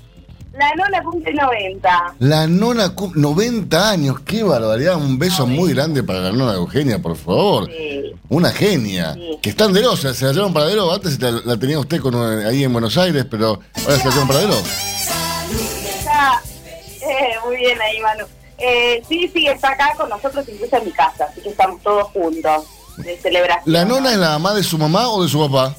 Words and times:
La 0.58 0.72
nona 0.74 1.02
cumple 1.02 1.34
90. 1.34 2.14
La 2.20 2.46
nona, 2.46 2.94
cum- 2.94 3.12
90 3.14 3.90
años, 3.90 4.20
qué 4.20 4.42
barbaridad. 4.42 4.96
Un 4.96 5.18
beso 5.18 5.46
muy 5.46 5.74
grande 5.74 6.02
para 6.02 6.20
la 6.20 6.32
nona 6.32 6.52
de 6.52 6.58
Eugenia, 6.58 6.98
por 7.00 7.14
favor. 7.16 7.66
Sí. 7.66 8.12
Una 8.30 8.50
genia. 8.52 9.12
Sí. 9.14 9.38
Que 9.42 9.50
está 9.50 9.64
en 9.66 9.74
Derosa, 9.74 10.14
se 10.14 10.24
la 10.24 10.32
llevaron 10.32 10.54
para 10.54 10.66
Derosa. 10.66 10.94
Antes 10.94 11.20
la, 11.20 11.30
la 11.44 11.56
tenía 11.58 11.78
usted 11.78 12.00
con, 12.00 12.14
ahí 12.46 12.64
en 12.64 12.72
Buenos 12.72 12.96
Aires, 12.96 13.26
pero 13.30 13.60
ahora 13.84 13.96
se 13.98 14.04
la 14.04 14.10
llevaron 14.14 14.28
para 14.28 14.40
Derosa. 14.40 14.70
Está, 15.50 16.42
eh, 17.02 17.34
muy 17.44 17.56
bien 17.56 17.78
ahí, 17.82 18.00
Manu. 18.00 18.24
Eh, 18.58 19.02
sí, 19.08 19.30
sí, 19.32 19.46
está 19.46 19.70
acá 19.70 19.92
con 19.96 20.08
nosotros, 20.08 20.44
incluso 20.48 20.76
en 20.76 20.84
mi 20.86 20.92
casa, 20.92 21.26
así 21.30 21.40
que 21.42 21.50
estamos 21.50 21.82
todos 21.82 22.04
juntos 22.12 22.64
de 22.96 23.18
celebración. 23.18 23.72
¿La 23.72 23.84
nona 23.84 24.12
es 24.12 24.16
la 24.18 24.30
mamá 24.30 24.54
de 24.54 24.62
su 24.62 24.78
mamá 24.78 25.08
o 25.10 25.22
de 25.22 25.28
su 25.28 25.38
papá? 25.48 25.74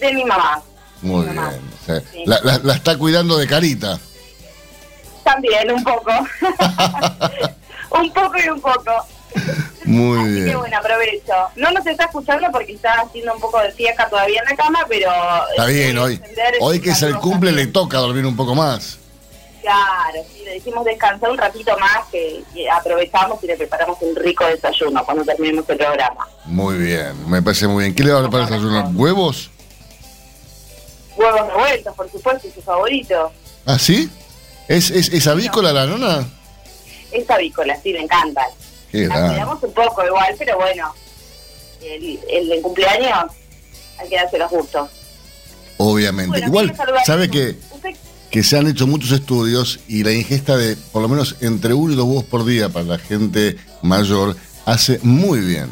De 0.00 0.12
mi 0.14 0.24
mamá. 0.24 0.62
Muy 1.02 1.20
Mi 1.20 1.24
bien. 1.24 1.34
mamá. 1.36 1.52
O 1.82 1.84
sea, 1.86 2.00
Sí. 2.12 2.22
la, 2.26 2.40
la- 2.42 2.58
la 2.58 2.74
está 2.74 2.96
cuidando 2.96 3.36
de 3.36 3.46
carita. 3.46 3.98
También, 5.24 5.70
un 5.70 5.84
poco. 5.84 6.10
un 7.90 8.12
poco 8.12 8.34
y 8.44 8.48
un 8.48 8.60
poco. 8.60 9.06
Muy 9.84 10.18
Así 10.20 10.42
bien. 10.44 10.58
bueno, 10.58 10.78
aprovecho. 10.78 11.32
No 11.56 11.70
nos 11.70 11.86
está 11.86 12.04
escuchando 12.04 12.46
porque 12.50 12.72
está 12.72 12.94
haciendo 13.00 13.34
un 13.34 13.40
poco 13.40 13.60
de 13.60 13.70
fiesta 13.72 14.08
todavía 14.08 14.40
en 14.40 14.50
la 14.50 14.56
cama, 14.56 14.80
pero... 14.88 15.10
Está 15.50 15.66
bien, 15.66 15.96
eh, 15.96 16.00
hoy, 16.00 16.20
hoy 16.60 16.80
que 16.80 16.90
es 16.90 17.02
el 17.02 17.16
cumple 17.16 17.52
le 17.52 17.66
toca 17.66 17.98
dormir 17.98 18.24
un 18.26 18.36
poco 18.36 18.54
más. 18.54 18.98
Claro, 19.60 20.24
sí, 20.32 20.42
le 20.44 20.54
decimos 20.54 20.84
descansar 20.84 21.30
un 21.30 21.38
ratito 21.38 21.76
más, 21.78 22.06
que, 22.10 22.42
que 22.54 22.70
aprovechamos 22.70 23.42
y 23.44 23.46
le 23.46 23.56
preparamos 23.56 23.98
un 24.00 24.16
rico 24.16 24.46
desayuno 24.46 25.04
cuando 25.04 25.24
terminemos 25.24 25.68
el 25.68 25.76
programa. 25.76 26.26
Muy 26.46 26.78
bien, 26.78 27.28
me 27.28 27.42
parece 27.42 27.68
muy 27.68 27.84
bien. 27.84 27.94
¿Qué 27.94 28.02
le 28.02 28.12
va 28.12 28.20
a 28.20 28.22
preparar 28.22 28.48
el 28.48 28.54
desayuno? 28.54 28.90
¿Huevos? 28.94 29.50
Huevos 31.16 31.46
revueltos, 31.48 31.94
por 31.94 32.10
supuesto, 32.10 32.48
es 32.48 32.54
su 32.54 32.62
favorito. 32.62 33.32
¿Ah, 33.66 33.78
sí? 33.78 34.10
¿Es, 34.68 34.90
es, 34.90 35.12
es 35.12 35.26
avícola 35.26 35.72
la 35.72 35.86
nona? 35.86 36.26
Es 37.12 37.28
avícola, 37.28 37.76
sí, 37.82 37.92
le 37.92 38.00
encantan. 38.00 38.46
Qué 38.90 39.08
cuidamos 39.08 39.62
un 39.62 39.72
poco 39.72 40.04
igual, 40.04 40.34
pero 40.38 40.56
bueno, 40.56 40.94
el, 41.82 42.18
el 42.28 42.48
de 42.48 42.62
cumpleaños 42.62 43.32
hay 43.98 44.08
que 44.08 44.16
darse 44.16 44.38
los 44.38 44.50
gustos. 44.50 44.88
Obviamente. 45.76 46.30
Bueno, 46.48 46.72
Igual, 46.72 46.76
sabe 47.04 47.30
que, 47.30 47.56
que 48.30 48.42
se 48.44 48.56
han 48.56 48.68
hecho 48.68 48.86
muchos 48.86 49.10
estudios 49.12 49.80
y 49.88 50.04
la 50.04 50.12
ingesta 50.12 50.56
de 50.56 50.76
por 50.92 51.02
lo 51.02 51.08
menos 51.08 51.36
entre 51.40 51.74
uno 51.74 51.92
y 51.92 51.96
dos 51.96 52.06
huevos 52.06 52.24
por 52.24 52.44
día 52.44 52.68
para 52.68 52.84
la 52.84 52.98
gente 52.98 53.56
mayor 53.82 54.36
hace 54.66 55.00
muy 55.02 55.40
bien. 55.40 55.68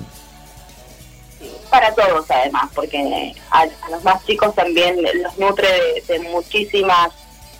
para 1.70 1.94
todos 1.94 2.28
además, 2.30 2.70
porque 2.74 3.34
a, 3.50 3.60
a 3.60 3.91
los 3.91 4.02
más 4.02 4.24
chicos 4.26 4.54
también 4.54 4.96
los 5.22 5.38
nutre 5.38 5.69
de, 6.06 6.19
muchísimas 6.20 7.10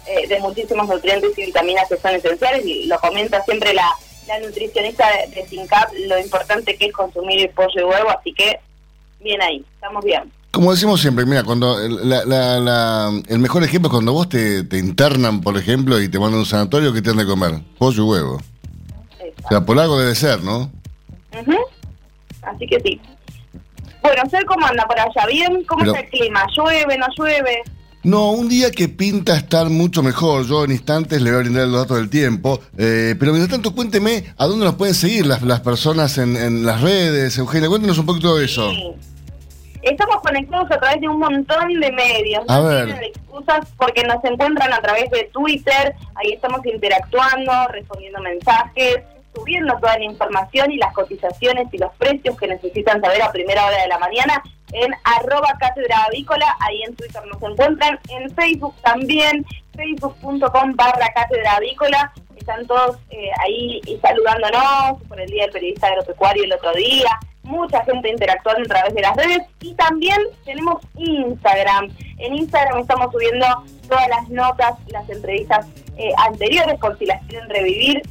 eh, 0.07 0.27
de 0.27 0.41
muchísimos 0.41 0.89
nutrientes 0.89 1.37
y 1.39 1.47
vitaminas 1.47 1.89
que 1.89 1.97
son 1.99 2.15
esenciales 2.15 2.65
y 2.65 2.87
lo 2.87 2.99
comenta 2.99 3.45
siempre 3.45 3.75
la, 3.75 3.89
la 4.27 4.41
nutricionista 4.41 5.07
de, 5.11 5.35
de 5.35 5.47
SINCAP 5.47 5.93
lo 6.07 6.19
importante 6.19 6.77
que 6.77 6.87
es 6.87 6.93
consumir 6.93 7.51
pollo 7.53 7.81
y 7.81 7.85
huevo, 7.85 8.11
así 8.11 8.33
que 8.33 8.59
bien 9.21 9.41
ahí, 9.43 9.65
estamos 9.75 10.05
bien. 10.05 10.33
Como 10.59 10.73
decimos 10.73 11.01
siempre, 11.01 11.25
mira, 11.25 11.45
cuando 11.45 11.79
la- 11.89 12.25
la- 12.25 12.59
la- 12.59 13.23
el 13.29 13.39
mejor 13.39 13.63
ejemplo 13.63 13.87
es 13.87 13.93
cuando 13.93 14.13
vos 14.13 14.29
te, 14.29 14.65
te 14.65 14.77
internan, 14.77 15.41
por 15.41 15.57
ejemplo, 15.57 16.01
y 16.03 16.09
te 16.09 16.19
mandan 16.19 16.39
a 16.39 16.41
un 16.41 16.47
sanatorio, 16.47 16.93
¿qué 16.93 17.01
te 17.01 17.11
han 17.11 17.17
de 17.17 17.27
comer? 17.27 17.61
Pollo 17.79 18.03
y 18.05 18.09
huevo. 18.09 18.41
O 19.45 19.49
sea, 19.49 19.65
por 19.65 19.79
algo 19.79 19.97
debe 20.01 20.17
ser, 20.17 20.43
¿no? 20.43 20.63
Ujú. 21.41 21.55
Así 22.43 22.67
que 22.67 22.77
sí. 22.81 23.01
Bueno, 24.03 24.21
¿usted 24.25 24.41
cómo 24.49 24.67
anda 24.67 24.85
por 24.89 24.99
allá? 24.99 25.27
¿Bien? 25.31 25.63
¿Cómo 25.69 25.79
Pero- 25.85 25.93
está 25.95 26.05
el 26.05 26.11
clima? 26.11 26.45
¿Llueve, 26.57 26.99
no 26.99 27.07
llueve? 27.17 27.63
No, 28.03 28.33
un 28.33 28.49
día 28.49 28.73
que 28.73 28.89
pinta 28.89 29.37
estar 29.37 29.71
mucho 29.71 30.03
mejor. 30.03 30.45
Yo 30.45 30.65
en 30.65 30.73
instantes 30.73 31.23
le 31.23 31.31
voy 31.31 31.39
a 31.39 31.43
brindar 31.43 31.69
los 31.69 31.83
datos 31.83 31.99
del 31.99 32.11
tiempo. 32.11 32.59
Eh, 32.77 33.15
pero 33.17 33.31
mientras 33.31 33.53
tanto, 33.53 33.77
cuénteme 33.77 34.25
a 34.37 34.47
dónde 34.47 34.65
nos 34.65 34.75
pueden 34.75 34.95
seguir 34.97 35.25
las, 35.25 35.41
las 35.43 35.61
personas 35.61 36.19
en, 36.19 36.37
en 36.37 36.67
las 36.67 36.81
redes. 36.81 37.39
Eugenia, 37.39 37.69
cuéntenos 37.69 37.97
un 37.99 38.07
poquito 38.07 38.37
de 38.37 38.45
eso. 38.47 38.73
Sí. 38.73 38.95
Estamos 39.83 40.17
conectados 40.23 40.71
a 40.71 40.79
través 40.79 41.01
de 41.01 41.09
un 41.09 41.19
montón 41.19 41.81
de 41.81 41.93
medios. 41.93 42.45
A 42.49 42.59
no 42.59 42.65
ver. 42.65 42.87
tienen 42.87 43.05
excusas 43.05 43.67
porque 43.77 44.03
nos 44.05 44.23
encuentran 44.25 44.73
a 44.73 44.81
través 44.81 45.11
de 45.11 45.25
Twitter. 45.33 45.95
Ahí 46.15 46.33
estamos 46.33 46.65
interactuando, 46.67 47.53
respondiendo 47.69 48.21
mensajes, 48.21 48.99
subiendo 49.35 49.75
toda 49.79 49.99
la 49.99 50.05
información 50.05 50.73
y 50.73 50.77
las 50.77 50.93
cotizaciones 50.93 51.69
y 51.73 51.79
los 51.79 51.93
precios 51.95 52.37
que 52.37 52.49
necesitan 52.49 53.01
saber 53.01 53.23
a 53.23 53.33
primera 53.33 53.67
hora 53.67 53.81
de 53.83 53.89
la 53.89 53.99
mañana 53.99 54.43
en 54.73 54.93
arroba 55.05 55.55
cátedra 55.59 56.05
avícola. 56.05 56.57
Ahí 56.61 56.83
en 56.83 56.97
Twitter 56.97 57.23
nos 57.27 57.43
encuentran. 57.43 57.99
En 58.09 58.35
Facebook 58.35 58.75
también, 58.83 59.47
facebook.com 59.75 60.75
barra 60.75 61.13
cátedra 61.15 61.57
avícola. 61.57 62.13
Están 62.37 62.67
todos 62.67 62.97
eh, 63.11 63.31
ahí 63.45 63.81
saludándonos 64.01 65.03
por 65.07 65.21
el 65.21 65.29
Día 65.29 65.45
del 65.45 65.53
Periodista 65.53 65.89
Agropecuario 65.89 66.45
el 66.45 66.53
otro 66.53 66.73
día 66.73 67.19
mucha 67.49 67.83
gente 67.85 68.11
interactuando 68.11 68.63
a 68.63 68.67
través 68.67 68.95
de 68.95 69.01
las 69.01 69.17
redes 69.17 69.41
y 69.61 69.75
también 69.75 70.19
tenemos 70.45 70.83
Instagram. 70.97 71.91
En 72.19 72.35
Instagram 72.35 72.81
estamos 72.81 73.11
subiendo 73.13 73.47
todas 73.89 74.09
las 74.09 74.29
notas, 74.29 74.75
las 74.89 75.09
entrevistas 75.09 75.67
eh, 75.97 76.13
anteriores 76.19 76.79
por 76.79 76.97
si 76.99 77.07
las 77.07 77.25
quieren 77.27 77.49
revivir, 77.49 78.03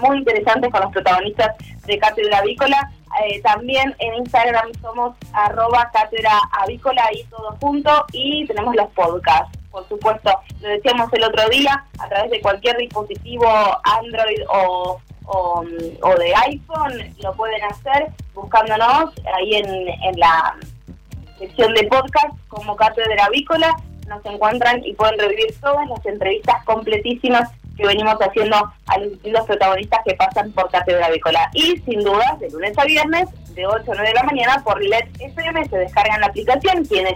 muy 0.00 0.18
interesantes 0.18 0.70
con 0.72 0.80
los 0.80 0.92
protagonistas 0.92 1.56
de 1.86 1.98
Cátedra 1.98 2.38
Avícola. 2.38 2.90
Eh, 3.22 3.40
también 3.42 3.94
en 4.00 4.14
Instagram 4.14 4.72
somos 4.80 5.14
arroba 5.32 5.88
cátedra 5.92 6.32
avícola 6.60 7.04
y 7.12 7.22
todo 7.24 7.56
junto 7.60 8.04
y 8.12 8.44
tenemos 8.46 8.74
los 8.74 8.90
podcasts. 8.90 9.56
Por 9.70 9.88
supuesto, 9.88 10.30
lo 10.60 10.68
decíamos 10.68 11.12
el 11.12 11.24
otro 11.24 11.48
día, 11.48 11.84
a 11.98 12.08
través 12.08 12.30
de 12.30 12.40
cualquier 12.40 12.76
dispositivo 12.76 13.46
Android 13.82 14.40
o, 14.48 15.00
o, 15.26 15.64
de 15.64 16.34
iPhone, 16.46 17.14
lo 17.22 17.32
pueden 17.34 17.62
hacer 17.64 18.08
buscándonos 18.34 19.12
ahí 19.36 19.54
en, 19.54 19.88
en 19.88 20.18
la 20.18 20.56
sección 21.38 21.74
de 21.74 21.84
podcast 21.84 22.36
como 22.48 22.76
Cátedra 22.76 23.24
Avícola. 23.24 23.74
Nos 24.08 24.24
encuentran 24.26 24.84
y 24.84 24.92
pueden 24.94 25.18
revivir 25.18 25.54
todas 25.60 25.88
las 25.88 26.04
entrevistas 26.04 26.62
completísimas 26.64 27.50
que 27.76 27.86
venimos 27.86 28.16
haciendo 28.20 28.56
a 28.56 28.98
los 28.98 29.46
protagonistas 29.46 30.00
que 30.04 30.14
pasan 30.14 30.52
por 30.52 30.70
Cátedra 30.70 31.06
Avícola. 31.06 31.50
Y 31.54 31.78
sin 31.78 32.00
duda, 32.02 32.36
de 32.38 32.50
lunes 32.50 32.78
a 32.78 32.84
viernes, 32.84 33.28
de 33.54 33.66
8 33.66 33.92
a 33.92 33.94
9 33.94 34.08
de 34.08 34.14
la 34.14 34.22
mañana, 34.22 34.62
por 34.64 34.82
LED 34.82 35.06
FM 35.18 35.64
se 35.68 35.78
descargan 35.78 36.20
la 36.20 36.26
aplicación. 36.26 36.84
Quienes 36.84 37.14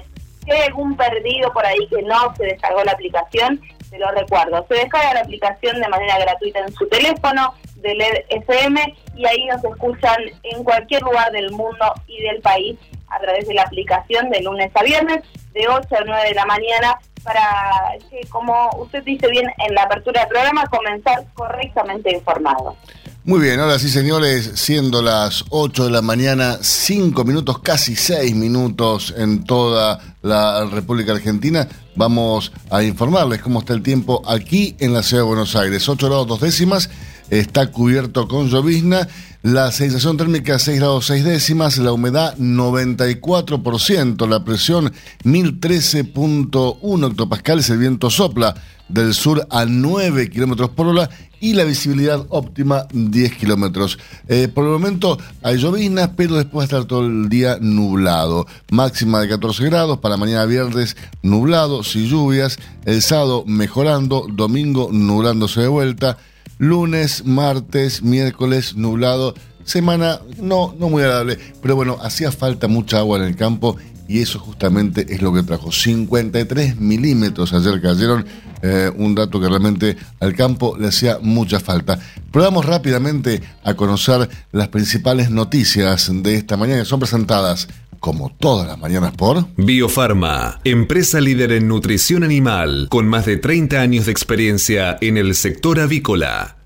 hay 0.51 0.63
algún 0.63 0.97
perdido 0.97 1.53
por 1.53 1.65
ahí 1.65 1.87
que 1.89 2.03
no 2.03 2.35
se 2.37 2.45
descargó 2.45 2.83
la 2.85 2.93
aplicación, 2.93 3.61
se 3.89 3.99
lo 3.99 4.11
recuerdo. 4.13 4.65
Se 4.69 4.75
descarga 4.75 5.15
la 5.15 5.21
aplicación 5.21 5.81
de 5.81 5.89
manera 5.89 6.19
gratuita 6.19 6.61
en 6.61 6.73
su 6.73 6.87
teléfono 6.89 7.55
de 7.83 7.95
LED 7.95 8.25
FM 8.29 8.95
y 9.17 9.27
ahí 9.27 9.45
nos 9.47 9.65
escuchan 9.65 10.17
en 10.43 10.65
cualquier 10.65 11.03
lugar 11.03 11.31
del 11.33 11.51
mundo 11.51 11.95
y 12.07 12.23
del 12.23 12.41
país 12.41 12.79
a 13.09 13.19
través 13.21 13.47
de 13.49 13.55
la 13.55 13.63
aplicación 13.63 14.31
de 14.31 14.43
lunes 14.43 14.71
a 14.75 14.83
viernes 14.83 15.25
de 15.55 15.69
8 15.69 15.89
a 15.91 16.05
9 16.05 16.29
de 16.29 16.35
la 16.35 16.47
mañana 16.47 16.99
para 17.25 17.99
que, 18.11 18.27
como 18.29 18.71
usted 18.79 19.03
dice 19.05 19.29
bien 19.29 19.47
en 19.67 19.75
la 19.75 19.83
apertura 19.83 20.21
del 20.21 20.29
programa, 20.29 20.67
comenzar 20.67 21.25
correctamente 21.35 22.13
informado. 22.13 22.77
Muy 23.25 23.41
bien, 23.41 23.61
ahora 23.61 23.79
sí, 23.79 23.91
señores, 23.91 24.53
siendo 24.55 25.03
las 25.03 25.45
8 25.51 25.85
de 25.85 25.91
la 25.91 26.01
mañana, 26.01 26.59
5 26.63 27.25
minutos, 27.25 27.59
casi 27.59 27.95
6 27.95 28.35
minutos 28.35 29.13
en 29.19 29.45
toda 29.45 30.01
la 30.23 30.65
República 30.65 31.13
Argentina, 31.13 31.69
vamos 31.95 32.53
a 32.71 32.83
informarles 32.83 33.43
cómo 33.43 33.61
está 33.61 33.75
el 33.75 33.83
tiempo 33.83 34.23
aquí 34.27 34.77
en 34.79 34.95
la 34.95 35.03
ciudad 35.03 35.25
de 35.25 35.29
Buenos 35.29 35.57
Aires. 35.57 35.87
8 35.87 36.07
grados 36.07 36.27
dos 36.27 36.41
décimas, 36.41 36.89
está 37.31 37.71
cubierto 37.71 38.29
con 38.29 38.49
llovizna, 38.49 39.09
la 39.43 39.71
sensación 39.71 40.17
térmica 40.17 40.59
6 40.59 40.79
grados 40.79 41.07
6 41.07 41.25
décimas, 41.25 41.79
la 41.79 41.93
humedad 41.93 42.37
94%, 42.39 44.29
la 44.29 44.45
presión 44.45 44.93
1013.1 45.25 47.11
hectopascales, 47.11 47.71
el 47.71 47.79
viento 47.79 48.11
sopla 48.11 48.55
del 48.89 49.15
sur 49.15 49.47
a 49.51 49.65
9 49.65 50.31
kilómetros 50.31 50.71
por 50.71 50.87
hora. 50.89 51.09
Y 51.41 51.53
la 51.53 51.63
visibilidad 51.63 52.27
óptima 52.31 52.89
10 52.93 53.37
kilómetros. 53.37 53.97
Eh, 54.27 54.49
por 54.49 54.65
el 54.65 54.73
momento 54.73 55.19
hay 55.45 55.57
llovinas, 55.57 56.11
pero 56.17 56.35
después 56.35 56.59
va 56.59 56.63
a 56.63 56.65
estar 56.65 56.85
todo 56.87 57.07
el 57.07 57.29
día 57.29 57.59
nublado. 57.61 58.45
Máxima 58.73 59.21
de 59.21 59.29
14 59.29 59.67
grados, 59.67 59.99
para 59.99 60.17
mañana 60.17 60.47
viernes 60.47 60.97
nublado, 61.23 61.85
sin 61.85 62.09
lluvias, 62.09 62.59
el 62.87 63.03
sábado 63.03 63.45
mejorando, 63.47 64.27
domingo 64.29 64.89
nublándose 64.91 65.61
de 65.61 65.69
vuelta, 65.69 66.19
lunes, 66.59 67.25
martes, 67.25 68.03
miércoles 68.03 68.77
nublado. 68.77 69.35
Semana 69.65 70.21
no, 70.41 70.75
no 70.79 70.89
muy 70.89 71.03
agradable, 71.03 71.39
pero 71.63 71.77
bueno, 71.77 71.99
hacía 72.03 72.33
falta 72.33 72.69
mucha 72.69 72.99
agua 72.99 73.19
en 73.19 73.25
el 73.25 73.37
campo 73.37 73.77
y 74.09 74.21
eso 74.21 74.39
justamente 74.39 75.07
es 75.15 75.21
lo 75.21 75.33
que 75.33 75.43
trajo. 75.43 75.71
53 75.71 76.81
milímetros 76.81 77.53
ayer 77.53 77.81
cayeron, 77.81 78.25
eh, 78.63 78.91
un 78.97 79.15
dato 79.15 79.39
que 79.39 79.49
realmente 79.49 79.97
al 80.21 80.35
campo 80.35 80.77
le 80.79 80.89
hacía 80.89 81.19
mucha 81.21 81.61
falta. 81.61 81.99
Probamos 82.33 82.65
rápidamente 82.65 83.43
a 83.63 83.75
conocer 83.75 84.29
las 84.51 84.69
principales 84.69 85.31
noticias 85.31 86.11
de 86.11 86.35
esta 86.35 86.57
mañana 86.57 86.81
que 86.81 86.87
son 86.87 87.01
presentadas 87.01 87.69
como 88.01 88.31
todas 88.39 88.67
las 88.67 88.79
mañanas 88.79 89.13
por 89.13 89.47
Biofarma, 89.57 90.61
empresa 90.65 91.21
líder 91.21 91.53
en 91.53 91.69
nutrición 91.69 92.25
animal, 92.25 92.89
con 92.91 93.07
más 93.09 93.27
de 93.27 93.37
30 93.37 93.81
años 93.81 94.07
de 94.07 94.13
experiencia 94.13 94.99
en 95.01 95.17
el 95.17 95.35
sector 95.35 95.81
avícola. 95.81 96.58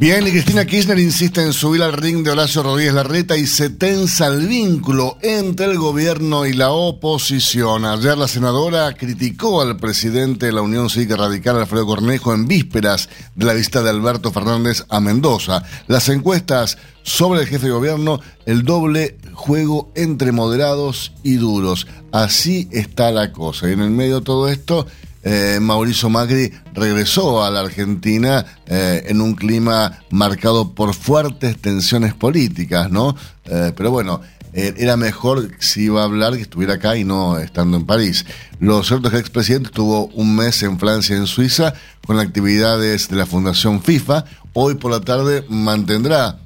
Bien, 0.00 0.24
y 0.28 0.30
Cristina 0.30 0.64
Kirchner 0.64 1.00
insiste 1.00 1.42
en 1.42 1.52
subir 1.52 1.82
al 1.82 1.92
ring 1.92 2.22
de 2.22 2.30
Horacio 2.30 2.62
Rodríguez 2.62 2.94
Larreta 2.94 3.36
y 3.36 3.48
se 3.48 3.68
tensa 3.68 4.28
el 4.28 4.46
vínculo 4.46 5.18
entre 5.22 5.66
el 5.66 5.76
gobierno 5.76 6.46
y 6.46 6.52
la 6.52 6.70
oposición. 6.70 7.84
Ayer 7.84 8.16
la 8.16 8.28
senadora 8.28 8.94
criticó 8.94 9.60
al 9.60 9.76
presidente 9.76 10.46
de 10.46 10.52
la 10.52 10.62
Unión 10.62 10.88
Cívica 10.88 11.16
Radical, 11.16 11.56
Alfredo 11.56 11.84
Cornejo, 11.84 12.32
en 12.32 12.46
vísperas 12.46 13.08
de 13.34 13.44
la 13.44 13.54
visita 13.54 13.82
de 13.82 13.90
Alberto 13.90 14.30
Fernández 14.30 14.84
a 14.88 15.00
Mendoza. 15.00 15.64
Las 15.88 16.08
encuestas 16.10 16.78
sobre 17.02 17.40
el 17.40 17.48
jefe 17.48 17.66
de 17.66 17.72
gobierno, 17.72 18.20
el 18.46 18.62
doble 18.62 19.18
juego 19.32 19.90
entre 19.96 20.30
moderados 20.30 21.10
y 21.24 21.38
duros. 21.38 21.88
Así 22.12 22.68
está 22.70 23.10
la 23.10 23.32
cosa. 23.32 23.68
Y 23.68 23.72
en 23.72 23.80
el 23.80 23.90
medio 23.90 24.20
de 24.20 24.24
todo 24.24 24.48
esto 24.48 24.86
eh, 25.30 25.60
Mauricio 25.60 26.08
Macri 26.08 26.50
regresó 26.72 27.44
a 27.44 27.50
la 27.50 27.60
Argentina 27.60 28.46
eh, 28.66 29.04
en 29.08 29.20
un 29.20 29.34
clima 29.34 29.98
marcado 30.08 30.72
por 30.72 30.94
fuertes 30.94 31.58
tensiones 31.58 32.14
políticas, 32.14 32.90
¿no? 32.90 33.14
Eh, 33.44 33.72
pero 33.76 33.90
bueno, 33.90 34.22
era 34.54 34.96
mejor 34.96 35.50
si 35.58 35.82
iba 35.82 36.00
a 36.00 36.04
hablar 36.04 36.34
que 36.34 36.40
estuviera 36.40 36.74
acá 36.74 36.96
y 36.96 37.04
no 37.04 37.38
estando 37.38 37.76
en 37.76 37.84
París. 37.84 38.24
Lo 38.58 38.82
cierto 38.82 39.08
es 39.08 39.10
que 39.10 39.16
el 39.18 39.20
expresidente 39.20 39.66
estuvo 39.66 40.06
un 40.14 40.34
mes 40.34 40.62
en 40.62 40.78
Francia 40.78 41.14
y 41.14 41.18
en 41.18 41.26
Suiza 41.26 41.74
con 42.06 42.18
actividades 42.18 43.10
de 43.10 43.16
la 43.16 43.26
Fundación 43.26 43.82
FIFA. 43.82 44.24
Hoy 44.54 44.76
por 44.76 44.90
la 44.90 45.02
tarde 45.02 45.44
mantendrá 45.50 46.38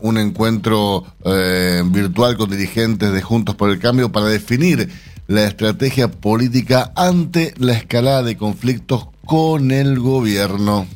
un 0.00 0.18
encuentro 0.18 1.06
virtual 1.86 2.36
con 2.36 2.50
dirigentes 2.50 3.12
de 3.12 3.22
Juntos 3.22 3.54
por 3.54 3.70
el 3.70 3.78
Cambio 3.78 4.10
para 4.10 4.26
definir 4.26 4.90
la 5.28 5.44
estrategia 5.44 6.08
política 6.08 6.90
ante 6.96 7.52
la 7.58 7.74
escalada 7.74 8.22
de 8.22 8.38
conflictos 8.38 9.08
con 9.26 9.70
el 9.70 10.00
gobierno. 10.00 10.86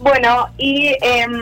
Bueno, 0.00 0.48
y 0.56 0.96
em, 1.02 1.32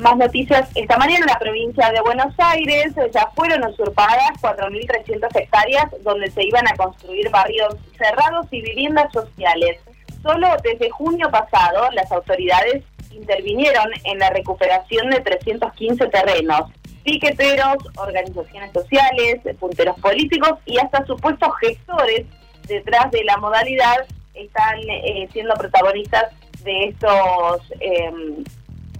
más 0.00 0.16
noticias. 0.16 0.68
Esta 0.74 0.98
mañana 0.98 1.20
en 1.20 1.26
la 1.26 1.38
provincia 1.38 1.88
de 1.92 2.00
Buenos 2.00 2.34
Aires 2.36 2.94
ya 3.12 3.30
fueron 3.36 3.64
usurpadas 3.70 4.32
4.300 4.40 5.28
hectáreas 5.40 5.86
donde 6.02 6.28
se 6.32 6.42
iban 6.44 6.66
a 6.66 6.74
construir 6.74 7.30
barrios 7.30 7.76
cerrados 7.96 8.46
y 8.50 8.60
viviendas 8.60 9.12
sociales. 9.12 9.78
Solo 10.20 10.48
desde 10.64 10.90
junio 10.90 11.30
pasado 11.30 11.88
las 11.92 12.10
autoridades 12.10 12.82
intervinieron 13.12 13.86
en 14.02 14.18
la 14.18 14.30
recuperación 14.30 15.10
de 15.10 15.20
315 15.20 16.06
terrenos 16.08 16.72
piqueteros, 17.04 17.76
organizaciones 17.96 18.72
sociales, 18.72 19.40
punteros 19.60 19.98
políticos 20.00 20.52
y 20.66 20.78
hasta 20.78 21.04
supuestos 21.06 21.50
gestores 21.60 22.26
detrás 22.66 23.10
de 23.10 23.22
la 23.24 23.36
modalidad 23.36 24.06
están 24.34 24.78
eh, 24.88 25.28
siendo 25.32 25.54
protagonistas 25.54 26.32
de 26.64 26.88
estos 26.88 27.60
em, 27.80 28.42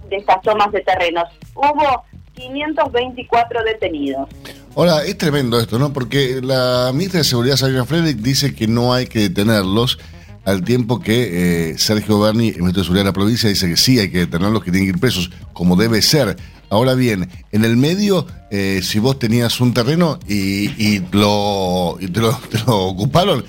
de 0.09 0.17
estas 0.17 0.41
tomas 0.43 0.71
de 0.71 0.81
terrenos. 0.81 1.25
Hubo 1.55 2.03
524 2.35 3.63
detenidos. 3.63 4.29
Ahora, 4.75 5.03
es 5.03 5.17
tremendo 5.17 5.59
esto, 5.59 5.79
¿no? 5.79 5.93
Porque 5.93 6.41
la 6.43 6.91
ministra 6.93 7.19
de 7.19 7.23
Seguridad, 7.23 7.55
Sabrina 7.55 7.85
Frederick, 7.85 8.17
dice 8.17 8.53
que 8.53 8.67
no 8.67 8.93
hay 8.93 9.07
que 9.07 9.19
detenerlos, 9.19 9.97
al 10.43 10.63
tiempo 10.63 10.99
que 10.99 11.71
eh, 11.71 11.77
Sergio 11.77 12.19
Berni, 12.19 12.49
el 12.49 12.57
ministro 12.57 12.81
de 12.81 12.83
Seguridad 12.83 13.03
de 13.05 13.09
la 13.09 13.13
provincia, 13.13 13.49
dice 13.49 13.67
que 13.67 13.77
sí 13.77 13.99
hay 13.99 14.11
que 14.11 14.19
detenerlos, 14.19 14.63
que 14.63 14.71
tienen 14.71 14.87
que 14.87 14.95
ir 14.95 15.01
presos, 15.01 15.31
como 15.53 15.75
debe 15.75 16.01
ser. 16.01 16.37
Ahora 16.75 16.93
bien, 16.93 17.29
en 17.53 17.63
el 17.63 17.77
medio, 17.77 18.27
eh, 18.51 18.81
si 18.83 18.99
vos 18.99 19.17
tenías 19.17 19.61
un 19.61 19.73
terreno 19.73 20.19
y, 20.27 20.99
lo, 21.13 21.97
te, 22.11 22.19
lo, 22.19 22.77
ocuparon, 22.87 23.45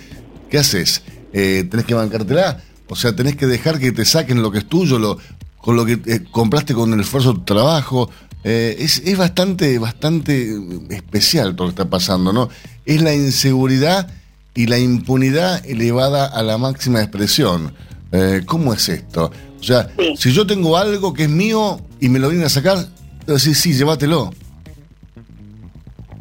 ¿qué 0.48 0.58
haces? 0.58 1.02
Eh, 1.32 1.66
¿Tenés 1.68 1.86
que 1.86 1.94
bancártela? 1.94 2.62
O 2.88 2.94
sea, 2.94 3.16
tenés 3.16 3.34
que 3.34 3.46
dejar 3.46 3.80
que 3.80 3.90
te 3.90 4.04
saquen 4.04 4.42
lo 4.42 4.52
que 4.52 4.58
es 4.58 4.68
tuyo, 4.68 5.00
lo, 5.00 5.18
con 5.56 5.74
lo 5.74 5.84
que 5.84 5.98
eh, 6.06 6.22
compraste 6.30 6.72
con 6.72 6.92
el 6.92 7.00
esfuerzo 7.00 7.32
de 7.32 7.38
tu 7.40 7.44
trabajo. 7.44 8.08
es, 8.44 9.02
es 9.04 9.18
bastante, 9.18 9.76
bastante 9.80 10.56
especial 10.90 11.56
todo 11.56 11.66
lo 11.66 11.74
que 11.74 11.82
está 11.82 11.90
pasando, 11.90 12.32
¿no? 12.32 12.48
Es 12.84 13.02
la 13.02 13.12
inseguridad 13.12 14.08
y 14.54 14.66
la 14.66 14.78
impunidad 14.78 15.66
elevada 15.66 16.26
a 16.26 16.44
la 16.44 16.58
máxima 16.58 17.00
expresión. 17.00 17.74
¿Cómo 18.46 18.72
es 18.72 18.88
esto? 18.88 19.32
O 19.60 19.64
sea, 19.64 19.90
si 20.16 20.32
yo 20.32 20.46
tengo 20.46 20.76
algo 20.76 21.12
que 21.12 21.24
es 21.24 21.28
mío 21.28 21.80
y 22.00 22.08
me 22.08 22.20
lo 22.20 22.28
vienen 22.28 22.46
a 22.46 22.50
sacar, 22.50 22.86
sí, 23.38 23.54
sí, 23.54 23.72
llévatelo. 23.72 24.30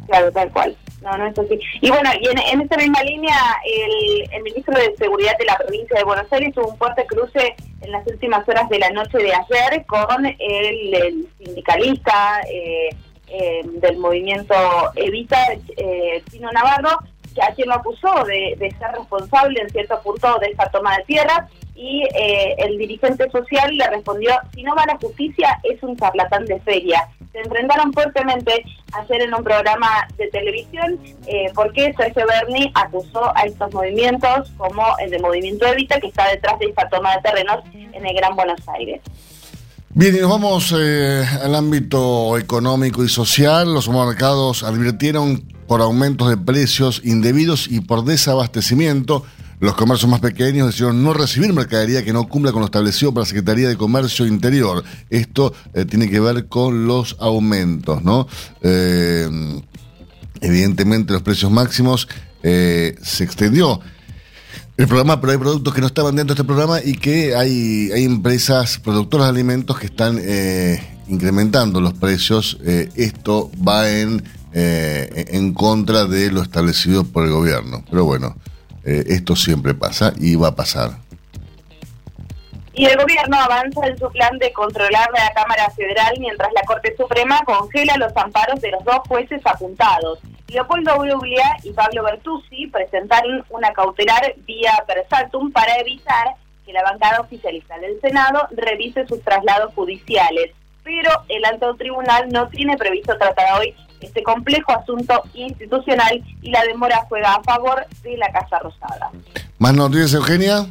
Claro, 0.06 0.32
tal 0.32 0.50
cual. 0.52 0.76
No, 1.02 1.16
no 1.16 1.26
es 1.26 1.38
así. 1.38 1.58
Y 1.80 1.90
bueno, 1.90 2.10
y 2.20 2.26
en, 2.26 2.60
esta 2.60 2.76
misma 2.76 3.02
línea, 3.02 3.36
el, 4.32 4.42
ministro 4.42 4.74
de 4.74 4.96
Seguridad 4.96 5.38
de 5.38 5.44
la 5.44 5.56
provincia 5.56 5.98
de 5.98 6.04
Buenos 6.04 6.32
Aires 6.32 6.52
tuvo 6.54 6.68
un 6.68 6.78
fuerte 6.78 7.06
cruce 7.06 7.54
en 7.80 7.92
las 7.92 8.04
últimas 8.06 8.48
horas 8.48 8.68
de 8.68 8.78
la 8.78 8.90
noche 8.90 9.18
de 9.18 9.32
ayer 9.32 9.86
con 9.86 10.26
el, 10.26 11.28
sindicalista 11.38 12.40
eh, 12.50 12.88
eh, 13.28 13.60
del 13.64 13.98
movimiento 13.98 14.54
Evita, 14.96 15.38
eh, 15.76 16.22
Tino 16.30 16.50
Navarro, 16.50 16.98
a 17.40 17.54
quien 17.54 17.68
lo 17.68 17.74
acusó 17.74 18.24
de, 18.24 18.56
de, 18.58 18.70
ser 18.72 18.90
responsable 18.96 19.60
en 19.60 19.70
cierto 19.70 20.00
punto 20.02 20.38
de 20.40 20.46
esta 20.46 20.70
toma 20.70 20.96
de 20.96 21.04
tierras 21.04 21.50
y 21.76 22.02
eh, 22.14 22.54
el 22.58 22.78
dirigente 22.78 23.30
social 23.30 23.76
le 23.76 23.86
respondió, 23.88 24.32
si 24.54 24.62
no 24.62 24.74
va 24.74 24.82
a 24.82 24.94
la 24.94 24.98
justicia 24.98 25.60
es 25.62 25.82
un 25.82 25.96
charlatán 25.96 26.44
de 26.46 26.58
feria. 26.60 27.08
Se 27.32 27.40
enfrentaron 27.40 27.92
fuertemente 27.92 28.64
ayer 28.92 29.22
en 29.22 29.34
un 29.34 29.44
programa 29.44 30.08
de 30.16 30.28
televisión 30.28 30.98
eh, 31.26 31.50
porque 31.54 31.92
Sergio 31.96 32.26
Berni 32.26 32.72
acusó 32.74 33.36
a 33.36 33.42
estos 33.42 33.72
movimientos 33.74 34.50
como 34.56 34.82
el 34.98 35.10
de 35.10 35.18
Movimiento 35.18 35.66
Evita 35.66 36.00
que 36.00 36.08
está 36.08 36.28
detrás 36.30 36.58
de 36.58 36.66
esta 36.66 36.88
toma 36.88 37.14
de 37.16 37.22
terrenos 37.22 37.62
en 37.74 38.06
el 38.06 38.16
Gran 38.16 38.34
Buenos 38.34 38.60
Aires. 38.68 39.02
Bien, 39.90 40.14
y 40.14 40.20
nos 40.20 40.30
vamos 40.30 40.74
eh, 40.78 41.24
al 41.42 41.54
ámbito 41.54 42.36
económico 42.38 43.02
y 43.02 43.08
social. 43.08 43.72
Los 43.72 43.88
mercados 43.88 44.62
advirtieron 44.62 45.40
por 45.66 45.80
aumentos 45.80 46.28
de 46.28 46.36
precios 46.36 47.00
indebidos 47.04 47.66
y 47.68 47.80
por 47.80 48.04
desabastecimiento. 48.04 49.24
Los 49.58 49.74
comercios 49.74 50.10
más 50.10 50.20
pequeños 50.20 50.66
decidieron 50.66 51.02
no 51.02 51.14
recibir 51.14 51.52
mercadería 51.54 52.04
que 52.04 52.12
no 52.12 52.28
cumpla 52.28 52.52
con 52.52 52.60
lo 52.60 52.66
establecido 52.66 53.14
por 53.14 53.22
la 53.22 53.26
Secretaría 53.26 53.68
de 53.68 53.76
Comercio 53.76 54.26
Interior. 54.26 54.84
Esto 55.08 55.54
eh, 55.72 55.86
tiene 55.86 56.10
que 56.10 56.20
ver 56.20 56.46
con 56.46 56.86
los 56.86 57.16
aumentos, 57.20 58.02
¿no? 58.04 58.28
Eh, 58.60 59.62
evidentemente 60.42 61.14
los 61.14 61.22
precios 61.22 61.50
máximos 61.50 62.06
eh, 62.42 62.96
se 63.02 63.24
extendió 63.24 63.80
el 64.76 64.86
programa, 64.88 65.22
pero 65.22 65.32
hay 65.32 65.38
productos 65.38 65.72
que 65.72 65.80
no 65.80 65.86
estaban 65.86 66.16
dentro 66.16 66.34
de 66.34 66.42
este 66.42 66.46
programa 66.46 66.80
y 66.84 66.92
que 66.98 67.34
hay, 67.34 67.90
hay 67.92 68.04
empresas 68.04 68.78
productoras 68.78 69.28
de 69.28 69.30
alimentos 69.30 69.78
que 69.78 69.86
están 69.86 70.20
incrementando 71.08 71.80
los 71.80 71.94
precios. 71.94 72.58
esto 72.62 73.50
va 73.66 73.90
en, 73.90 74.22
en 74.52 75.54
contra 75.54 76.04
de 76.04 76.30
lo 76.30 76.42
establecido 76.42 77.04
por 77.04 77.24
el 77.24 77.30
gobierno. 77.30 77.82
Pero 77.88 78.04
bueno. 78.04 78.36
Eh, 78.86 79.02
esto 79.08 79.34
siempre 79.34 79.74
pasa 79.74 80.12
y 80.16 80.36
va 80.36 80.48
a 80.48 80.54
pasar. 80.54 80.90
Y 82.72 82.84
el 82.84 82.96
gobierno 82.96 83.36
avanza 83.36 83.84
en 83.86 83.98
su 83.98 84.08
plan 84.12 84.38
de 84.38 84.52
controlar 84.52 85.08
la 85.12 85.32
Cámara 85.34 85.68
Federal 85.70 86.14
mientras 86.20 86.52
la 86.52 86.62
Corte 86.62 86.94
Suprema 86.96 87.42
congela 87.44 87.96
los 87.96 88.16
amparos 88.16 88.60
de 88.60 88.70
los 88.70 88.84
dos 88.84 89.00
jueces 89.08 89.40
apuntados. 89.44 90.20
Leopoldo 90.46 90.98
Bruglia 90.98 91.56
y 91.64 91.72
Pablo 91.72 92.04
Bertuzzi 92.04 92.68
presentaron 92.68 93.44
una 93.50 93.72
cautelar 93.72 94.34
vía 94.46 94.84
Persaltum 94.86 95.50
para 95.50 95.78
evitar 95.78 96.36
que 96.64 96.72
la 96.72 96.84
bancada 96.84 97.20
oficialista 97.20 97.78
del 97.78 98.00
Senado 98.00 98.46
revise 98.52 99.04
sus 99.08 99.20
traslados 99.22 99.74
judiciales. 99.74 100.52
Pero 100.84 101.10
el 101.28 101.44
alto 101.44 101.74
tribunal 101.74 102.28
no 102.28 102.48
tiene 102.48 102.76
previsto 102.76 103.18
tratar 103.18 103.58
hoy 103.58 103.74
este 104.00 104.22
complejo 104.22 104.72
asunto 104.72 105.22
institucional 105.34 106.22
y 106.42 106.50
la 106.50 106.62
demora 106.62 107.04
juega 107.08 107.34
a 107.34 107.42
favor 107.42 107.86
de 108.02 108.16
la 108.16 108.30
Casa 108.30 108.58
Rosada. 108.58 109.10
¿Más 109.58 109.74
noticias, 109.74 110.14
Eugenia? 110.14 110.66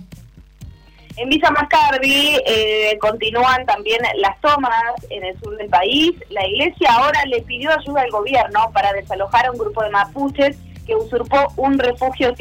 En 1.17 1.29
Villa 1.29 1.49
Mascardi 1.49 2.37
eh, 2.45 2.97
continúan 2.99 3.65
también 3.65 4.01
las 4.17 4.39
tomas 4.41 4.93
en 5.09 5.23
el 5.23 5.39
sur 5.39 5.55
del 5.55 5.69
país. 5.69 6.11
La 6.29 6.45
iglesia 6.45 6.89
ahora 6.91 7.23
le 7.25 7.41
pidió 7.41 7.71
ayuda 7.71 8.01
al 8.01 8.11
gobierno 8.11 8.69
para 8.73 8.91
desalojar 8.91 9.45
a 9.45 9.51
un 9.51 9.57
grupo 9.57 9.81
de 9.81 9.91
mapuches 9.91 10.57
que 10.85 10.95
usurpó 10.95 11.37
un 11.55 11.79
refugio 11.79 12.35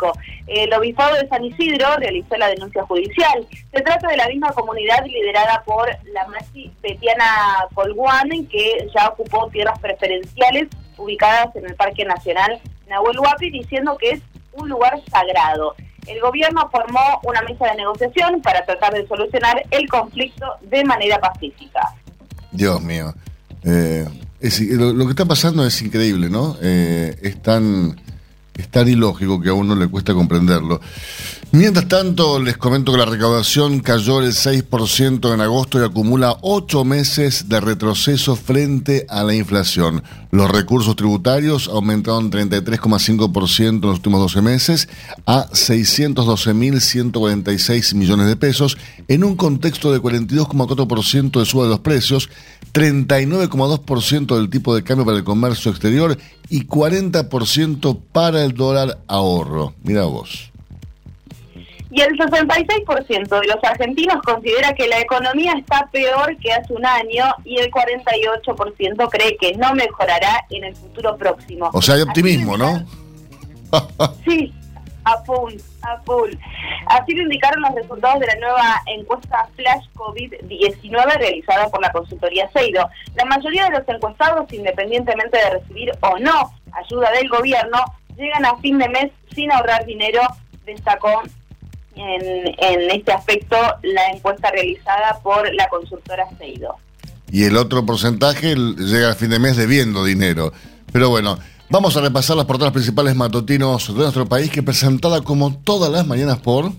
eclesiástico. 0.00 0.12
El 0.46 0.72
obispado 0.74 1.14
de 1.16 1.28
San 1.28 1.44
Isidro 1.44 1.96
realizó 1.96 2.36
la 2.36 2.48
denuncia 2.48 2.82
judicial. 2.84 3.46
Se 3.72 3.82
trata 3.82 4.08
de 4.08 4.16
la 4.16 4.28
misma 4.28 4.52
comunidad 4.52 5.04
liderada 5.04 5.62
por 5.64 5.88
la 6.12 6.26
Maxi 6.28 6.72
Betiana 6.82 7.66
Colguán, 7.74 8.28
que 8.50 8.88
ya 8.94 9.08
ocupó 9.08 9.48
tierras 9.50 9.78
preferenciales 9.78 10.68
ubicadas 10.96 11.54
en 11.56 11.66
el 11.66 11.74
Parque 11.76 12.04
Nacional 12.04 12.60
Nahuel 12.88 13.20
Huapi, 13.20 13.50
diciendo 13.50 13.96
que 13.98 14.10
es 14.10 14.22
un 14.52 14.68
lugar 14.68 15.00
sagrado. 15.10 15.74
El 16.06 16.20
gobierno 16.20 16.68
formó 16.70 17.20
una 17.22 17.40
mesa 17.42 17.66
de 17.66 17.76
negociación 17.76 18.42
para 18.42 18.64
tratar 18.64 18.92
de 18.92 19.06
solucionar 19.06 19.62
el 19.70 19.88
conflicto 19.88 20.46
de 20.62 20.84
manera 20.84 21.20
pacífica. 21.20 21.94
Dios 22.50 22.82
mío. 22.82 23.14
Eh, 23.64 24.04
lo, 24.72 25.04
que 25.04 25.10
está 25.10 25.26
pasando 25.26 25.64
es 25.64 25.80
increíble, 25.82 26.28
¿no? 26.28 26.56
Eh, 26.60 27.14
es 28.60 28.68
tan 28.68 28.88
ilógico 28.88 29.40
que 29.40 29.48
a 29.48 29.54
uno 29.54 29.74
le 29.74 29.88
cuesta 29.88 30.14
comprenderlo. 30.14 30.80
Mientras 31.52 31.88
tanto, 31.88 32.38
les 32.38 32.56
comento 32.56 32.92
que 32.92 32.98
la 32.98 33.06
recaudación 33.06 33.80
cayó 33.80 34.20
el 34.20 34.32
6% 34.32 35.34
en 35.34 35.40
agosto 35.40 35.80
y 35.80 35.84
acumula 35.84 36.36
8 36.42 36.84
meses 36.84 37.48
de 37.48 37.60
retroceso 37.60 38.36
frente 38.36 39.04
a 39.08 39.24
la 39.24 39.34
inflación. 39.34 40.04
Los 40.30 40.48
recursos 40.48 40.94
tributarios 40.94 41.66
aumentaron 41.66 42.30
33,5% 42.30 43.66
en 43.66 43.80
los 43.80 43.96
últimos 43.96 44.20
12 44.20 44.42
meses 44.42 44.88
a 45.26 45.48
612.146 45.48 47.94
millones 47.94 48.28
de 48.28 48.36
pesos 48.36 48.78
en 49.08 49.24
un 49.24 49.34
contexto 49.34 49.92
de 49.92 50.00
42,4% 50.00 51.40
de 51.40 51.46
suba 51.46 51.64
de 51.64 51.70
los 51.70 51.80
precios, 51.80 52.30
39,2% 52.72 54.36
del 54.36 54.50
tipo 54.50 54.72
de 54.72 54.84
cambio 54.84 55.04
para 55.04 55.18
el 55.18 55.24
comercio 55.24 55.72
exterior 55.72 56.16
y 56.48 56.66
40% 56.66 57.98
para 58.12 58.44
el 58.44 58.52
dólar 58.52 59.00
ahorro. 59.08 59.74
Mira 59.82 60.04
vos. 60.04 60.49
Y 61.90 62.00
el 62.02 62.16
66% 62.16 63.40
de 63.40 63.46
los 63.48 63.64
argentinos 63.64 64.22
considera 64.22 64.72
que 64.74 64.86
la 64.86 65.00
economía 65.00 65.54
está 65.58 65.88
peor 65.90 66.36
que 66.38 66.52
hace 66.52 66.72
un 66.72 66.86
año 66.86 67.24
y 67.44 67.58
el 67.58 67.70
48% 67.70 69.08
cree 69.10 69.36
que 69.36 69.56
no 69.56 69.74
mejorará 69.74 70.44
en 70.50 70.64
el 70.64 70.76
futuro 70.76 71.16
próximo. 71.16 71.70
O 71.72 71.82
sea, 71.82 71.96
hay 71.96 72.02
optimismo, 72.02 72.56
¿no? 72.56 72.84
sí, 74.24 74.52
a 75.04 75.18
full, 75.24 75.54
a 75.82 76.00
full. 76.02 76.30
Así 76.86 77.14
lo 77.14 77.22
indicaron 77.22 77.62
los 77.62 77.74
resultados 77.74 78.20
de 78.20 78.26
la 78.26 78.36
nueva 78.36 78.82
encuesta 78.86 79.48
Flash 79.56 79.86
COVID-19 79.94 81.18
realizada 81.18 81.68
por 81.68 81.80
la 81.80 81.90
consultoría 81.90 82.48
Seido. 82.52 82.88
La 83.14 83.24
mayoría 83.24 83.64
de 83.64 83.78
los 83.78 83.88
encuestados, 83.88 84.52
independientemente 84.52 85.38
de 85.38 85.50
recibir 85.50 85.92
o 86.00 86.18
no 86.18 86.52
ayuda 86.72 87.10
del 87.12 87.28
gobierno, 87.28 87.78
llegan 88.16 88.44
a 88.44 88.56
fin 88.58 88.78
de 88.78 88.88
mes 88.88 89.10
sin 89.34 89.50
ahorrar 89.52 89.84
dinero, 89.86 90.20
destacó 90.64 91.22
en, 92.00 92.54
en 92.58 92.90
este 92.90 93.12
aspecto 93.12 93.56
la 93.82 94.10
encuesta 94.10 94.50
realizada 94.50 95.18
por 95.22 95.52
la 95.54 95.68
consultora 95.68 96.24
Seido. 96.38 96.76
Y 97.30 97.44
el 97.44 97.56
otro 97.56 97.86
porcentaje 97.86 98.56
llega 98.56 99.10
a 99.10 99.14
fin 99.14 99.30
de 99.30 99.38
mes 99.38 99.56
debiendo 99.56 100.04
dinero. 100.04 100.52
Pero 100.92 101.10
bueno, 101.10 101.38
vamos 101.68 101.96
a 101.96 102.00
repasar 102.00 102.36
las 102.36 102.46
portadas 102.46 102.72
principales 102.72 103.14
matutinos 103.14 103.88
de 103.88 104.00
nuestro 104.00 104.26
país 104.26 104.50
que 104.50 104.62
presentada 104.62 105.22
como 105.22 105.54
todas 105.54 105.90
las 105.90 106.06
mañanas 106.06 106.38
por... 106.38 106.72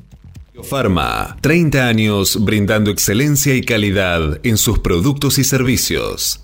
Pharma, 0.63 1.37
30 1.41 1.87
años 1.87 2.43
brindando 2.43 2.91
excelencia 2.91 3.55
y 3.55 3.61
calidad 3.61 4.39
en 4.43 4.57
sus 4.57 4.79
productos 4.79 5.39
y 5.39 5.45
servicios. 5.45 6.43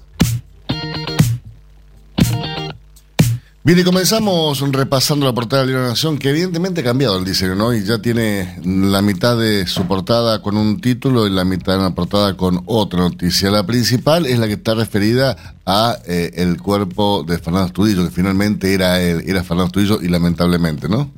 Bien, 3.67 3.79
y 3.79 3.83
comenzamos 3.83 4.61
repasando 4.71 5.25
la 5.25 5.33
portada 5.33 5.65
de 5.65 5.73
la 5.73 5.89
Nación, 5.89 6.17
que 6.17 6.29
evidentemente 6.29 6.79
ha 6.79 6.83
cambiado 6.85 7.19
el 7.19 7.25
diseño, 7.25 7.53
¿no? 7.53 7.73
Y 7.73 7.83
ya 7.83 7.97
tiene 7.97 8.57
la 8.63 9.01
mitad 9.01 9.37
de 9.37 9.67
su 9.67 9.85
portada 9.85 10.41
con 10.41 10.55
un 10.55 10.79
título 10.79 11.27
y 11.27 11.31
la 11.31 11.43
mitad 11.43 11.75
de 11.75 11.83
la 11.83 11.93
portada 11.93 12.37
con 12.37 12.63
otra 12.65 13.01
noticia. 13.01 13.51
La 13.51 13.65
principal 13.65 14.25
es 14.25 14.39
la 14.39 14.47
que 14.47 14.53
está 14.53 14.73
referida 14.73 15.35
a 15.65 15.97
eh, 16.05 16.31
el 16.35 16.61
cuerpo 16.61 17.25
de 17.27 17.39
Fernando 17.39 17.65
Astudillo, 17.65 18.05
que 18.05 18.11
finalmente 18.11 18.73
era, 18.73 19.01
él, 19.01 19.25
era 19.27 19.43
Fernando 19.43 19.65
Astudillo 19.65 19.99
y 20.01 20.07
lamentablemente, 20.07 20.87
¿no? 20.87 21.11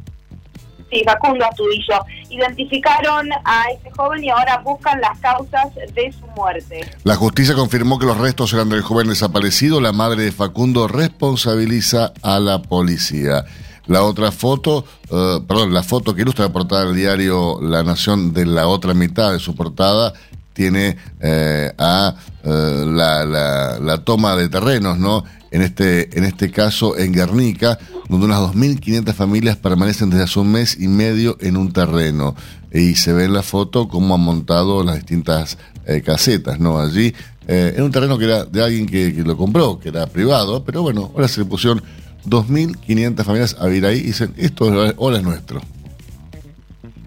Sí, 0.89 1.03
Facundo 1.05 1.45
Astudillo. 1.45 2.05
Identificaron 2.29 3.29
a 3.45 3.63
este 3.73 3.91
joven 3.91 4.23
y 4.23 4.29
ahora 4.29 4.59
buscan 4.63 4.99
las 5.01 5.17
causas 5.19 5.73
de 5.93 6.11
su 6.11 6.25
muerte. 6.35 6.81
La 7.03 7.15
justicia 7.15 7.55
confirmó 7.55 7.99
que 7.99 8.05
los 8.05 8.17
restos 8.17 8.53
eran 8.53 8.69
del 8.69 8.81
joven 8.81 9.07
desaparecido. 9.07 9.81
La 9.81 9.91
madre 9.91 10.23
de 10.23 10.31
Facundo 10.31 10.87
responsabiliza 10.87 12.13
a 12.21 12.39
la 12.39 12.61
policía. 12.61 13.45
La 13.87 14.03
otra 14.03 14.31
foto, 14.31 14.85
eh, 15.09 15.39
perdón, 15.47 15.73
la 15.73 15.81
foto 15.81 16.13
que 16.13 16.21
ilustra 16.21 16.45
la 16.45 16.53
portada 16.53 16.85
del 16.85 16.95
diario 16.95 17.59
La 17.59 17.81
Nación 17.83 18.33
de 18.33 18.45
la 18.45 18.67
otra 18.67 18.93
mitad 18.93 19.31
de 19.31 19.39
su 19.39 19.55
portada 19.55 20.13
tiene 20.53 20.97
eh, 21.21 21.71
a 21.77 22.15
eh, 22.43 22.83
la, 22.85 23.25
la, 23.25 23.79
la, 23.79 23.97
toma 24.03 24.35
de 24.35 24.49
terrenos, 24.49 24.99
¿no? 24.99 25.23
En 25.51 25.61
este, 25.61 26.17
en 26.17 26.25
este 26.25 26.51
caso 26.51 26.97
en 26.97 27.11
Guernica, 27.11 27.79
donde 28.07 28.25
unas 28.25 28.39
2.500 28.39 29.13
familias 29.13 29.57
permanecen 29.57 30.09
desde 30.09 30.23
hace 30.23 30.39
un 30.39 30.51
mes 30.51 30.77
y 30.79 30.87
medio 30.87 31.37
en 31.39 31.57
un 31.57 31.71
terreno. 31.71 32.35
Y 32.71 32.95
se 32.95 33.13
ve 33.13 33.25
en 33.25 33.33
la 33.33 33.41
foto 33.41 33.87
cómo 33.87 34.15
han 34.15 34.21
montado 34.21 34.83
las 34.83 34.95
distintas 34.95 35.57
eh, 35.85 36.01
casetas, 36.01 36.59
¿no? 36.59 36.79
Allí, 36.79 37.13
eh, 37.47 37.73
en 37.75 37.83
un 37.83 37.91
terreno 37.91 38.17
que 38.17 38.25
era 38.25 38.45
de 38.45 38.63
alguien 38.63 38.85
que, 38.85 39.11
lo 39.25 39.35
compró, 39.35 39.79
que 39.79 39.89
era 39.89 40.05
privado, 40.05 40.63
pero 40.63 40.83
bueno, 40.83 41.11
ahora 41.15 41.27
se 41.27 41.39
le 41.39 41.45
pusieron 41.45 41.81
2.500 42.27 43.23
familias 43.23 43.55
a 43.59 43.65
vivir 43.65 43.85
ahí 43.87 43.97
y 43.97 44.03
dicen, 44.03 44.33
esto 44.37 44.65
ahora 44.97 45.17
es 45.17 45.23
nuestro. 45.23 45.61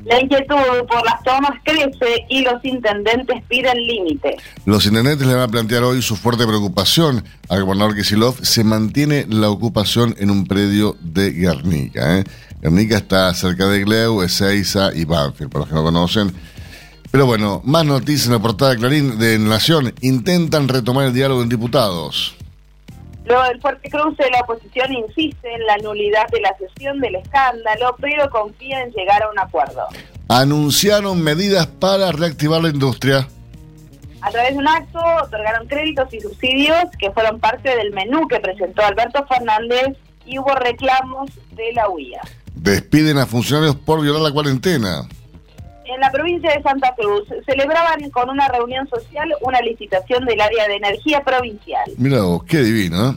La 0.04 0.20
inquietud 0.20 0.56
por 0.88 1.04
las 1.04 1.22
tomas 1.22 1.52
crece 1.64 2.26
y 2.28 2.42
los 2.42 2.64
intendentes 2.64 3.42
piden 3.48 3.76
límite. 3.86 4.36
Los 4.64 4.86
intendentes 4.86 5.26
le 5.26 5.34
van 5.34 5.44
a 5.44 5.48
plantear 5.48 5.84
hoy 5.84 6.02
su 6.02 6.16
fuerte 6.16 6.46
preocupación 6.46 7.24
al 7.48 7.64
gobernador 7.64 7.94
Kisilov. 7.94 8.44
Se 8.44 8.64
mantiene 8.64 9.26
la 9.28 9.48
ocupación 9.48 10.14
en 10.18 10.30
un 10.30 10.46
predio 10.46 10.96
de 11.00 11.30
Guernica. 11.30 12.18
¿eh? 12.18 12.24
Guernica 12.60 12.96
está 12.96 13.32
cerca 13.34 13.66
de 13.68 13.84
Gleu, 13.84 14.22
Ezeiza 14.22 14.94
y 14.94 15.04
Banfield, 15.04 15.50
para 15.50 15.60
los 15.60 15.68
que 15.68 15.74
no 15.74 15.82
conocen. 15.84 16.32
Pero 17.10 17.26
bueno, 17.26 17.60
más 17.64 17.84
noticias 17.84 18.26
en 18.26 18.32
la 18.32 18.38
portada 18.38 18.72
de 18.72 18.78
Clarín 18.78 19.18
de 19.18 19.38
Nación. 19.38 19.92
Intentan 20.00 20.66
retomar 20.66 21.06
el 21.06 21.12
diálogo 21.12 21.42
en 21.42 21.48
diputados. 21.48 22.34
Luego 23.24 23.42
del 23.44 23.60
fuerte 23.60 23.88
cruce, 23.88 24.28
la 24.30 24.40
oposición 24.40 24.92
insiste 24.92 25.54
en 25.54 25.64
la 25.66 25.76
nulidad 25.78 26.26
de 26.28 26.40
la 26.40 26.56
sesión 26.58 26.98
del 27.00 27.16
escándalo, 27.16 27.96
pero 28.00 28.28
confía 28.30 28.82
en 28.82 28.90
llegar 28.92 29.22
a 29.22 29.30
un 29.30 29.38
acuerdo. 29.38 29.86
Anunciaron 30.28 31.22
medidas 31.22 31.66
para 31.66 32.10
reactivar 32.10 32.62
la 32.62 32.70
industria. 32.70 33.28
A 34.22 34.30
través 34.30 34.52
de 34.52 34.58
un 34.58 34.68
acto 34.68 35.00
otorgaron 35.24 35.66
créditos 35.66 36.12
y 36.14 36.20
subsidios 36.20 36.84
que 36.98 37.10
fueron 37.10 37.40
parte 37.40 37.76
del 37.76 37.92
menú 37.92 38.26
que 38.28 38.40
presentó 38.40 38.82
Alberto 38.82 39.24
Fernández 39.26 39.96
y 40.24 40.38
hubo 40.38 40.54
reclamos 40.54 41.30
de 41.52 41.72
la 41.74 41.88
UIA. 41.88 42.20
Despiden 42.54 43.18
a 43.18 43.26
funcionarios 43.26 43.76
por 43.76 44.00
violar 44.00 44.22
la 44.22 44.30
cuarentena. 44.30 45.02
La 46.02 46.10
provincia 46.10 46.50
de 46.50 46.60
Santa 46.64 46.92
Cruz 46.96 47.28
celebraban 47.46 48.10
con 48.10 48.28
una 48.28 48.48
reunión 48.48 48.88
social 48.88 49.32
una 49.40 49.60
licitación 49.60 50.24
del 50.24 50.40
área 50.40 50.66
de 50.66 50.74
energía 50.74 51.22
provincial. 51.22 51.88
Mira 51.96 52.22
vos, 52.22 52.42
qué 52.42 52.58
divino. 52.58 53.10
¿eh? 53.10 53.16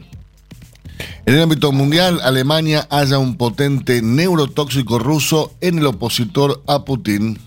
En 1.26 1.34
el 1.34 1.42
ámbito 1.42 1.72
mundial, 1.72 2.20
Alemania 2.22 2.86
halla 2.92 3.18
un 3.18 3.38
potente 3.38 4.04
neurotóxico 4.04 5.00
ruso 5.00 5.52
en 5.62 5.80
el 5.80 5.88
opositor 5.88 6.62
a 6.68 6.86
Putin. 6.86 7.40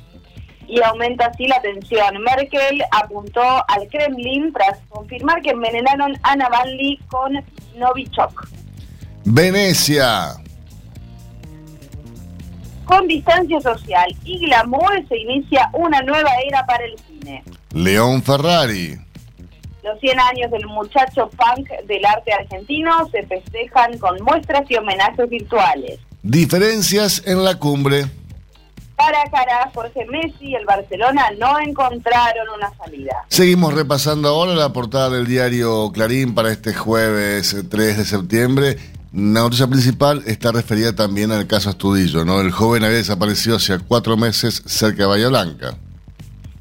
Y 0.67 0.83
aumenta 0.83 1.27
así 1.27 1.47
la 1.47 1.63
tensión. 1.63 2.21
Merkel 2.21 2.83
apuntó 2.91 3.41
al 3.41 3.87
Kremlin 3.93 4.53
tras 4.53 4.81
confirmar 4.89 5.41
que 5.41 5.51
envenenaron 5.51 6.19
a 6.25 6.35
Navalny 6.35 6.99
con 7.07 7.33
Novichok. 7.77 8.49
Venecia. 9.25 10.35
Con 12.89 13.07
distancia 13.07 13.61
social 13.61 14.17
y 14.25 14.39
glamour 14.47 15.07
se 15.11 15.19
inicia 15.19 15.69
una 15.75 16.01
nueva 16.01 16.31
era 16.49 16.65
para 16.65 16.87
el 16.87 16.99
cine. 17.01 17.45
León 17.75 18.23
Ferrari. 18.23 18.99
Los 19.85 20.01
100 20.01 20.19
años 20.19 20.51
del 20.51 20.67
muchacho 20.67 21.29
punk 21.29 21.69
del 21.87 22.05
arte 22.07 22.33
argentino 22.33 23.07
se 23.11 23.27
festejan 23.27 23.99
con 23.99 24.17
muestras 24.23 24.63
y 24.71 24.77
homenajes 24.77 25.29
virtuales. 25.29 26.01
Diferencias 26.23 27.23
en 27.27 27.45
la 27.45 27.57
cumbre. 27.59 28.07
Cara 28.97 29.19
a 29.23 29.31
cara, 29.31 29.71
Jorge 29.75 30.07
Messi 30.07 30.47
y 30.47 30.55
el 30.55 30.65
Barcelona 30.65 31.27
no 31.39 31.61
encontraron 31.61 32.49
una 32.57 32.73
salida. 32.79 33.27
Seguimos 33.29 33.75
repasando 33.75 34.29
ahora 34.29 34.55
la 34.55 34.73
portada 34.73 35.11
del 35.11 35.27
diario 35.27 35.93
Clarín 35.93 36.35
para 36.35 36.51
este 36.51 36.73
jueves 36.73 37.55
3 37.69 37.99
de 37.99 38.05
septiembre. 38.07 38.79
La 39.13 39.41
noticia 39.41 39.67
principal 39.67 40.23
está 40.27 40.53
referida 40.53 40.95
también 40.95 41.33
al 41.33 41.47
caso 41.47 41.71
Astudillo, 41.71 42.27
¿no? 42.27 42.41
El 42.41 42.51
joven 42.51 42.85
había 42.85 42.99
desaparecido 42.99 43.57
hace 43.57 43.79
cuatro 43.79 44.19
meses 44.19 44.63
cerca 44.67 45.05
de 45.05 45.07
Bahía 45.07 45.29
Blanca. 45.29 45.75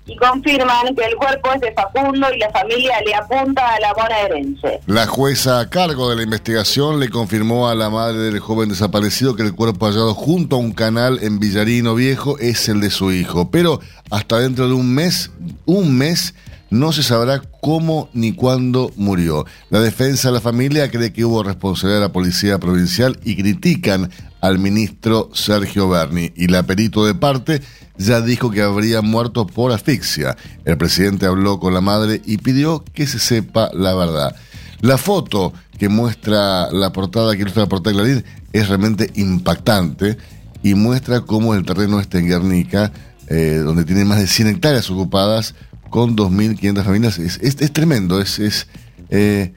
Y 0.05 0.15
confirman 0.15 0.95
que 0.95 1.03
el 1.03 1.15
cuerpo 1.17 1.51
es 1.53 1.59
de 1.59 1.73
Facundo 1.73 2.27
y 2.33 2.39
la 2.39 2.49
familia 2.51 3.01
le 3.05 3.13
apunta 3.13 3.75
a 3.75 3.79
la 3.81 3.93
bonaerense. 3.93 4.79
La 4.85 5.05
jueza 5.05 5.59
a 5.59 5.69
cargo 5.69 6.09
de 6.09 6.15
la 6.15 6.23
investigación 6.23 7.01
le 7.01 7.09
confirmó 7.09 7.67
a 7.67 7.75
la 7.75 7.89
madre 7.89 8.19
del 8.19 8.39
joven 8.39 8.69
desaparecido 8.69 9.35
que 9.35 9.43
el 9.43 9.53
cuerpo 9.53 9.85
hallado 9.85 10.13
junto 10.13 10.55
a 10.55 10.59
un 10.59 10.71
canal 10.71 11.19
en 11.21 11.39
Villarino 11.39 11.95
Viejo 11.95 12.39
es 12.39 12.69
el 12.69 12.79
de 12.79 12.89
su 12.89 13.11
hijo. 13.11 13.51
Pero 13.51 13.81
hasta 14.09 14.39
dentro 14.39 14.69
de 14.69 14.75
un 14.75 14.95
mes, 14.95 15.31
un 15.65 15.97
mes, 15.97 16.33
no 16.69 16.91
se 16.91 17.03
sabrá 17.03 17.41
cómo 17.61 18.09
ni 18.13 18.33
cuándo 18.33 18.91
murió. 18.95 19.45
La 19.69 19.79
defensa 19.79 20.29
de 20.29 20.35
la 20.35 20.41
familia 20.41 20.89
cree 20.89 21.13
que 21.13 21.25
hubo 21.25 21.43
responsabilidad 21.43 22.01
de 22.01 22.07
la 22.07 22.13
Policía 22.13 22.59
Provincial 22.59 23.19
y 23.23 23.35
critican 23.35 24.09
al 24.41 24.59
ministro 24.59 25.29
Sergio 25.33 25.89
Berni. 25.89 26.31
Y 26.35 26.47
la 26.47 26.63
perito 26.63 27.05
de 27.05 27.15
parte 27.15 27.61
ya 27.97 28.21
dijo 28.21 28.51
que 28.51 28.61
habría 28.61 29.01
muerto 29.01 29.47
por 29.47 29.71
asfixia. 29.71 30.37
El 30.65 30.77
presidente 30.77 31.25
habló 31.25 31.59
con 31.59 31.73
la 31.73 31.81
madre 31.81 32.21
y 32.25 32.37
pidió 32.37 32.83
que 32.93 33.07
se 33.07 33.19
sepa 33.19 33.71
la 33.73 33.95
verdad. 33.95 34.35
La 34.81 34.97
foto 34.97 35.53
que 35.79 35.89
muestra 35.89 36.71
la 36.71 36.91
portada, 36.91 37.35
que 37.35 37.41
ilustra 37.41 37.63
la 37.63 37.69
portada 37.69 37.95
de 37.95 38.03
Clarín, 38.03 38.25
es 38.53 38.67
realmente 38.67 39.11
impactante 39.15 40.17
y 40.63 40.75
muestra 40.75 41.21
cómo 41.21 41.55
el 41.55 41.65
terreno 41.65 41.99
está 41.99 42.19
en 42.19 42.27
Guernica, 42.27 42.91
eh, 43.27 43.61
donde 43.63 43.85
tiene 43.85 44.05
más 44.05 44.19
de 44.19 44.27
100 44.27 44.47
hectáreas 44.49 44.89
ocupadas, 44.89 45.55
con 45.89 46.15
2.500 46.15 46.83
familias. 46.83 47.19
Es, 47.19 47.39
es, 47.41 47.73
tremendo, 47.73 48.21
es, 48.21 48.39
es, 48.39 48.67
eh, 49.09 49.53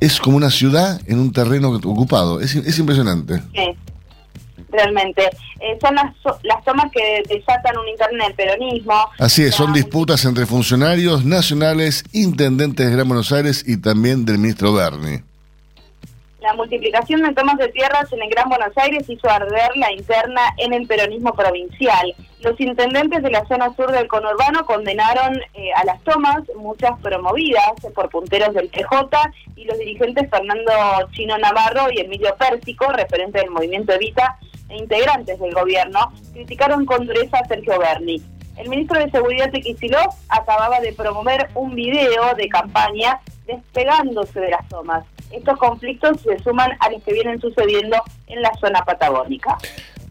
es 0.00 0.20
como 0.20 0.36
una 0.36 0.50
ciudad 0.50 1.00
en 1.06 1.18
un 1.18 1.32
terreno 1.32 1.70
ocupado. 1.70 2.40
Es, 2.40 2.54
es 2.54 2.78
impresionante. 2.78 3.42
Sí, 3.54 3.76
realmente. 4.70 5.22
Eh, 5.60 5.78
son 5.80 5.94
las, 5.94 6.12
las 6.42 6.64
tomas 6.64 6.90
que 6.92 7.22
desatan 7.28 7.76
un 7.78 7.88
internet 7.88 8.26
del 8.28 8.34
peronismo. 8.34 8.94
Así 9.18 9.42
es, 9.44 9.54
son 9.54 9.72
disputas 9.72 10.24
entre 10.24 10.46
funcionarios 10.46 11.24
nacionales, 11.24 12.04
intendentes 12.12 12.86
de 12.86 12.92
Gran 12.92 13.06
Buenos 13.06 13.30
Aires 13.32 13.64
y 13.66 13.76
también 13.76 14.24
del 14.24 14.38
ministro 14.38 14.72
Berni. 14.72 15.20
La 16.42 16.54
multiplicación 16.54 17.22
de 17.22 17.32
tomas 17.34 17.56
de 17.56 17.68
tierras 17.68 18.12
en 18.12 18.20
el 18.20 18.28
Gran 18.28 18.48
Buenos 18.48 18.76
Aires 18.76 19.08
hizo 19.08 19.30
arder 19.30 19.76
la 19.76 19.92
interna 19.92 20.40
en 20.56 20.72
el 20.72 20.88
peronismo 20.88 21.32
provincial. 21.34 22.16
Los 22.40 22.60
intendentes 22.60 23.22
de 23.22 23.30
la 23.30 23.46
zona 23.46 23.72
sur 23.76 23.92
del 23.92 24.08
conurbano 24.08 24.66
condenaron 24.66 25.40
eh, 25.54 25.70
a 25.76 25.84
las 25.84 26.02
tomas, 26.02 26.42
muchas 26.56 26.98
promovidas 27.00 27.74
por 27.94 28.10
punteros 28.10 28.54
del 28.54 28.68
PJ, 28.70 29.08
y 29.54 29.64
los 29.66 29.78
dirigentes 29.78 30.28
Fernando 30.28 30.72
Chino 31.12 31.38
Navarro 31.38 31.92
y 31.92 32.00
Emilio 32.00 32.34
Pérsico, 32.36 32.90
referente 32.90 33.38
del 33.38 33.50
movimiento 33.50 33.92
Evita, 33.92 34.36
e 34.68 34.78
integrantes 34.78 35.38
del 35.38 35.54
gobierno, 35.54 36.12
criticaron 36.32 36.84
con 36.86 37.06
dureza 37.06 37.38
a 37.38 37.46
Sergio 37.46 37.78
Berni. 37.78 38.20
El 38.56 38.68
ministro 38.68 38.98
de 38.98 39.10
Seguridad 39.10 39.50
de 39.50 39.60
Kicillof 39.60 40.14
acababa 40.28 40.80
de 40.80 40.92
promover 40.92 41.48
un 41.54 41.74
video 41.74 42.34
de 42.36 42.48
campaña 42.48 43.20
despegándose 43.46 44.40
de 44.40 44.50
las 44.50 44.68
tomas. 44.68 45.04
Estos 45.30 45.58
conflictos 45.58 46.20
se 46.20 46.38
suman 46.42 46.70
a 46.80 46.90
los 46.90 47.02
que 47.02 47.12
vienen 47.14 47.40
sucediendo 47.40 47.96
en 48.26 48.42
la 48.42 48.52
zona 48.60 48.84
patagónica. 48.84 49.56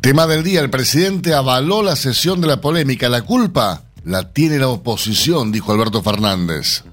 Tema 0.02 0.26
del 0.26 0.44
día, 0.44 0.62
el 0.62 0.72
presidente 0.72 1.34
avaló 1.34 1.84
la 1.84 1.96
sesión 1.96 2.42
de 2.42 2.48
la 2.48 2.60
polémica. 2.60 3.08
La 3.08 3.22
culpa 3.22 3.84
la 4.04 4.34
tiene 4.34 4.58
la 4.58 4.70
oposición, 4.70 5.52
dijo 5.52 5.72
Alberto 5.72 6.02
Fernández. 6.02 6.84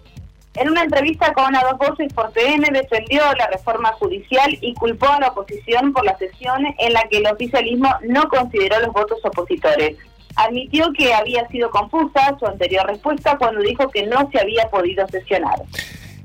En 0.55 0.69
una 0.69 0.83
entrevista 0.83 1.33
con 1.33 1.55
A 1.55 1.63
Dos 1.63 1.79
Voces 1.79 2.13
por 2.13 2.33
TN 2.33 2.73
defendió 2.73 3.23
la 3.39 3.47
reforma 3.47 3.93
judicial 3.93 4.59
y 4.61 4.75
culpó 4.75 5.09
a 5.09 5.21
la 5.21 5.29
oposición 5.29 5.93
por 5.93 6.05
la 6.05 6.19
sesión 6.19 6.67
en 6.79 6.93
la 6.93 7.03
que 7.09 7.19
el 7.19 7.27
oficialismo 7.27 7.89
no 8.03 8.29
consideró 8.29 8.81
los 8.81 8.93
votos 8.93 9.19
opositores. 9.25 9.97
Admitió 10.38 10.92
que 10.96 11.12
había 11.12 11.46
sido 11.48 11.68
confusa 11.70 12.37
su 12.38 12.46
anterior 12.46 12.87
respuesta 12.87 13.37
cuando 13.37 13.61
dijo 13.61 13.88
que 13.90 14.07
no 14.07 14.29
se 14.31 14.40
había 14.40 14.68
podido 14.70 15.07
sesionar. 15.09 15.59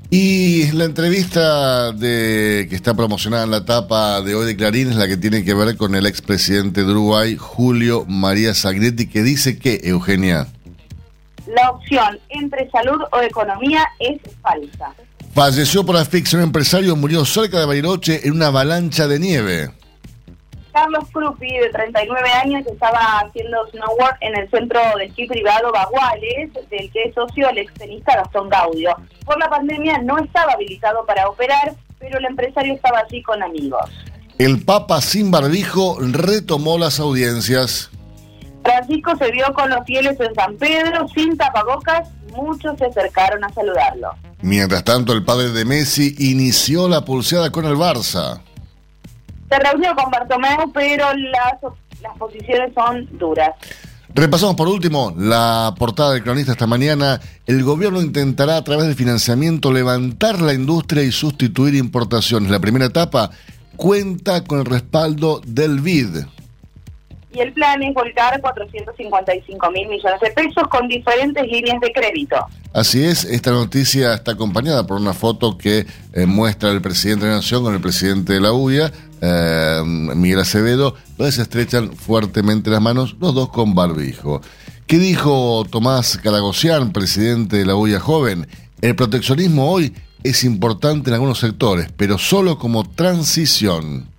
Y 0.08 0.70
la 0.70 0.84
entrevista 0.84 1.90
de 1.90 2.68
que 2.70 2.76
está 2.76 2.94
promocionada 2.94 3.42
en 3.42 3.50
la 3.50 3.64
tapa 3.64 4.20
de 4.20 4.36
hoy 4.36 4.46
de 4.46 4.56
Clarín 4.56 4.90
es 4.90 4.94
la 4.94 5.08
que 5.08 5.16
tiene 5.16 5.44
que 5.44 5.54
ver 5.54 5.76
con 5.76 5.96
el 5.96 6.06
expresidente 6.06 6.84
de 6.84 6.92
Uruguay, 6.92 7.36
Julio 7.36 8.04
María 8.06 8.54
Sagretti, 8.54 9.08
que 9.08 9.24
dice 9.24 9.58
que, 9.58 9.80
Eugenia. 9.82 10.46
La 11.48 11.70
opción 11.70 12.20
entre 12.28 12.70
salud 12.70 13.02
o 13.10 13.20
economía 13.20 13.84
es 13.98 14.20
falsa. 14.40 14.94
Falleció 15.34 15.84
por 15.84 15.96
asfixia 15.96 16.38
un 16.38 16.44
empresario, 16.44 16.94
murió 16.94 17.24
cerca 17.24 17.58
de 17.58 17.66
Bariloche 17.66 18.20
en 18.28 18.34
una 18.34 18.46
avalancha 18.46 19.08
de 19.08 19.18
nieve. 19.18 19.70
Carlos 20.74 21.04
Crupi, 21.12 21.46
de 21.46 21.70
39 21.70 22.28
años, 22.30 22.66
estaba 22.66 23.20
haciendo 23.20 23.58
snowboard 23.70 24.16
en 24.20 24.36
el 24.36 24.50
centro 24.50 24.80
de 24.98 25.04
esquí 25.04 25.28
privado 25.28 25.70
Baguales, 25.70 26.52
del 26.68 26.90
que 26.90 27.04
es 27.04 27.14
socio 27.14 27.48
el 27.48 27.58
extenista 27.58 28.16
Gastón 28.16 28.48
Gaudio. 28.48 28.96
Por 29.24 29.38
la 29.38 29.48
pandemia 29.48 29.98
no 29.98 30.18
estaba 30.18 30.54
habilitado 30.54 31.06
para 31.06 31.28
operar, 31.28 31.74
pero 32.00 32.18
el 32.18 32.24
empresario 32.24 32.74
estaba 32.74 32.98
allí 32.98 33.22
con 33.22 33.40
amigos. 33.40 33.88
El 34.36 34.64
Papa 34.64 35.00
sin 35.00 35.30
barbijo 35.30 35.96
retomó 36.00 36.76
las 36.76 36.98
audiencias. 36.98 37.90
Francisco 38.64 39.16
se 39.16 39.30
vio 39.30 39.54
con 39.54 39.70
los 39.70 39.84
fieles 39.86 40.18
en 40.18 40.34
San 40.34 40.56
Pedro 40.56 41.06
sin 41.14 41.36
tapabocas, 41.36 42.08
muchos 42.32 42.76
se 42.78 42.86
acercaron 42.86 43.44
a 43.44 43.48
saludarlo. 43.50 44.10
Mientras 44.42 44.82
tanto, 44.82 45.12
el 45.12 45.24
padre 45.24 45.50
de 45.50 45.64
Messi 45.64 46.16
inició 46.18 46.88
la 46.88 47.04
pulseada 47.04 47.52
con 47.52 47.64
el 47.64 47.76
Barça 47.76 48.40
se 49.54 49.70
reunió 49.70 49.94
con 49.94 50.10
Bartomeu, 50.10 50.72
pero 50.72 51.06
las, 51.14 51.72
las 52.02 52.18
posiciones 52.18 52.72
son 52.74 53.08
duras. 53.18 53.50
Repasamos 54.14 54.54
por 54.54 54.68
último 54.68 55.12
la 55.16 55.74
portada 55.76 56.12
del 56.12 56.22
cronista 56.22 56.52
esta 56.52 56.66
mañana. 56.66 57.20
El 57.46 57.64
gobierno 57.64 58.00
intentará 58.00 58.56
a 58.56 58.64
través 58.64 58.86
del 58.86 58.94
financiamiento 58.94 59.72
levantar 59.72 60.40
la 60.40 60.54
industria 60.54 61.02
y 61.02 61.10
sustituir 61.10 61.74
importaciones. 61.74 62.50
La 62.50 62.60
primera 62.60 62.86
etapa 62.86 63.30
cuenta 63.76 64.44
con 64.44 64.60
el 64.60 64.66
respaldo 64.66 65.40
del 65.44 65.80
BID 65.80 66.26
y 67.34 67.40
el 67.40 67.52
plan 67.52 67.82
es 67.82 67.92
volcar 67.92 68.40
455 68.40 69.70
mil 69.70 69.88
millones 69.88 70.20
de 70.20 70.30
pesos 70.30 70.68
con 70.68 70.88
diferentes 70.88 71.46
líneas 71.46 71.80
de 71.80 71.92
crédito. 71.92 72.36
Así 72.72 73.04
es, 73.04 73.24
esta 73.24 73.50
noticia 73.50 74.14
está 74.14 74.32
acompañada 74.32 74.86
por 74.86 75.00
una 75.00 75.12
foto 75.12 75.58
que 75.58 75.86
eh, 76.12 76.26
muestra 76.26 76.70
el 76.70 76.80
presidente 76.80 77.24
de 77.24 77.32
la 77.32 77.36
Nación 77.38 77.62
con 77.62 77.74
el 77.74 77.80
presidente 77.80 78.34
de 78.34 78.40
la 78.40 78.52
UIA, 78.52 78.92
eh, 79.20 79.82
Miguel 79.84 80.40
Acevedo, 80.40 80.94
donde 81.16 81.32
se 81.32 81.42
estrechan 81.42 81.92
fuertemente 81.92 82.70
las 82.70 82.80
manos, 82.80 83.16
los 83.20 83.34
dos 83.34 83.50
con 83.50 83.74
barbijo. 83.74 84.40
¿Qué 84.86 84.98
dijo 84.98 85.64
Tomás 85.70 86.18
Calagosian, 86.18 86.92
presidente 86.92 87.56
de 87.56 87.66
la 87.66 87.74
UIA 87.74 88.00
joven? 88.00 88.46
El 88.80 88.94
proteccionismo 88.96 89.70
hoy 89.70 89.94
es 90.22 90.44
importante 90.44 91.10
en 91.10 91.14
algunos 91.14 91.38
sectores, 91.38 91.88
pero 91.96 92.18
solo 92.18 92.58
como 92.58 92.88
transición. 92.88 94.13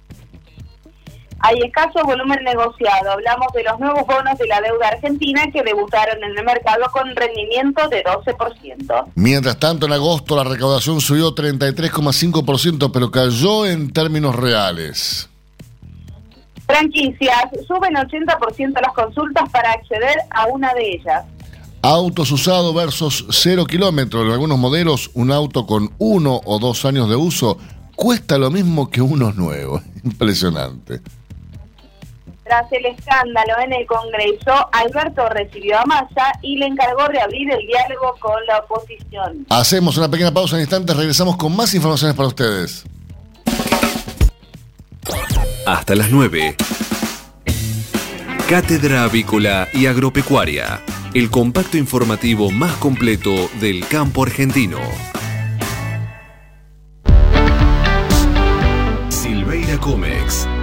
Hay 1.45 1.59
escaso 1.61 2.03
volumen 2.03 2.43
negociado. 2.43 3.11
Hablamos 3.11 3.47
de 3.53 3.63
los 3.63 3.79
nuevos 3.79 4.07
bonos 4.07 4.37
de 4.37 4.47
la 4.47 4.59
deuda 4.61 4.87
argentina 4.87 5.43
que 5.53 5.61
debutaron 5.61 6.17
en 6.23 6.37
el 6.37 6.43
mercado 6.43 6.85
con 6.91 7.15
rendimiento 7.15 7.87
de 7.87 8.03
12%. 8.03 9.05
Mientras 9.13 9.59
tanto, 9.59 9.85
en 9.85 9.93
agosto 9.93 10.35
la 10.35 10.43
recaudación 10.43 10.99
subió 11.01 11.35
33,5%, 11.35 12.91
pero 12.91 13.11
cayó 13.11 13.67
en 13.67 13.93
términos 13.93 14.35
reales. 14.35 15.29
Franquicias, 16.65 17.43
suben 17.67 17.93
80% 17.93 18.81
las 18.81 18.93
consultas 18.93 19.47
para 19.51 19.71
acceder 19.71 20.17
a 20.31 20.47
una 20.47 20.73
de 20.73 20.93
ellas. 20.95 21.25
Autos 21.83 22.31
usados 22.31 22.73
versus 22.73 23.27
cero 23.29 23.65
kilómetros. 23.65 24.25
En 24.25 24.31
algunos 24.31 24.57
modelos, 24.57 25.11
un 25.13 25.31
auto 25.31 25.67
con 25.67 25.91
uno 25.99 26.41
o 26.43 26.57
dos 26.57 26.85
años 26.85 27.07
de 27.07 27.15
uso 27.15 27.59
cuesta 27.95 28.39
lo 28.39 28.49
mismo 28.49 28.89
que 28.89 29.03
unos 29.03 29.35
nuevos. 29.35 29.83
Impresionante. 30.03 31.01
Tras 32.45 32.71
el 32.71 32.85
escándalo 32.85 33.53
en 33.63 33.73
el 33.73 33.85
Congreso, 33.85 34.69
Alberto 34.71 35.27
recibió 35.29 35.79
a 35.79 35.85
Massa 35.85 36.31
y 36.41 36.57
le 36.57 36.67
encargó 36.67 37.07
de 37.09 37.19
abrir 37.19 37.51
el 37.51 37.65
diálogo 37.67 38.15
con 38.19 38.45
la 38.45 38.59
oposición. 38.59 39.45
Hacemos 39.49 39.97
una 39.97 40.09
pequeña 40.09 40.31
pausa 40.31 40.55
en 40.55 40.61
instantes, 40.61 40.95
regresamos 40.95 41.35
con 41.35 41.55
más 41.55 41.73
informaciones 41.73 42.15
para 42.15 42.27
ustedes. 42.29 42.85
Hasta 45.65 45.95
las 45.95 46.11
9. 46.11 46.55
Cátedra 48.47 49.03
Avícola 49.03 49.67
y 49.73 49.87
Agropecuaria 49.87 50.81
el 51.15 51.29
compacto 51.29 51.77
informativo 51.77 52.51
más 52.51 52.75
completo 52.75 53.49
del 53.61 53.87
campo 53.87 54.23
argentino. 54.23 54.79
Silveira 59.07 59.77
Comex, 59.77 60.45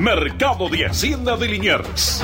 Mercado 0.00 0.68
de 0.70 0.86
Hacienda 0.86 1.36
de 1.36 1.46
Liniers. 1.46 2.22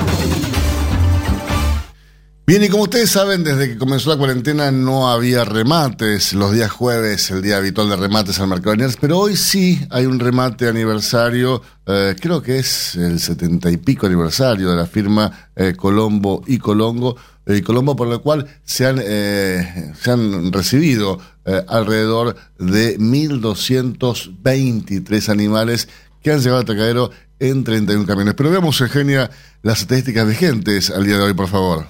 Bien, 2.47 2.65
y 2.65 2.71
como 2.71 2.85
ustedes 2.85 3.11
saben, 3.11 3.45
desde 3.45 3.69
que 3.69 3.77
comenzó 3.77 4.09
la 4.09 4.17
cuarentena 4.17 4.71
no 4.71 5.11
había 5.11 5.45
remates 5.45 6.33
los 6.33 6.53
días 6.53 6.71
jueves, 6.71 7.31
el 7.31 7.43
día 7.43 7.59
habitual 7.59 7.91
de 7.91 7.97
remates 7.97 8.41
al 8.41 8.49
mercado 8.49 8.71
de 8.71 8.77
Liniers, 8.79 8.97
pero 8.99 9.19
hoy 9.19 9.37
sí 9.37 9.87
hay 9.91 10.07
un 10.07 10.19
remate 10.19 10.69
aniversario, 10.69 11.61
eh, 11.85 12.17
creo 12.19 12.41
que 12.41 12.61
es 12.61 12.95
el 12.95 13.21
setenta 13.21 13.71
y 13.71 13.77
pico 13.77 14.07
aniversario 14.07 14.71
de 14.71 14.77
la 14.77 14.87
firma 14.87 15.51
eh, 15.55 15.75
Colombo 15.77 16.43
y 16.47 16.57
Colongo, 16.57 17.19
eh, 17.45 17.59
y 17.59 17.62
Colombo 17.62 17.95
por 17.95 18.09
lo 18.09 18.23
cual 18.23 18.47
se 18.65 18.87
han, 18.87 18.97
se 18.97 20.11
han 20.11 20.51
recibido 20.51 21.21
alrededor 21.69 22.37
de 22.59 22.99
1.223 22.99 25.29
animales 25.29 25.89
que 26.27 26.33
han 26.33 26.41
llegado 26.41 26.59
al 26.59 26.65
Tacadero 26.65 27.12
en 27.40 27.64
31 27.64 28.07
camiones. 28.07 28.35
Pero 28.35 28.51
veamos, 28.51 28.81
Eugenia, 28.81 29.31
las 29.62 29.81
estadísticas 29.81 30.27
vigentes 30.27 30.90
al 30.90 31.05
día 31.05 31.16
de 31.16 31.25
hoy, 31.25 31.35
por 31.35 31.49
favor. 31.49 31.87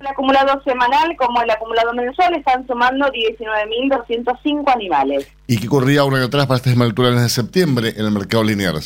El 0.00 0.06
acumulado 0.06 0.62
semanal 0.62 1.16
como 1.16 1.42
el 1.42 1.50
acumulado 1.50 1.92
mensual 1.94 2.34
están 2.34 2.66
sumando 2.66 3.06
19.205 3.06 4.72
animales. 4.72 5.26
¿Y 5.46 5.58
qué 5.58 5.66
ocurría 5.66 6.04
un 6.04 6.14
año 6.14 6.26
atrás 6.26 6.46
para 6.46 6.58
estas 6.58 6.78
alturas 6.78 7.20
de 7.20 7.28
septiembre 7.28 7.94
en 7.96 8.04
el 8.04 8.12
mercado 8.12 8.44
lineal? 8.44 8.80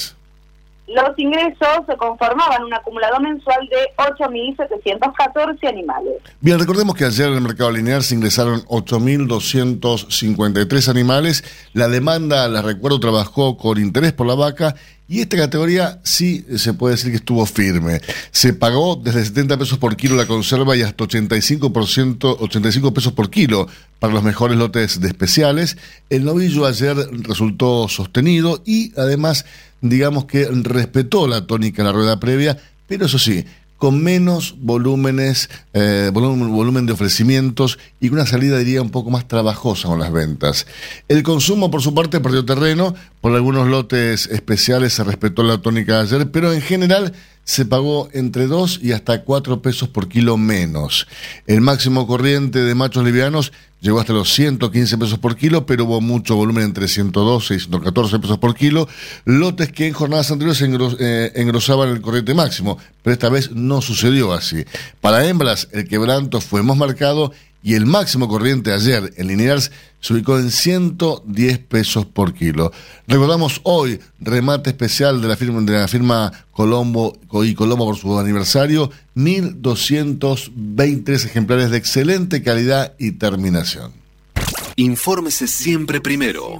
Los 0.90 1.16
ingresos 1.18 1.86
se 1.88 1.96
conformaban 1.96 2.64
un 2.64 2.74
acumulado 2.74 3.18
mensual 3.20 3.68
de 3.68 3.76
8.714 3.96 5.68
animales. 5.68 6.14
Bien, 6.40 6.58
recordemos 6.58 6.96
que 6.96 7.04
ayer 7.04 7.28
en 7.28 7.34
el 7.34 7.42
mercado 7.42 7.70
lineal 7.70 8.02
se 8.02 8.16
ingresaron 8.16 8.64
8.253 8.66 10.88
animales. 10.88 11.44
La 11.74 11.86
demanda, 11.86 12.48
les 12.48 12.64
recuerdo, 12.64 12.98
trabajó 12.98 13.56
con 13.56 13.78
interés 13.78 14.12
por 14.12 14.26
la 14.26 14.34
vaca 14.34 14.74
y 15.10 15.22
esta 15.22 15.36
categoría 15.36 15.98
sí 16.04 16.46
se 16.56 16.72
puede 16.72 16.94
decir 16.94 17.10
que 17.10 17.16
estuvo 17.16 17.44
firme. 17.44 18.00
Se 18.30 18.52
pagó 18.52 18.94
desde 18.94 19.24
70 19.24 19.58
pesos 19.58 19.76
por 19.76 19.96
kilo 19.96 20.14
la 20.14 20.24
conserva 20.24 20.76
y 20.76 20.82
hasta 20.82 21.02
85%, 21.02 22.36
85 22.38 22.94
pesos 22.94 23.12
por 23.12 23.28
kilo 23.28 23.66
para 23.98 24.12
los 24.12 24.22
mejores 24.22 24.56
lotes 24.56 25.00
de 25.00 25.08
especiales. 25.08 25.76
El 26.10 26.24
novillo 26.24 26.64
ayer 26.64 26.96
resultó 27.24 27.88
sostenido 27.88 28.62
y 28.64 28.92
además 28.96 29.46
digamos 29.80 30.26
que 30.26 30.46
respetó 30.48 31.26
la 31.26 31.44
tónica 31.44 31.82
de 31.82 31.88
la 31.88 31.92
rueda 31.92 32.20
previa, 32.20 32.56
pero 32.86 33.06
eso 33.06 33.18
sí, 33.18 33.44
con 33.80 34.02
menos 34.02 34.56
volúmenes, 34.58 35.48
eh, 35.72 36.10
volumen, 36.12 36.84
de 36.84 36.92
ofrecimientos 36.92 37.78
y 37.98 38.10
una 38.10 38.26
salida, 38.26 38.58
diría, 38.58 38.82
un 38.82 38.90
poco 38.90 39.08
más 39.08 39.26
trabajosa 39.26 39.88
con 39.88 39.98
las 39.98 40.12
ventas. 40.12 40.66
El 41.08 41.22
consumo, 41.22 41.70
por 41.70 41.80
su 41.80 41.94
parte, 41.94 42.20
perdió 42.20 42.44
terreno. 42.44 42.94
Por 43.22 43.34
algunos 43.34 43.68
lotes 43.68 44.26
especiales 44.26 44.92
se 44.92 45.02
respetó 45.02 45.42
la 45.42 45.62
tónica 45.62 45.94
de 45.96 46.02
ayer, 46.02 46.30
pero 46.30 46.52
en 46.52 46.60
general 46.60 47.14
se 47.50 47.64
pagó 47.64 48.08
entre 48.12 48.46
2 48.46 48.78
y 48.80 48.92
hasta 48.92 49.24
4 49.24 49.60
pesos 49.60 49.88
por 49.88 50.08
kilo 50.08 50.36
menos. 50.36 51.08
El 51.48 51.60
máximo 51.62 52.06
corriente 52.06 52.60
de 52.60 52.76
machos 52.76 53.04
livianos 53.04 53.52
llegó 53.80 53.98
hasta 53.98 54.12
los 54.12 54.32
115 54.32 54.98
pesos 54.98 55.18
por 55.18 55.34
kilo, 55.34 55.66
pero 55.66 55.84
hubo 55.84 56.00
mucho 56.00 56.36
volumen 56.36 56.62
entre 56.62 56.86
112 56.86 57.56
y 57.56 57.58
114 57.58 58.20
pesos 58.20 58.38
por 58.38 58.54
kilo. 58.54 58.86
Lotes 59.24 59.72
que 59.72 59.88
en 59.88 59.94
jornadas 59.94 60.30
anteriores 60.30 60.62
eh, 61.00 61.32
engrosaban 61.34 61.88
el 61.88 62.00
corriente 62.00 62.34
máximo, 62.34 62.78
pero 63.02 63.14
esta 63.14 63.28
vez 63.28 63.50
no 63.50 63.82
sucedió 63.82 64.32
así. 64.32 64.64
Para 65.00 65.26
hembras, 65.26 65.66
el 65.72 65.88
quebranto 65.88 66.40
fue 66.40 66.62
más 66.62 66.76
marcado 66.76 67.32
y 67.64 67.74
el 67.74 67.84
máximo 67.84 68.28
corriente 68.28 68.72
ayer 68.72 69.12
en 69.16 69.26
linears 69.26 69.72
se 70.00 70.14
ubicó 70.14 70.38
en 70.38 70.50
110 70.50 71.58
pesos 71.58 72.06
por 72.06 72.32
kilo. 72.34 72.72
Recordamos 73.06 73.60
hoy 73.64 74.00
remate 74.18 74.70
especial 74.70 75.20
de 75.20 75.28
la 75.28 75.36
firma, 75.36 75.60
de 75.60 75.78
la 75.78 75.88
firma 75.88 76.32
Colombo 76.52 77.18
y 77.44 77.54
Colombo 77.54 77.84
por 77.86 77.96
su 77.96 78.18
aniversario, 78.18 78.90
1.223 79.16 81.26
ejemplares 81.26 81.70
de 81.70 81.76
excelente 81.76 82.42
calidad 82.42 82.94
y 82.98 83.12
terminación. 83.12 83.92
Infórmese 84.76 85.46
siempre 85.46 86.00
primero. 86.00 86.58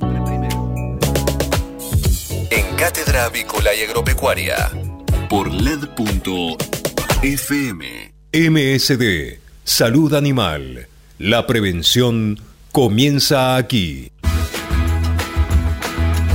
En 2.50 2.76
Cátedra 2.76 3.24
Avícola 3.24 3.74
y 3.74 3.80
Agropecuaria 3.82 4.70
por 5.30 5.50
LED.fm. 5.52 6.60
MSD, 8.32 9.38
Salud 9.64 10.14
Animal. 10.14 10.86
La 11.18 11.46
prevención 11.46 12.38
comienza 12.72 13.56
aquí. 13.56 14.10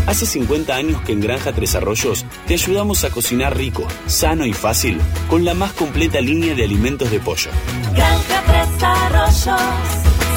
Hace 0.08 0.26
50 0.26 0.76
años 0.76 1.02
que 1.02 1.14
en 1.14 1.22
Granja 1.22 1.52
Tres 1.52 1.76
Arroyos 1.76 2.26
te 2.48 2.54
ayudamos 2.54 3.04
a 3.04 3.10
cocinar 3.10 3.58
rico, 3.58 3.88
sano 4.06 4.46
y 4.46 4.54
fácil 4.54 5.00
con 5.30 5.44
la 5.44 5.54
más 5.56 5.74
completa 5.74 6.22
línea 6.22 6.54
de 6.54 6.64
alimentos 6.64 7.10
de 7.10 7.20
pollo. 7.20 7.50
Granja 7.94 8.44
Tres 8.46 8.84
Arroyos, 8.84 9.62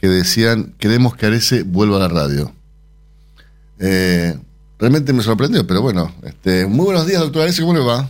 que 0.00 0.06
decían, 0.06 0.72
queremos 0.78 1.16
que 1.16 1.26
Arece 1.26 1.64
vuelva 1.64 1.96
a 1.96 2.00
la 2.00 2.08
radio. 2.08 2.52
Eh, 3.80 4.38
realmente 4.78 5.12
me 5.12 5.24
sorprendió, 5.24 5.66
pero 5.66 5.82
bueno, 5.82 6.14
este, 6.22 6.66
muy 6.66 6.84
buenos 6.84 7.04
días, 7.04 7.20
doctor 7.20 7.42
Arece, 7.42 7.62
¿cómo 7.62 7.74
le 7.74 7.80
va? 7.80 8.08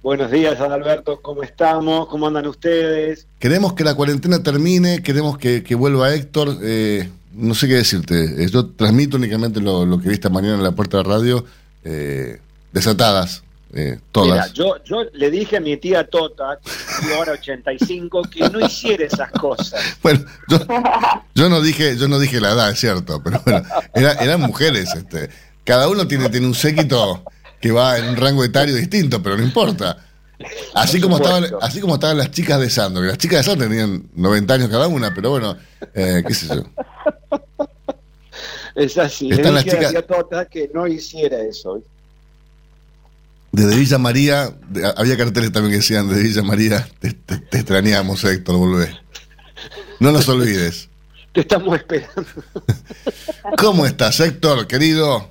Buenos 0.00 0.30
días, 0.30 0.60
Adalberto, 0.60 1.20
¿cómo 1.22 1.42
estamos? 1.42 2.06
¿Cómo 2.06 2.28
andan 2.28 2.46
ustedes? 2.46 3.26
Queremos 3.40 3.72
que 3.72 3.82
la 3.82 3.96
cuarentena 3.96 4.40
termine, 4.44 5.02
queremos 5.02 5.38
que, 5.38 5.64
que 5.64 5.74
vuelva 5.74 6.14
Héctor. 6.14 6.58
Eh, 6.62 7.10
no 7.34 7.54
sé 7.54 7.68
qué 7.68 7.74
decirte. 7.74 8.44
Eh, 8.44 8.48
Yo 8.50 8.66
transmito 8.66 9.16
únicamente 9.16 9.60
lo, 9.60 9.84
lo 9.86 10.00
que 10.00 10.08
vi 10.08 10.14
esta 10.14 10.28
mañana 10.30 10.54
en 10.54 10.62
la 10.62 10.72
puerta 10.72 10.98
de 10.98 11.02
la 11.04 11.08
radio, 11.10 11.44
eh, 11.84 12.40
desatadas, 12.72 13.42
eh, 13.72 13.98
todas. 14.12 14.30
Mira, 14.32 14.46
yo, 14.52 14.82
yo 14.84 15.04
le 15.12 15.30
dije 15.30 15.56
a 15.56 15.60
mi 15.60 15.76
tía 15.76 16.04
Tota, 16.08 16.58
que 17.06 17.14
ahora 17.14 17.32
85, 17.32 18.22
que 18.30 18.48
no 18.50 18.60
hiciera 18.60 19.04
esas 19.04 19.30
cosas. 19.32 19.82
Bueno, 20.02 20.24
yo, 20.48 20.58
yo 21.34 21.48
no 21.48 21.60
dije, 21.60 21.96
yo 21.96 22.08
no 22.08 22.18
dije 22.18 22.40
la 22.40 22.52
edad, 22.52 22.70
es 22.70 22.78
cierto, 22.80 23.20
pero 23.22 23.40
bueno, 23.44 23.62
era- 23.94 24.12
eran 24.14 24.40
mujeres, 24.40 24.94
este. 24.94 25.28
Cada 25.64 25.88
uno 25.88 26.06
tiene, 26.06 26.28
tiene 26.28 26.46
un 26.46 26.54
séquito 26.54 27.24
que 27.60 27.72
va 27.72 27.98
en 27.98 28.10
un 28.10 28.16
rango 28.16 28.44
etario 28.44 28.74
distinto, 28.74 29.22
pero 29.22 29.36
no 29.38 29.42
importa. 29.42 29.96
Así 30.74 31.00
como 31.00 31.16
estaban, 31.16 31.46
así 31.62 31.80
como 31.80 31.94
estaban 31.94 32.18
las 32.18 32.30
chicas 32.32 32.60
de 32.60 32.68
Sando, 32.68 33.00
que 33.00 33.06
las 33.06 33.16
chicas 33.18 33.38
de 33.38 33.44
Sando 33.44 33.64
tenían 33.66 34.04
90 34.14 34.52
años 34.54 34.68
cada 34.68 34.88
una, 34.88 35.14
pero 35.14 35.30
bueno, 35.30 35.56
eh, 35.94 36.22
qué 36.26 36.34
sé 36.34 36.48
yo. 36.48 36.64
Es 38.74 38.98
así. 38.98 39.30
Están 39.30 39.54
le 39.54 39.62
las 39.62 39.64
chicas- 39.64 40.06
Tota 40.06 40.44
que 40.46 40.70
no 40.74 40.86
hiciera 40.86 41.40
eso. 41.42 41.80
Desde 43.52 43.76
Villa 43.76 43.98
María, 43.98 44.50
de- 44.68 44.92
había 44.96 45.16
carteles 45.16 45.52
también 45.52 45.70
que 45.72 45.76
decían, 45.76 46.08
desde 46.08 46.22
Villa 46.24 46.42
María, 46.42 46.88
te, 46.98 47.12
te- 47.12 47.38
te 47.38 47.58
extrañamos, 47.58 48.24
Héctor, 48.24 48.56
volvé. 48.56 48.96
No 50.00 50.10
nos 50.10 50.28
olvides. 50.28 50.88
Te 51.34 51.40
estamos 51.40 51.76
esperando. 51.76 52.24
¿Cómo 53.58 53.86
estás, 53.86 54.18
Héctor, 54.20 54.66
querido? 54.68 55.30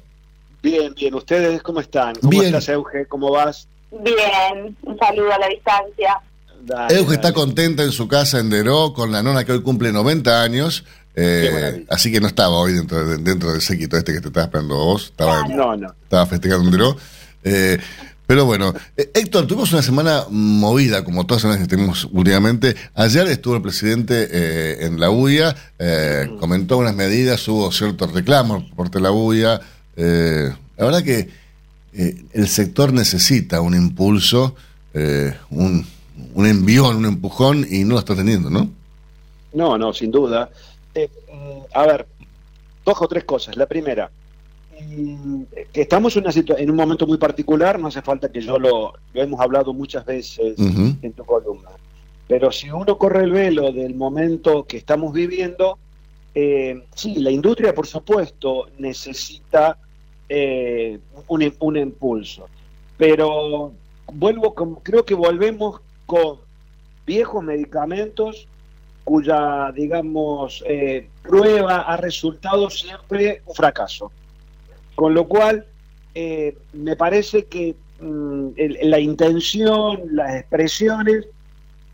Bien, 0.61 0.93
bien. 0.95 1.13
¿Ustedes 1.15 1.61
cómo 1.61 1.79
están? 1.79 2.15
¿Cómo 2.15 2.29
Bien. 2.29 2.45
estás, 2.45 2.67
Euge? 2.69 3.05
¿Cómo 3.07 3.31
vas? 3.31 3.67
Bien, 3.91 4.75
un 4.83 4.97
saludo 4.97 5.31
a 5.33 5.39
la 5.39 5.47
distancia. 5.47 6.17
Dale, 6.65 6.95
Euge 6.97 7.15
está 7.15 7.31
contenta 7.33 7.83
en 7.83 7.91
su 7.93 8.07
casa 8.09 8.39
en 8.39 8.49
Deró 8.49 8.93
con 8.93 9.11
la 9.13 9.21
nona 9.23 9.43
que 9.45 9.51
hoy 9.53 9.61
cumple 9.61 9.91
90 9.93 10.41
años. 10.41 10.83
Eh, 11.15 11.85
así 11.89 12.11
que 12.11 12.19
no 12.19 12.27
estaba 12.27 12.57
hoy 12.57 12.73
dentro, 12.73 13.05
de- 13.07 13.17
dentro 13.17 13.51
del 13.51 13.61
séquito 13.61 13.97
este 13.97 14.13
que 14.13 14.21
te 14.21 14.27
estaba 14.27 14.45
esperando 14.45 14.75
vos. 14.75 15.05
Estaba, 15.05 15.47
No, 15.47 15.75
no. 15.75 15.93
estaba 16.03 16.25
festejando 16.25 16.69
Deró. 16.71 16.97
Eh, 17.43 17.77
pero 18.25 18.45
bueno, 18.45 18.73
eh, 18.95 19.11
Héctor, 19.13 19.45
tuvimos 19.47 19.71
una 19.73 19.81
semana 19.81 20.23
movida, 20.29 21.03
como 21.03 21.25
todas 21.25 21.43
las 21.43 21.51
semanas 21.51 21.67
que 21.67 21.75
tenemos 21.75 22.07
últimamente. 22.11 22.75
Ayer 22.95 23.27
estuvo 23.27 23.55
el 23.55 23.61
presidente 23.61 24.27
eh, 24.31 24.85
en 24.85 24.99
la 24.99 25.09
UIA, 25.09 25.55
Mm. 25.79 26.37
comentó 26.39 26.77
unas 26.77 26.95
medidas, 26.95 27.45
hubo 27.47 27.71
ciertos 27.71 28.11
reclamos 28.13 28.63
por 28.63 28.85
parte 28.85 28.97
de 28.99 29.03
la 29.03 29.11
UIA. 29.11 29.59
La 29.97 30.85
verdad 30.85 31.03
que 31.03 31.29
el 31.93 32.47
sector 32.47 32.93
necesita 32.93 33.59
un 33.61 33.75
impulso, 33.75 34.55
un, 35.51 35.85
un 36.33 36.45
envión, 36.47 36.95
un 36.97 37.05
empujón, 37.05 37.67
y 37.69 37.83
no 37.83 37.95
lo 37.95 37.99
está 37.99 38.15
teniendo, 38.15 38.49
¿no? 38.49 38.69
No, 39.53 39.77
no, 39.77 39.93
sin 39.93 40.09
duda. 40.11 40.49
Mm, 41.43 41.59
a 41.73 41.85
ver, 41.87 42.05
dos 42.85 43.01
o 43.01 43.07
tres 43.07 43.23
cosas. 43.23 43.55
La 43.57 43.65
primera, 43.65 44.09
mm, 44.81 45.43
que 45.71 45.81
estamos 45.81 46.15
en, 46.15 46.23
una 46.25 46.31
en 46.59 46.69
un 46.69 46.75
momento 46.75 47.05
muy 47.07 47.17
particular, 47.17 47.79
no 47.79 47.87
hace 47.87 48.01
falta 48.01 48.31
que 48.31 48.41
yo 48.41 48.57
lo, 48.59 48.93
lo 49.13 49.21
hemos 49.21 49.39
hablado 49.39 49.73
muchas 49.73 50.05
veces 50.05 50.57
en 51.01 51.13
tu 51.13 51.25
columna. 51.25 51.69
Pero 52.27 52.51
si 52.51 52.69
uno 52.71 52.97
corre 52.97 53.23
el 53.25 53.31
velo 53.31 53.71
del 53.71 53.95
momento 53.95 54.63
que 54.65 54.77
estamos 54.77 55.13
viviendo, 55.13 55.77
eh, 56.33 56.81
sí, 56.95 57.15
la 57.15 57.29
industria, 57.31 57.75
por 57.75 57.85
supuesto, 57.85 58.67
necesita 58.79 59.77
eh, 60.29 60.99
un, 61.27 61.53
un 61.59 61.77
impulso. 61.77 62.47
Pero 62.97 63.73
vuelvo 64.13 64.53
con- 64.55 64.75
creo 64.75 65.03
que 65.05 65.13
volvemos 65.15 65.81
con 66.05 66.37
viejos 67.05 67.43
medicamentos 67.43 68.47
cuya, 69.03 69.71
digamos, 69.73 70.63
eh, 70.67 71.07
prueba 71.21 71.81
ha 71.81 71.97
resultado 71.97 72.69
siempre 72.69 73.41
un 73.45 73.55
fracaso. 73.55 74.11
Con 74.95 75.13
lo 75.13 75.27
cual, 75.27 75.65
eh, 76.15 76.55
me 76.73 76.95
parece 76.95 77.45
que 77.45 77.75
mm, 77.99 78.49
la 78.83 78.99
intención, 78.99 80.01
las 80.11 80.35
expresiones, 80.35 81.25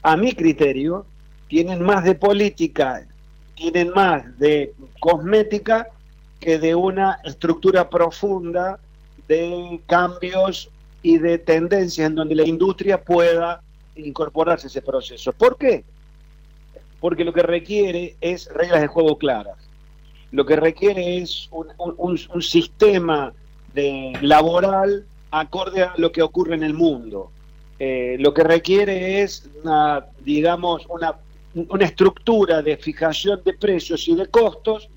a 0.04 0.16
mi 0.16 0.34
criterio, 0.34 1.06
tienen 1.48 1.82
más 1.82 2.04
de 2.04 2.16
política, 2.16 3.06
tienen 3.56 3.90
más 3.90 4.38
de 4.40 4.74
cosmética 5.00 5.88
que 6.40 6.58
de 6.58 6.76
una 6.76 7.20
estructura 7.24 7.90
profunda 7.90 8.80
de 9.28 9.80
cambios 9.88 10.70
y 11.02 11.18
de 11.18 11.38
tendencias 11.38 12.08
en 12.08 12.16
donde 12.16 12.36
la 12.36 12.48
industria 12.48 13.02
pueda 13.02 13.62
incorporarse 13.96 14.68
a 14.68 14.70
ese 14.70 14.82
proceso. 14.82 15.34
¿Por 15.34 15.58
qué? 15.58 15.84
Porque 17.00 17.24
lo 17.24 17.34
que 17.34 17.44
requiere 17.44 18.16
es 18.22 18.52
reglas 18.54 18.82
de 18.82 18.88
juego 18.88 19.18
claras. 19.18 19.58
Lo 20.32 20.46
que 20.46 20.56
requiere 20.56 21.18
es 21.18 21.50
un, 21.52 22.42
sistema 22.42 23.34
laboral 24.22 25.06
acorde 25.32 25.84
a 25.84 25.94
lo 25.98 26.12
que 26.12 26.22
ocurre 26.22 26.56
en 26.56 26.64
el 26.64 26.74
mundo. 26.74 27.32
Eh, 27.80 28.18
lo 28.20 28.34
que 28.34 28.44
requiere 28.44 29.22
es 29.22 29.50
una, 29.64 30.06
digamos, 30.20 30.86
una, 30.90 31.16
estructura 31.80 32.62
de 32.62 32.78
fijación 32.78 33.42
de 33.44 33.54
precios 33.54 34.08
y 34.08 34.16
de 34.16 34.28
costos 34.28 34.90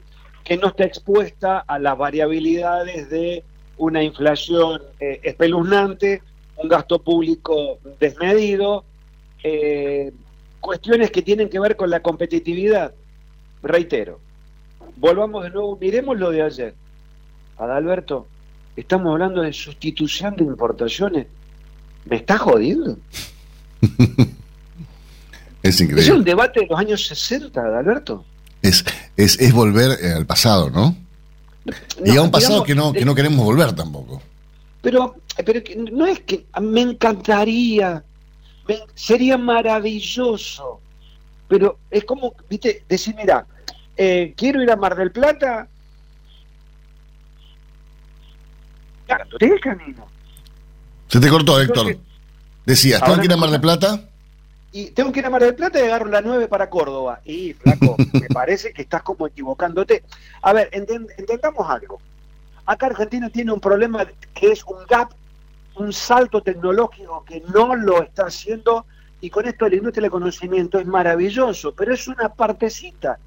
que 0.45 0.57
no 0.57 0.69
esté 0.69 0.85
expuesta 0.85 1.61
a 1.61 1.79
las 1.79 1.97
variabilidades 1.97 3.09
de 3.09 3.45
una 3.79 4.03
inflación 4.03 4.83
eh, 5.01 5.21
espeluznante, 5.23 6.23
un 6.57 6.69
gasto 6.69 6.99
público 6.99 7.79
desmedido, 8.01 8.85
eh, 9.43 10.12
cuestiones 10.62 11.11
que 11.11 11.20
tienen 11.20 11.51
que 11.51 11.61
ver 11.61 11.77
con 11.77 11.90
la 11.90 12.01
competitividad. 12.01 12.94
Reitero, 13.62 14.18
volvamos 14.96 15.44
de 15.44 15.51
nuevo, 15.51 15.77
miremos 15.79 16.16
lo 16.18 16.31
de 16.31 16.42
ayer. 16.42 16.75
Adalberto, 17.59 18.27
estamos 18.77 19.12
hablando 19.12 19.42
de 19.42 19.53
sustitución 19.53 20.37
de 20.37 20.44
importaciones. 20.44 21.27
¿Me 22.07 22.16
está 22.16 22.38
jodiendo? 22.38 22.96
Es 23.83 23.90
Es 25.62 25.81
increíble. 25.81 26.12
un 26.12 26.25
debate 26.25 26.61
de 26.61 26.66
los 26.66 26.79
años 26.79 27.07
60, 27.07 27.61
Adalberto. 27.61 28.25
Es, 28.62 28.85
es, 29.16 29.38
es 29.40 29.53
volver 29.53 29.98
eh, 30.03 30.12
al 30.12 30.27
pasado, 30.27 30.70
¿no? 30.70 30.96
y 32.05 32.16
a 32.16 32.22
un 32.22 32.31
pasado 32.31 32.64
digamos, 32.64 32.66
que 32.66 32.75
no, 32.75 32.92
que 32.92 33.05
no 33.05 33.14
queremos 33.14 33.44
volver 33.44 33.72
tampoco. 33.72 34.22
Pero, 34.81 35.16
pero 35.44 35.61
no 35.92 36.07
es 36.07 36.20
que 36.20 36.46
me 36.61 36.81
encantaría, 36.81 38.03
sería 38.94 39.37
maravilloso, 39.38 40.81
pero 41.48 41.79
es 41.90 42.05
como, 42.05 42.35
viste, 42.48 42.85
decir, 42.88 43.14
mira, 43.16 43.46
eh, 43.96 44.33
quiero 44.37 44.62
ir 44.62 44.70
a 44.70 44.77
Mar 44.77 44.96
del 44.96 45.12
Plata. 45.12 45.68
Tenés 49.38 49.61
camino. 49.61 50.07
Se 51.09 51.20
te 51.20 51.29
cortó, 51.29 51.61
Héctor. 51.61 51.88
Entonces, 51.88 51.98
Decías, 52.64 53.03
¿tengo 53.03 53.18
que 53.18 53.27
ir 53.27 53.33
a 53.33 53.37
Mar 53.37 53.51
del 53.51 53.61
Plata? 53.61 54.09
Y 54.70 54.87
tengo 54.92 55.12
que 55.12 55.18
ir 55.18 55.27
a 55.27 55.31
Mar 55.31 55.42
del 55.42 55.55
Plata 55.55 55.79
y 55.81 55.83
agarro 55.83 56.07
la 56.07 56.22
9 56.22 56.46
para 56.48 56.70
Córdoba. 56.70 57.20
Y, 57.25 57.53
flaco, 57.55 57.96
me 58.12 58.29
parece 58.29 58.72
que 58.72 58.83
estás 58.83 59.03
como 59.03 59.27
equivocándote. 59.27 60.05
A 60.40 60.53
ver, 60.53 60.70
enten- 60.70 61.09
entendamos 61.18 61.68
algo. 61.68 62.01
acá 62.64 62.87
Argentina 62.87 63.29
tiene 63.29 63.53
un 63.53 63.61
problema 63.61 64.07
que 64.33 64.53
es 64.53 64.64
un 64.64 64.77
gap, 64.88 65.11
un 65.77 65.93
salto 65.93 66.43
tecnológico 66.43 67.25
que 67.25 67.43
no 67.53 67.75
lo 67.75 68.03
está 68.03 68.27
haciendo 68.27 68.87
y 69.21 69.31
con 69.31 69.47
esto 69.47 69.69
la 69.69 69.77
industria 69.77 70.03
del 70.03 70.11
conocimiento 70.11 70.79
es 70.79 70.87
maravilloso, 70.87 71.73
pero 71.73 71.95
es 71.95 72.09
una 72.09 72.29
partecita. 72.29 73.19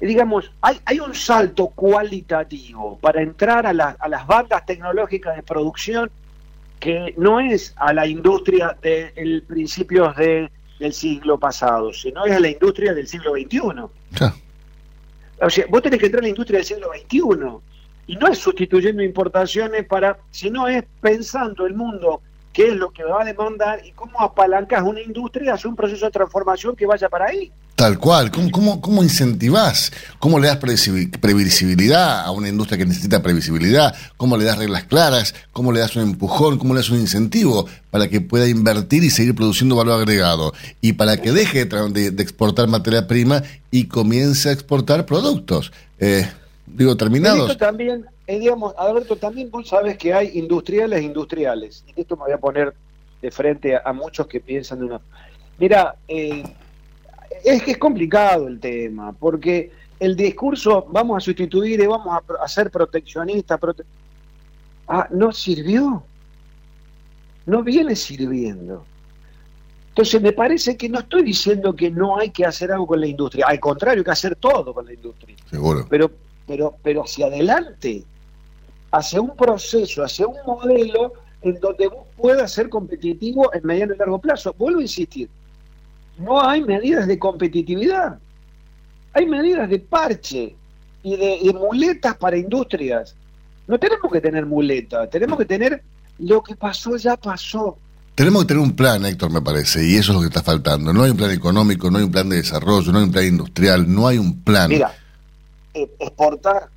digamos, 0.00 0.50
hay, 0.60 0.80
hay 0.84 1.00
un 1.00 1.14
salto 1.14 1.68
cualitativo 1.68 2.98
para 2.98 3.20
entrar 3.20 3.66
a, 3.66 3.70
a 3.70 4.08
las 4.08 4.26
bandas 4.26 4.64
tecnológicas 4.64 5.36
de 5.36 5.42
producción 5.42 6.10
que 6.80 7.14
no 7.16 7.40
es 7.40 7.74
a 7.76 7.92
la 7.92 8.06
industria 8.06 8.76
de 8.80 9.12
el 9.16 9.42
principios 9.42 10.14
de, 10.16 10.50
del 10.78 10.92
siglo 10.92 11.38
pasado, 11.38 11.92
sino 11.92 12.24
es 12.24 12.32
a 12.32 12.40
la 12.40 12.48
industria 12.48 12.94
del 12.94 13.06
siglo 13.06 13.32
XXI. 13.32 13.58
O 15.38 15.50
sea, 15.50 15.66
vos 15.68 15.82
tenés 15.82 16.00
que 16.00 16.06
entrar 16.06 16.20
a 16.20 16.22
la 16.22 16.28
industria 16.30 16.58
del 16.58 16.66
siglo 16.66 16.88
XXI 16.94 17.75
y 18.06 18.16
no 18.16 18.28
es 18.28 18.38
sustituyendo 18.38 19.02
importaciones 19.02 19.84
para, 19.86 20.18
sino 20.30 20.68
es 20.68 20.84
pensando 21.00 21.66
el 21.66 21.74
mundo 21.74 22.20
qué 22.52 22.68
es 22.68 22.74
lo 22.74 22.90
que 22.90 23.04
va 23.04 23.20
a 23.20 23.24
demandar 23.24 23.84
y 23.84 23.92
cómo 23.92 24.18
apalancas 24.20 24.82
una 24.82 25.02
industria 25.02 25.54
hacia 25.54 25.68
un 25.68 25.76
proceso 25.76 26.06
de 26.06 26.10
transformación 26.10 26.74
que 26.74 26.86
vaya 26.86 27.08
para 27.08 27.26
ahí. 27.26 27.52
Tal 27.74 27.98
cual, 27.98 28.30
¿cómo, 28.30 28.50
cómo, 28.50 28.80
cómo 28.80 29.02
incentivás? 29.02 29.92
¿Cómo 30.18 30.38
le 30.38 30.46
das 30.46 30.56
previsibilidad 30.56 32.20
a 32.20 32.30
una 32.30 32.48
industria 32.48 32.78
que 32.78 32.86
necesita 32.86 33.22
previsibilidad? 33.22 33.94
¿Cómo 34.16 34.38
le 34.38 34.46
das 34.46 34.56
reglas 34.56 34.84
claras? 34.84 35.34
¿Cómo 35.52 35.72
le 35.72 35.80
das 35.80 35.94
un 35.96 36.04
empujón? 36.04 36.56
¿Cómo 36.56 36.72
le 36.72 36.80
das 36.80 36.88
un 36.88 36.98
incentivo 36.98 37.68
para 37.90 38.08
que 38.08 38.22
pueda 38.22 38.48
invertir 38.48 39.04
y 39.04 39.10
seguir 39.10 39.34
produciendo 39.34 39.76
valor 39.76 40.00
agregado? 40.00 40.54
Y 40.80 40.94
para 40.94 41.18
que 41.18 41.32
deje 41.32 41.66
de, 41.66 42.06
exportar 42.22 42.66
materia 42.68 43.06
prima 43.06 43.42
y 43.70 43.84
comience 43.84 44.48
a 44.48 44.52
exportar 44.52 45.04
productos. 45.04 45.70
Eh, 45.98 46.26
digo, 46.66 46.96
terminados. 46.96 47.56
también, 47.56 48.06
eh, 48.26 48.38
digamos, 48.38 48.74
Alberto, 48.76 49.16
también 49.16 49.50
vos 49.50 49.68
sabes 49.68 49.96
que 49.96 50.12
hay 50.12 50.38
industriales 50.38 51.02
industriales. 51.02 51.84
Y 51.94 52.00
esto 52.00 52.16
me 52.16 52.24
voy 52.24 52.32
a 52.32 52.38
poner 52.38 52.74
de 53.22 53.30
frente 53.30 53.76
a, 53.76 53.92
muchos 53.92 54.26
que 54.26 54.40
piensan 54.40 54.80
de 54.80 54.84
una... 54.86 55.00
Mira, 55.58 55.96
eh, 56.06 56.44
es 57.44 57.62
que 57.62 57.72
es 57.72 57.78
complicado 57.78 58.48
el 58.48 58.60
tema, 58.60 59.12
porque 59.12 59.70
el 59.98 60.16
discurso 60.16 60.86
vamos 60.90 61.16
a 61.16 61.20
sustituir 61.20 61.80
y 61.80 61.86
vamos 61.86 62.20
a, 62.40 62.48
ser 62.48 62.70
proteccionistas, 62.70 63.58
ah, 64.88 65.08
no 65.10 65.32
sirvió, 65.32 66.02
no 67.46 67.62
viene 67.62 67.96
sirviendo. 67.96 68.84
Entonces 69.88 70.20
me 70.20 70.32
parece 70.32 70.76
que 70.76 70.90
no 70.90 70.98
estoy 70.98 71.22
diciendo 71.22 71.74
que 71.74 71.90
no 71.90 72.18
hay 72.18 72.30
que 72.30 72.44
hacer 72.44 72.70
algo 72.70 72.86
con 72.86 73.00
la 73.00 73.06
industria, 73.06 73.46
al 73.48 73.58
contrario, 73.58 74.00
hay 74.00 74.04
que 74.04 74.10
hacer 74.10 74.36
todo 74.36 74.74
con 74.74 74.84
la 74.84 74.92
industria. 74.92 75.34
Seguro. 75.48 75.86
Pero, 75.88 76.10
pero, 76.46 76.76
pero 76.82 77.04
hacia 77.04 77.26
adelante, 77.26 78.04
hacia 78.92 79.20
un 79.20 79.36
proceso, 79.36 80.04
hacia 80.04 80.26
un 80.26 80.36
modelo 80.46 81.12
en 81.42 81.60
donde 81.60 81.88
vos 81.88 82.06
puedas 82.16 82.52
ser 82.52 82.68
competitivo 82.68 83.52
en 83.54 83.66
mediano 83.66 83.94
y 83.94 83.98
largo 83.98 84.20
plazo. 84.20 84.54
Vuelvo 84.58 84.80
a 84.80 84.82
insistir, 84.82 85.28
no 86.18 86.42
hay 86.42 86.62
medidas 86.62 87.06
de 87.06 87.18
competitividad. 87.18 88.18
Hay 89.12 89.26
medidas 89.26 89.68
de 89.68 89.78
parche 89.78 90.54
y 91.02 91.16
de, 91.16 91.52
muletas 91.54 92.16
para 92.16 92.36
industrias. 92.36 93.14
No 93.66 93.78
tenemos 93.78 94.12
que 94.12 94.20
tener 94.20 94.46
muletas, 94.46 95.08
tenemos 95.10 95.38
que 95.38 95.44
tener 95.44 95.82
lo 96.18 96.42
que 96.42 96.54
pasó 96.56 96.96
ya 96.96 97.16
pasó. 97.16 97.78
Tenemos 98.14 98.42
que 98.42 98.48
tener 98.48 98.62
un 98.62 98.74
plan, 98.74 99.04
Héctor, 99.04 99.30
me 99.30 99.42
parece, 99.42 99.86
y 99.86 99.96
eso 99.96 100.12
es 100.12 100.16
lo 100.16 100.20
que 100.20 100.28
está 100.28 100.42
faltando. 100.42 100.92
No 100.92 101.02
hay 101.02 101.10
un 101.10 101.16
plan 101.16 101.30
económico, 101.30 101.90
no 101.90 101.98
hay 101.98 102.04
un 102.04 102.10
plan 102.10 102.28
de 102.28 102.36
desarrollo, 102.36 102.90
no 102.92 102.98
hay 102.98 103.04
un 103.04 103.12
plan 103.12 103.26
industrial, 103.26 103.92
no 103.92 104.08
hay 104.08 104.18
un 104.18 104.42
plan. 104.42 104.70
Mira, 104.70 104.94
exportar 105.82 106.68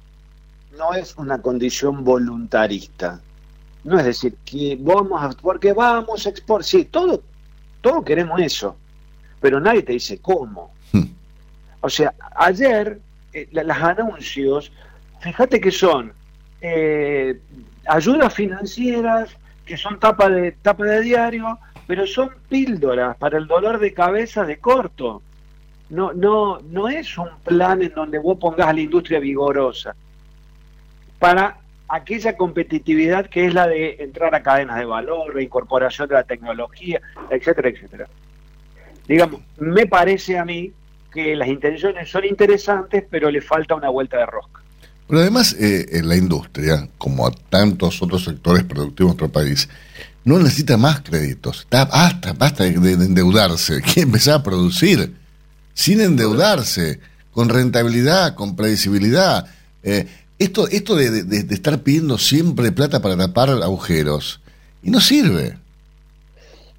no 0.77 0.93
es 0.93 1.15
una 1.17 1.41
condición 1.41 2.03
voluntarista. 2.03 3.21
No 3.83 3.97
es 3.97 4.05
decir, 4.05 4.35
que 4.45 4.77
vamos 4.79 5.21
a, 5.21 5.29
porque 5.29 5.73
vamos 5.73 6.25
a 6.25 6.29
exportar. 6.29 6.65
Sí, 6.65 6.85
todo, 6.85 7.21
todos 7.81 8.03
queremos 8.03 8.39
eso 8.41 8.75
pero 9.39 9.59
nadie 9.59 9.83
te 9.83 9.93
dice 9.93 10.19
cómo. 10.19 10.71
Hmm. 10.91 11.05
O 11.81 11.89
sea, 11.89 12.13
ayer 12.35 12.99
eh, 13.33 13.47
los 13.51 13.77
anuncios, 13.77 14.71
fíjate 15.21 15.59
que 15.59 15.71
son 15.71 16.13
eh, 16.61 17.39
ayudas 17.87 18.33
financieras, 18.33 19.29
que 19.65 19.77
son 19.77 19.99
tapa 19.99 20.29
de, 20.29 20.51
tapa 20.51 20.85
de 20.85 21.01
diario, 21.01 21.57
pero 21.87 22.05
son 22.05 22.31
píldoras 22.49 23.17
para 23.17 23.37
el 23.37 23.47
dolor 23.47 23.79
de 23.79 23.93
cabeza 23.93 24.43
de 24.43 24.59
corto. 24.59 25.21
No, 25.89 26.13
no, 26.13 26.59
no 26.69 26.87
es 26.87 27.17
un 27.17 27.29
plan 27.43 27.81
en 27.81 27.93
donde 27.93 28.19
vos 28.19 28.37
pongas 28.37 28.67
a 28.67 28.73
la 28.73 28.81
industria 28.81 29.19
vigorosa. 29.19 29.95
Para 31.17 31.57
aquella 31.87 32.37
competitividad 32.37 33.27
que 33.27 33.45
es 33.45 33.53
la 33.53 33.67
de 33.67 33.97
entrar 33.99 34.33
a 34.35 34.43
cadenas 34.43 34.77
de 34.77 34.85
valor, 34.85 35.35
la 35.35 35.41
incorporación 35.41 36.07
de 36.07 36.15
la 36.15 36.23
tecnología, 36.23 37.01
etcétera, 37.29 37.69
etcétera 37.69 38.07
digamos, 39.09 39.41
me 39.57 39.87
parece 39.87 40.37
a 40.37 40.45
mí 40.45 40.71
que 41.11 41.35
las 41.35 41.49
intenciones 41.49 42.09
son 42.09 42.23
interesantes, 42.25 43.03
pero 43.09 43.31
le 43.31 43.41
falta 43.41 43.73
una 43.73 43.89
vuelta 43.89 44.17
de 44.17 44.27
rosca. 44.27 44.61
Pero 45.07 45.21
además, 45.21 45.53
eh, 45.59 45.87
en 45.93 46.07
la 46.07 46.15
industria, 46.15 46.87
como 46.99 47.25
a 47.25 47.31
tantos 47.31 48.01
otros 48.03 48.23
sectores 48.23 48.63
productivos 48.63 49.17
de 49.17 49.21
nuestro 49.21 49.29
país, 49.29 49.67
no 50.23 50.37
necesita 50.37 50.77
más 50.77 51.01
créditos. 51.01 51.65
Basta, 51.71 52.33
basta 52.33 52.63
de, 52.65 52.91
endeudarse. 52.91 53.81
Quiere 53.81 54.01
empezar 54.01 54.35
a 54.35 54.43
producir 54.43 55.15
sin 55.79 56.01
endeudarse, 56.01 56.99
con 57.31 57.47
rentabilidad, 57.47 58.35
con 58.35 58.57
previsibilidad. 58.57 59.45
Eh, 59.81 60.05
esto 60.37 60.67
esto 60.67 60.93
de, 60.93 61.23
de, 61.23 61.55
estar 61.55 61.79
pidiendo 61.79 62.17
siempre 62.17 62.73
plata 62.73 63.01
para 63.01 63.15
tapar 63.15 63.49
agujeros, 63.49 64.41
y 64.83 64.89
no 64.91 64.99
sirve. 64.99 65.57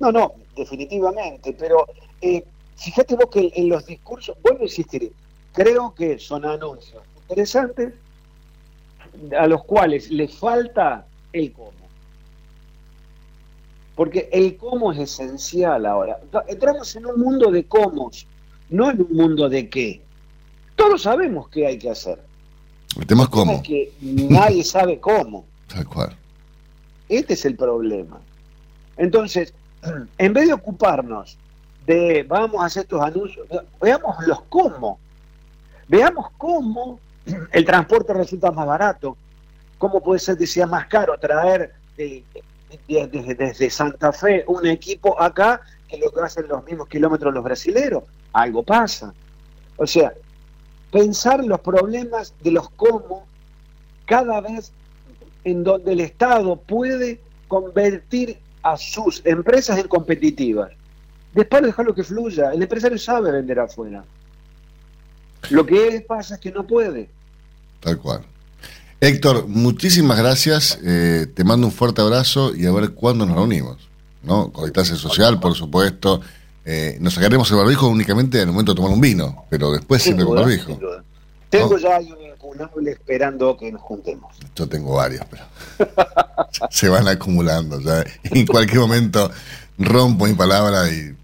No, 0.01 0.13
no, 0.13 0.35
definitivamente, 0.55 1.57
pero 1.59 1.87
eh, 2.21 2.45
fíjate 2.77 3.17
vos 3.17 3.31
que 3.33 3.51
en 3.55 3.71
los 3.71 3.87
discursos, 3.87 4.37
vuelvo 4.43 4.61
a 4.61 4.65
insistir, 4.65 5.11
creo 5.55 5.95
que 5.95 6.19
son 6.19 6.45
anuncios 6.45 7.03
interesantes 7.23 7.95
a 9.39 9.47
los 9.47 9.65
cuales 9.65 10.11
le 10.11 10.29
falta 10.29 11.07
el 11.33 11.55
cómo. 11.55 11.73
Porque 13.97 14.29
el 14.31 14.59
cómo 14.59 14.93
es 14.93 14.99
esencial 14.99 15.87
ahora. 15.87 16.19
Entramos 16.49 16.95
en 16.97 17.07
un 17.07 17.19
mundo 17.19 17.51
de 17.51 17.65
cómo, 17.65 18.11
no 18.71 18.91
en 18.91 19.03
un 19.03 19.13
mundo 19.13 19.49
de 19.49 19.69
qué. 19.69 20.03
Todos 20.77 21.03
sabemos 21.03 21.49
qué 21.49 21.67
hay 21.67 21.79
que 21.79 21.91
hacer. 21.91 22.21
El 22.99 23.07
tema 23.07 23.25
es 23.25 23.29
cómo. 23.29 23.63
que 23.63 23.93
nadie 24.01 24.65
sabe 24.65 24.99
cómo. 24.99 25.45
Tal 25.69 25.87
cual. 25.87 26.17
Este 27.09 27.35
es 27.35 27.45
el 27.45 27.57
problema. 27.57 28.21
Entonces, 28.97 29.53
en 30.19 30.33
vez 30.33 30.47
de 30.47 30.55
ocuparnos 30.55 31.37
de 31.87 32.25
vamos 32.29 32.63
a 32.63 32.67
hacer 32.67 32.83
estos 32.83 33.03
anuncios, 33.03 33.47
veamos 33.81 34.17
los 34.27 34.43
cómo, 34.43 34.99
veamos 35.89 36.27
cómo 36.39 37.01
el 37.53 37.65
transporte 37.65 38.13
resulta 38.15 38.51
más 38.51 38.67
barato, 38.67 39.17
cómo 39.79 40.01
puede 40.03 40.21
ser 40.21 40.37
que 40.37 40.47
sea 40.47 40.67
más 40.67 40.87
caro 40.87 41.19
traer 41.19 41.73
eh, 41.97 42.23
desde, 42.87 43.71
Santa 43.71 44.13
Fe 44.13 44.45
un 44.47 44.67
equipo 44.67 45.21
acá 45.21 45.61
que 45.89 45.99
lo 45.99 46.13
que 46.13 46.21
hacen 46.21 46.47
los 46.47 46.65
mismos 46.65 46.89
kilómetros 46.89 47.35
los 47.35 47.43
brasileros, 47.43 48.05
algo 48.33 48.62
pasa. 48.62 49.14
O 49.77 49.87
sea, 49.87 50.12
pensar 50.93 51.45
los 51.45 51.61
problemas 51.61 52.35
de 52.43 52.53
los 52.53 52.69
cómo 52.71 53.27
cada 54.07 54.40
vez 54.40 54.73
en 55.45 55.64
donde 55.64 55.93
el 55.93 56.01
Estado 56.01 56.57
puede 56.57 57.21
convertir 57.49 58.38
a 58.62 58.77
sus 58.77 59.25
empresas 59.25 59.79
en 59.79 59.88
competitivas 59.88 60.71
Después 61.33 61.62
dejarlo 61.62 61.95
que 61.95 62.03
fluya. 62.03 62.53
El 62.53 62.62
empresario 62.62 62.99
sabe 62.99 63.31
vender 63.31 63.61
afuera. 63.61 64.05
Lo 65.51 65.64
que 65.64 66.05
pasa 66.07 66.35
es 66.35 66.40
que 66.40 66.51
no 66.51 66.66
puede. 66.66 67.09
Tal 67.81 67.99
cual. 67.99 68.23
Héctor, 69.01 69.47
muchísimas 69.47 70.19
gracias. 70.19 70.79
Eh, 70.85 71.27
te 71.33 71.45
mando 71.45 71.66
un 71.66 71.73
fuerte 71.73 72.03
abrazo 72.03 72.55
y 72.55 72.66
a 72.66 72.73
ver 72.73 72.90
cuándo 72.90 73.25
nos 73.27 73.37
reunimos. 73.37 73.77
¿no? 74.23 74.53
Con 74.53 74.71
social, 74.85 75.40
por 75.40 75.55
supuesto. 75.55 76.21
Eh, 76.64 76.99
nos 77.01 77.14
sacaremos 77.14 77.51
el 77.51 77.57
barbijo 77.57 77.88
únicamente 77.88 78.38
en 78.38 78.49
el 78.49 78.53
momento 78.53 78.73
de 78.73 78.77
tomar 78.77 78.92
un 78.92 79.01
vino, 79.01 79.44
pero 79.49 79.73
después 79.73 80.03
siempre 80.03 80.25
con 80.25 80.37
barbijo. 80.37 80.79
Tengo 81.49 81.79
ya 81.79 81.99
un 81.99 82.23
incunable 82.33 82.92
esperando 82.92 83.57
que 83.57 83.73
nos 83.73 83.81
juntemos. 83.81 84.35
Yo 84.55 84.68
tengo 84.68 84.94
varios, 84.94 85.25
pero 85.29 85.44
se 86.70 86.88
van 86.88 87.09
acumulando. 87.09 87.81
Ya. 87.81 88.05
En 88.25 88.46
cualquier 88.46 88.81
momento 88.81 89.31
rompo 89.79 90.27
mi 90.27 90.35
palabra 90.35 90.88
y, 90.88 91.16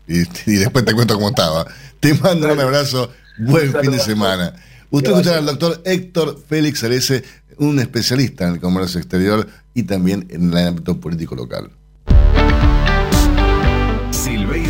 después 0.47 0.85
te 0.85 0.95
cuento 0.95 1.15
cómo 1.15 1.29
estaba. 1.29 1.67
Te 2.01 2.15
mando 2.15 2.53
un 2.53 2.59
abrazo, 2.59 3.11
buen 3.39 3.73
fin 3.81 3.93
de 3.93 4.01
semana. 4.01 4.55
Usted 4.91 5.11
escucha 5.11 5.39
al 5.39 5.47
doctor 5.47 5.83
Héctor 5.85 6.41
Félix 6.49 6.83
Arece, 6.83 7.23
un 7.59 7.79
especialista 7.79 8.47
en 8.47 8.55
el 8.55 8.61
comercio 8.61 8.99
exterior 8.99 9.47
y 9.75 9.85
también 9.85 10.27
en 10.31 10.53
el 10.53 10.67
ámbito 10.67 10.99
político 10.99 11.35
local. 11.35 11.71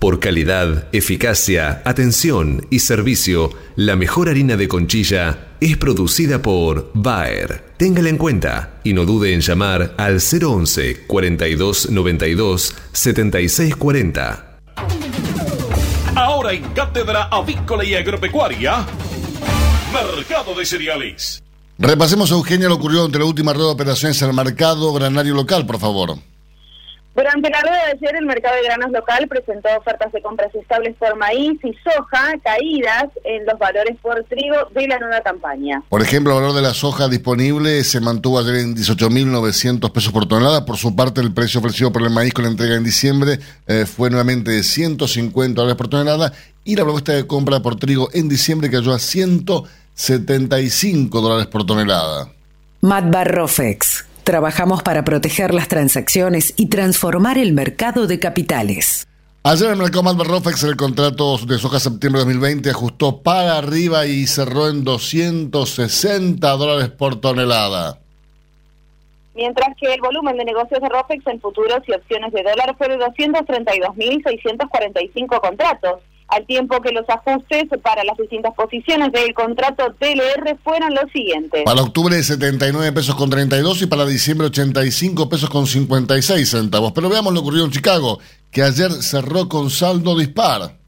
Por 0.00 0.18
calidad, 0.18 0.88
eficacia, 0.92 1.82
atención 1.84 2.66
y 2.70 2.78
servicio, 2.78 3.50
la 3.76 3.96
mejor 3.96 4.30
harina 4.30 4.56
de 4.56 4.66
conchilla 4.66 5.48
es 5.60 5.76
producida 5.76 6.40
por 6.40 6.90
Bayer. 6.94 7.62
Téngala 7.76 8.08
en 8.08 8.16
cuenta 8.16 8.80
y 8.82 8.94
no 8.94 9.04
dude 9.04 9.34
en 9.34 9.42
llamar 9.42 9.92
al 9.98 10.20
011 10.22 11.04
42 11.06 11.90
92 11.90 12.74
76 12.92 13.76
40. 13.76 14.56
Ahora 16.16 16.54
en 16.54 16.62
Cátedra 16.70 17.24
Avícola 17.24 17.84
y 17.84 17.94
Agropecuaria, 17.94 18.86
Mercado 19.92 20.54
de 20.54 20.64
Cereales. 20.64 21.42
Repasemos, 21.76 22.30
Eugenia, 22.30 22.68
lo 22.68 22.76
ocurrido 22.76 23.04
entre 23.04 23.20
la 23.20 23.26
última 23.26 23.52
rueda 23.52 23.68
de 23.68 23.74
operaciones 23.74 24.22
en 24.22 24.30
el 24.30 24.34
mercado 24.34 24.94
granario 24.94 25.34
local, 25.34 25.66
por 25.66 25.78
favor. 25.78 26.16
Durante 27.20 27.50
la 27.50 27.60
rueda 27.60 27.84
de 27.84 27.92
ayer, 27.92 28.16
el 28.18 28.24
mercado 28.24 28.56
de 28.56 28.62
granos 28.62 28.92
local 28.92 29.28
presentó 29.28 29.68
ofertas 29.76 30.10
de 30.10 30.22
compras 30.22 30.54
estables 30.54 30.96
por 30.98 31.14
maíz 31.16 31.60
y 31.62 31.74
soja, 31.84 32.32
caídas 32.42 33.08
en 33.24 33.44
los 33.44 33.58
valores 33.58 33.98
por 34.00 34.24
trigo 34.24 34.56
de 34.74 34.88
la 34.88 34.98
nueva 34.98 35.20
campaña. 35.20 35.82
Por 35.90 36.00
ejemplo, 36.00 36.32
el 36.32 36.40
valor 36.40 36.56
de 36.56 36.62
la 36.62 36.72
soja 36.72 37.08
disponible 37.08 37.84
se 37.84 38.00
mantuvo 38.00 38.38
ayer 38.38 38.54
en 38.54 38.74
18.900 38.74 39.92
pesos 39.92 40.14
por 40.14 40.26
tonelada. 40.26 40.64
Por 40.64 40.78
su 40.78 40.96
parte, 40.96 41.20
el 41.20 41.34
precio 41.34 41.60
ofrecido 41.60 41.92
por 41.92 42.00
el 42.00 42.08
maíz 42.08 42.32
con 42.32 42.44
la 42.44 42.50
entrega 42.52 42.76
en 42.76 42.84
diciembre 42.84 43.38
eh, 43.66 43.84
fue 43.84 44.08
nuevamente 44.08 44.52
de 44.52 44.62
150 44.62 45.60
dólares 45.60 45.76
por 45.76 45.88
tonelada 45.88 46.32
y 46.64 46.74
la 46.74 46.84
propuesta 46.84 47.12
de 47.12 47.26
compra 47.26 47.60
por 47.60 47.76
trigo 47.76 48.08
en 48.14 48.30
diciembre 48.30 48.70
cayó 48.70 48.94
a 48.94 48.98
175 48.98 51.20
dólares 51.20 51.48
por 51.48 51.66
tonelada. 51.66 52.30
Matt 52.80 53.10
Barrofex 53.10 54.06
Trabajamos 54.30 54.82
para 54.84 55.02
proteger 55.02 55.52
las 55.52 55.66
transacciones 55.66 56.54
y 56.56 56.68
transformar 56.68 57.36
el 57.36 57.52
mercado 57.52 58.06
de 58.06 58.20
capitales. 58.20 59.08
Ayer 59.42 59.66
en 59.66 59.72
el 59.72 59.78
mercado 59.78 60.04
Malbarrofex 60.04 60.62
el 60.62 60.76
contrato 60.76 61.36
de 61.38 61.58
soja 61.58 61.80
septiembre 61.80 62.20
de 62.20 62.26
2020 62.26 62.70
ajustó 62.70 63.22
para 63.22 63.58
arriba 63.58 64.06
y 64.06 64.28
cerró 64.28 64.68
en 64.68 64.84
260 64.84 66.48
dólares 66.48 66.90
por 66.90 67.20
tonelada. 67.20 67.98
Mientras 69.34 69.76
que 69.76 69.92
el 69.92 70.00
volumen 70.00 70.36
de 70.36 70.44
negocios 70.44 70.80
de 70.80 70.88
ROFEX 70.88 71.26
en 71.26 71.40
futuros 71.40 71.80
y 71.88 71.92
opciones 71.92 72.32
de 72.32 72.44
dólar 72.44 72.76
fue 72.78 72.88
de 72.88 72.98
232.645 72.98 75.40
contratos, 75.40 76.02
al 76.30 76.46
tiempo 76.46 76.80
que 76.80 76.92
los 76.92 77.04
ajustes 77.08 77.66
para 77.82 78.04
las 78.04 78.16
distintas 78.16 78.54
posiciones 78.54 79.10
del 79.12 79.34
contrato 79.34 79.94
TLR 79.98 80.56
fueron 80.62 80.94
los 80.94 81.10
siguientes. 81.12 81.62
Para 81.64 81.82
octubre 81.82 82.22
79 82.22 82.92
pesos 82.92 83.14
con 83.16 83.28
32 83.30 83.82
y 83.82 83.86
para 83.86 84.06
diciembre 84.06 84.46
85 84.46 85.28
pesos 85.28 85.50
con 85.50 85.66
56 85.66 86.48
centavos. 86.48 86.92
Pero 86.92 87.08
veamos 87.08 87.32
lo 87.34 87.40
ocurrido 87.40 87.64
en 87.64 87.72
Chicago, 87.72 88.20
que 88.50 88.62
ayer 88.62 88.90
cerró 88.92 89.48
con 89.48 89.70
saldo 89.70 90.16
dispar. 90.16 90.78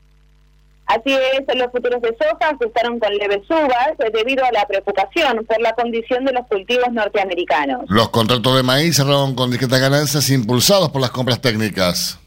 Así 0.87 1.13
es, 1.13 1.57
los 1.57 1.73
futuros 1.73 2.03
de 2.03 2.15
soja 2.19 2.51
ajustaron 2.51 2.99
con 2.99 3.15
leves 3.17 3.41
subas 3.47 4.13
debido 4.13 4.45
a 4.45 4.53
la 4.53 4.67
preocupación 4.67 5.45
por 5.47 5.61
la 5.61 5.73
condición 5.73 6.25
de 6.25 6.33
los 6.33 6.47
cultivos 6.49 6.93
norteamericanos. 6.93 7.83
Los 7.89 8.11
contratos 8.11 8.57
de 8.57 8.63
maíz 8.63 8.97
cerraron 8.97 9.35
con 9.35 9.51
discretas 9.51 9.81
ganancias 9.81 10.29
impulsados 10.31 10.91
por 10.91 11.01
las 11.01 11.11
compras 11.11 11.41
técnicas. 11.41 12.19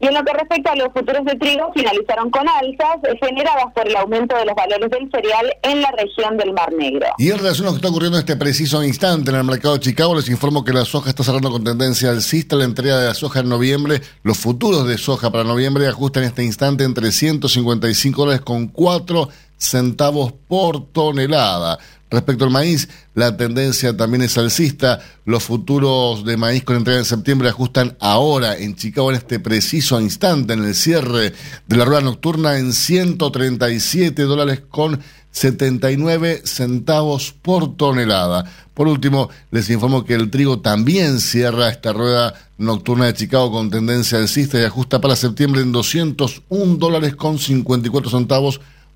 Y 0.00 0.06
en 0.06 0.14
lo 0.14 0.24
que 0.24 0.32
respecta 0.32 0.72
a 0.72 0.76
los 0.76 0.88
futuros 0.94 1.24
de 1.26 1.34
trigo, 1.36 1.70
finalizaron 1.74 2.30
con 2.30 2.48
alzas 2.48 2.96
generadas 3.20 3.66
por 3.74 3.86
el 3.86 3.94
aumento 3.96 4.34
de 4.34 4.46
los 4.46 4.54
valores 4.54 4.90
del 4.90 5.10
cereal 5.10 5.54
en 5.62 5.82
la 5.82 5.90
región 5.90 6.38
del 6.38 6.54
Mar 6.54 6.72
Negro. 6.72 7.06
Y 7.18 7.30
en 7.30 7.38
relación 7.38 7.66
a 7.66 7.70
lo 7.70 7.74
que 7.74 7.78
está 7.78 7.88
ocurriendo 7.88 8.16
en 8.16 8.22
este 8.22 8.36
preciso 8.36 8.82
instante 8.82 9.30
en 9.30 9.36
el 9.36 9.44
mercado 9.44 9.74
de 9.74 9.80
Chicago, 9.80 10.14
les 10.14 10.30
informo 10.30 10.64
que 10.64 10.72
la 10.72 10.86
soja 10.86 11.10
está 11.10 11.22
cerrando 11.22 11.50
con 11.50 11.64
tendencia 11.64 12.08
alcista. 12.08 12.56
La 12.56 12.64
entrega 12.64 12.98
de 12.98 13.08
la 13.08 13.14
soja 13.14 13.40
en 13.40 13.50
noviembre, 13.50 14.00
los 14.22 14.38
futuros 14.38 14.88
de 14.88 14.96
soja 14.96 15.30
para 15.30 15.44
noviembre 15.44 15.86
ajustan 15.86 16.22
en 16.22 16.30
este 16.30 16.44
instante 16.44 16.84
entre 16.84 17.12
155 17.12 18.22
dólares 18.22 18.40
con 18.40 18.68
4 18.68 19.28
centavos 19.58 20.32
por 20.48 20.86
tonelada. 20.92 21.78
Respecto 22.10 22.44
al 22.44 22.50
maíz, 22.50 22.88
la 23.14 23.36
tendencia 23.36 23.96
también 23.96 24.22
es 24.22 24.36
alcista. 24.36 25.00
Los 25.24 25.44
futuros 25.44 26.24
de 26.24 26.36
maíz 26.36 26.64
con 26.64 26.76
entrega 26.76 26.98
en 26.98 27.04
septiembre 27.04 27.48
ajustan 27.48 27.96
ahora 28.00 28.56
en 28.56 28.74
Chicago 28.74 29.10
en 29.10 29.16
este 29.16 29.38
preciso 29.38 30.00
instante, 30.00 30.54
en 30.54 30.64
el 30.64 30.74
cierre 30.74 31.32
de 31.68 31.76
la 31.76 31.84
rueda 31.84 32.00
nocturna, 32.00 32.58
en 32.58 32.72
137 32.72 34.22
dólares 34.22 34.60
con 34.68 35.00
79 35.30 36.42
centavos 36.44 37.32
por 37.40 37.76
tonelada. 37.76 38.44
Por 38.74 38.88
último, 38.88 39.30
les 39.52 39.70
informo 39.70 40.04
que 40.04 40.14
el 40.14 40.30
trigo 40.30 40.58
también 40.58 41.20
cierra 41.20 41.68
esta 41.68 41.92
rueda 41.92 42.34
nocturna 42.58 43.06
de 43.06 43.14
Chicago 43.14 43.52
con 43.52 43.70
tendencia 43.70 44.18
alcista 44.18 44.60
y 44.60 44.64
ajusta 44.64 45.00
para 45.00 45.14
septiembre 45.14 45.60
en 45.60 45.70
201 45.70 46.76
dólares 46.76 47.14
con 47.14 47.38
54 47.38 48.10
centavos 48.10 48.60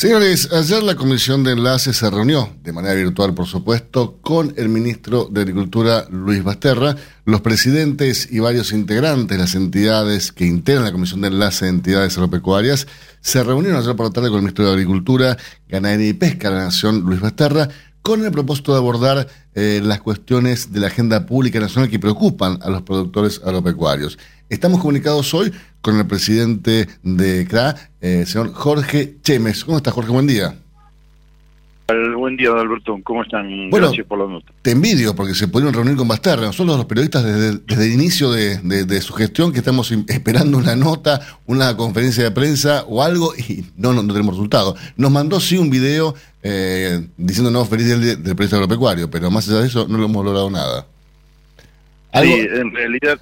Señores, 0.00 0.50
ayer 0.50 0.82
la 0.82 0.94
Comisión 0.94 1.44
de 1.44 1.52
Enlace 1.52 1.92
se 1.92 2.08
reunió, 2.08 2.48
de 2.62 2.72
manera 2.72 2.94
virtual 2.94 3.34
por 3.34 3.46
supuesto, 3.46 4.16
con 4.22 4.54
el 4.56 4.70
ministro 4.70 5.28
de 5.30 5.42
Agricultura 5.42 6.06
Luis 6.08 6.42
Basterra, 6.42 6.96
los 7.26 7.42
presidentes 7.42 8.26
y 8.32 8.38
varios 8.38 8.72
integrantes 8.72 9.36
de 9.36 9.42
las 9.42 9.54
entidades 9.54 10.32
que 10.32 10.46
integran 10.46 10.86
la 10.86 10.92
Comisión 10.92 11.20
de 11.20 11.28
Enlace 11.28 11.66
de 11.66 11.72
Entidades 11.72 12.16
Agropecuarias 12.16 12.86
se 13.20 13.44
reunieron 13.44 13.78
ayer 13.78 13.94
por 13.94 14.06
la 14.06 14.12
tarde 14.12 14.28
con 14.30 14.38
el 14.38 14.44
ministro 14.44 14.64
de 14.64 14.72
Agricultura, 14.72 15.36
Ganadería 15.68 16.08
y 16.08 16.14
Pesca 16.14 16.48
de 16.48 16.56
la 16.56 16.64
Nación, 16.64 17.00
Luis 17.00 17.20
Basterra, 17.20 17.68
con 18.02 18.24
el 18.24 18.30
propósito 18.30 18.72
de 18.72 18.78
abordar 18.78 19.28
eh, 19.54 19.80
las 19.82 20.00
cuestiones 20.00 20.72
de 20.72 20.80
la 20.80 20.86
agenda 20.88 21.26
pública 21.26 21.60
nacional 21.60 21.90
que 21.90 21.98
preocupan 21.98 22.58
a 22.62 22.70
los 22.70 22.82
productores 22.82 23.40
agropecuarios. 23.44 24.18
Estamos 24.48 24.80
comunicados 24.80 25.32
hoy 25.34 25.52
con 25.80 25.98
el 25.98 26.06
presidente 26.06 26.88
de 27.02 27.46
CRA, 27.46 27.76
el 28.00 28.26
señor 28.26 28.52
Jorge 28.52 29.18
Chemes. 29.22 29.64
¿Cómo 29.64 29.76
está, 29.76 29.90
Jorge? 29.90 30.10
Buen 30.10 30.26
día. 30.26 30.54
Buen 32.16 32.36
día, 32.36 32.50
Alberto. 32.50 32.98
¿Cómo 33.02 33.22
están? 33.22 33.70
Bueno, 33.70 33.86
Gracias 33.88 34.06
por 34.06 34.18
la 34.18 34.26
nota. 34.26 34.52
Te 34.62 34.70
envidio 34.72 35.14
porque 35.14 35.34
se 35.34 35.48
pudieron 35.48 35.72
reunir 35.74 35.96
con 35.96 36.06
Basterra. 36.08 36.42
Nosotros 36.42 36.76
los 36.76 36.86
periodistas 36.86 37.24
desde, 37.24 37.58
desde 37.66 37.86
el 37.86 37.92
inicio 37.92 38.30
de, 38.30 38.58
de- 38.58 38.84
de 38.84 39.00
su 39.00 39.12
gestión 39.14 39.52
que 39.52 39.58
estamos 39.58 39.90
esperando 40.08 40.58
una 40.58 40.76
nota, 40.76 41.20
una 41.46 41.76
conferencia 41.76 42.24
de 42.24 42.30
prensa 42.30 42.84
o 42.86 43.02
algo 43.02 43.32
y 43.36 43.64
no, 43.76 43.92
no, 43.92 44.02
no 44.02 44.12
tenemos 44.12 44.34
resultado. 44.34 44.76
Nos 44.96 45.10
mandó 45.10 45.40
sí 45.40 45.56
un 45.58 45.70
video 45.70 46.14
eh, 46.42 47.06
diciéndonos 47.16 47.68
feliz 47.68 47.86
día 47.86 47.96
del, 47.96 48.22
del 48.22 48.34
periodista 48.36 48.56
agropecuario, 48.56 49.10
pero 49.10 49.30
más 49.30 49.48
allá 49.48 49.60
de 49.60 49.66
eso 49.66 49.86
no 49.88 49.98
lo 49.98 50.04
hemos 50.06 50.24
logrado 50.24 50.50
nada. 50.50 50.86
Algo- 52.12 52.34
Sí, 52.34 52.40
en 52.52 52.72
realidad, 52.74 53.20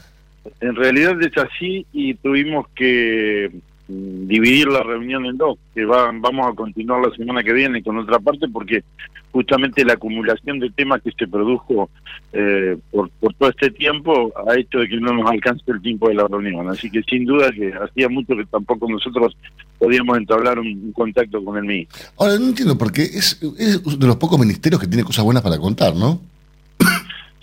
en 0.60 0.74
realidad 0.76 1.20
es 1.22 1.36
así 1.36 1.86
y 1.92 2.14
tuvimos 2.14 2.66
que 2.74 3.50
dividir 3.88 4.68
la 4.68 4.82
reunión 4.82 5.24
en 5.26 5.36
dos, 5.38 5.58
que 5.74 5.84
va- 5.86 6.10
vamos 6.14 6.46
a 6.46 6.54
continuar 6.54 7.00
la 7.08 7.14
semana 7.16 7.42
que 7.42 7.52
viene 7.54 7.82
con 7.82 7.96
otra 7.98 8.18
parte 8.18 8.46
porque 8.48 8.84
justamente 9.32 9.84
la 9.84 9.94
acumulación 9.94 10.58
de 10.58 10.70
temas 10.70 11.00
que 11.02 11.10
se 11.12 11.26
produjo 11.26 11.88
eh, 12.32 12.76
por, 12.90 13.08
por 13.20 13.32
todo 13.34 13.48
este 13.50 13.70
tiempo 13.70 14.32
ha 14.46 14.58
hecho 14.58 14.78
de 14.80 14.88
que 14.88 14.96
no 14.98 15.12
nos 15.14 15.30
alcance 15.30 15.62
el 15.68 15.80
tiempo 15.80 16.08
de 16.08 16.14
la 16.16 16.26
reunión. 16.28 16.68
Así 16.68 16.90
que 16.90 17.02
sin 17.02 17.24
duda 17.24 17.50
que 17.52 17.72
hacía 17.72 18.08
mucho 18.08 18.36
que 18.36 18.44
tampoco 18.46 18.88
nosotros 18.90 19.36
podíamos 19.78 20.18
entablar 20.18 20.58
un, 20.58 20.66
un 20.66 20.92
contacto 20.92 21.42
con 21.44 21.56
el 21.56 21.64
ministro. 21.64 22.08
Ahora, 22.18 22.38
no 22.38 22.46
entiendo 22.48 22.76
porque 22.76 23.02
es, 23.02 23.40
es 23.58 23.80
uno 23.86 23.96
de 23.96 24.06
los 24.06 24.16
pocos 24.16 24.38
ministerios 24.38 24.80
que 24.80 24.86
tiene 24.86 25.04
cosas 25.04 25.24
buenas 25.24 25.42
para 25.42 25.58
contar, 25.58 25.94
¿no? 25.94 26.20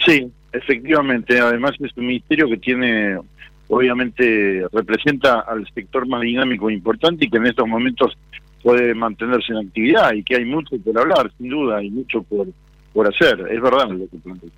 Sí, 0.06 0.28
efectivamente. 0.52 1.40
Además 1.40 1.74
es 1.80 1.92
un 1.98 2.06
ministerio 2.08 2.48
que 2.50 2.58
tiene, 2.58 3.18
obviamente, 3.68 4.66
representa 4.72 5.42
al 5.42 5.68
sector 5.74 6.08
más 6.08 6.22
dinámico 6.22 6.70
e 6.70 6.74
importante 6.74 7.26
y 7.26 7.30
que 7.30 7.38
en 7.38 7.48
estos 7.48 7.68
momentos 7.68 8.18
puede 8.64 8.94
mantenerse 8.96 9.54
en 9.54 9.68
actividad 9.68 10.14
y 10.14 10.24
que 10.24 10.38
hay 10.38 10.46
mucho 10.46 10.78
por 10.80 11.00
hablar, 11.00 11.32
sin 11.38 11.50
duda, 11.50 11.84
y 11.84 11.90
mucho 11.90 12.24
por, 12.24 12.48
por 12.94 13.08
hacer. 13.08 13.40
Es 13.52 13.62
verdad 13.62 13.90
lo 13.90 14.08
que 14.10 14.18
plantea. 14.24 14.50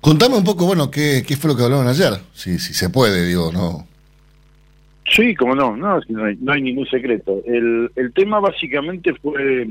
Contame 0.00 0.36
un 0.36 0.44
poco, 0.44 0.66
bueno, 0.66 0.90
qué, 0.90 1.22
qué 1.26 1.36
fue 1.36 1.50
lo 1.50 1.56
que 1.56 1.64
hablaron 1.64 1.88
ayer, 1.88 2.12
si, 2.32 2.58
si 2.58 2.74
se 2.74 2.90
puede, 2.90 3.26
digo, 3.26 3.50
¿no? 3.52 3.86
Sí, 5.10 5.34
como 5.34 5.54
no, 5.54 5.76
no, 5.76 6.00
no, 6.08 6.24
hay, 6.24 6.36
no 6.40 6.52
hay 6.52 6.62
ningún 6.62 6.86
secreto. 6.86 7.42
El, 7.46 7.90
el 7.94 8.12
tema 8.12 8.40
básicamente 8.40 9.14
fue 9.14 9.68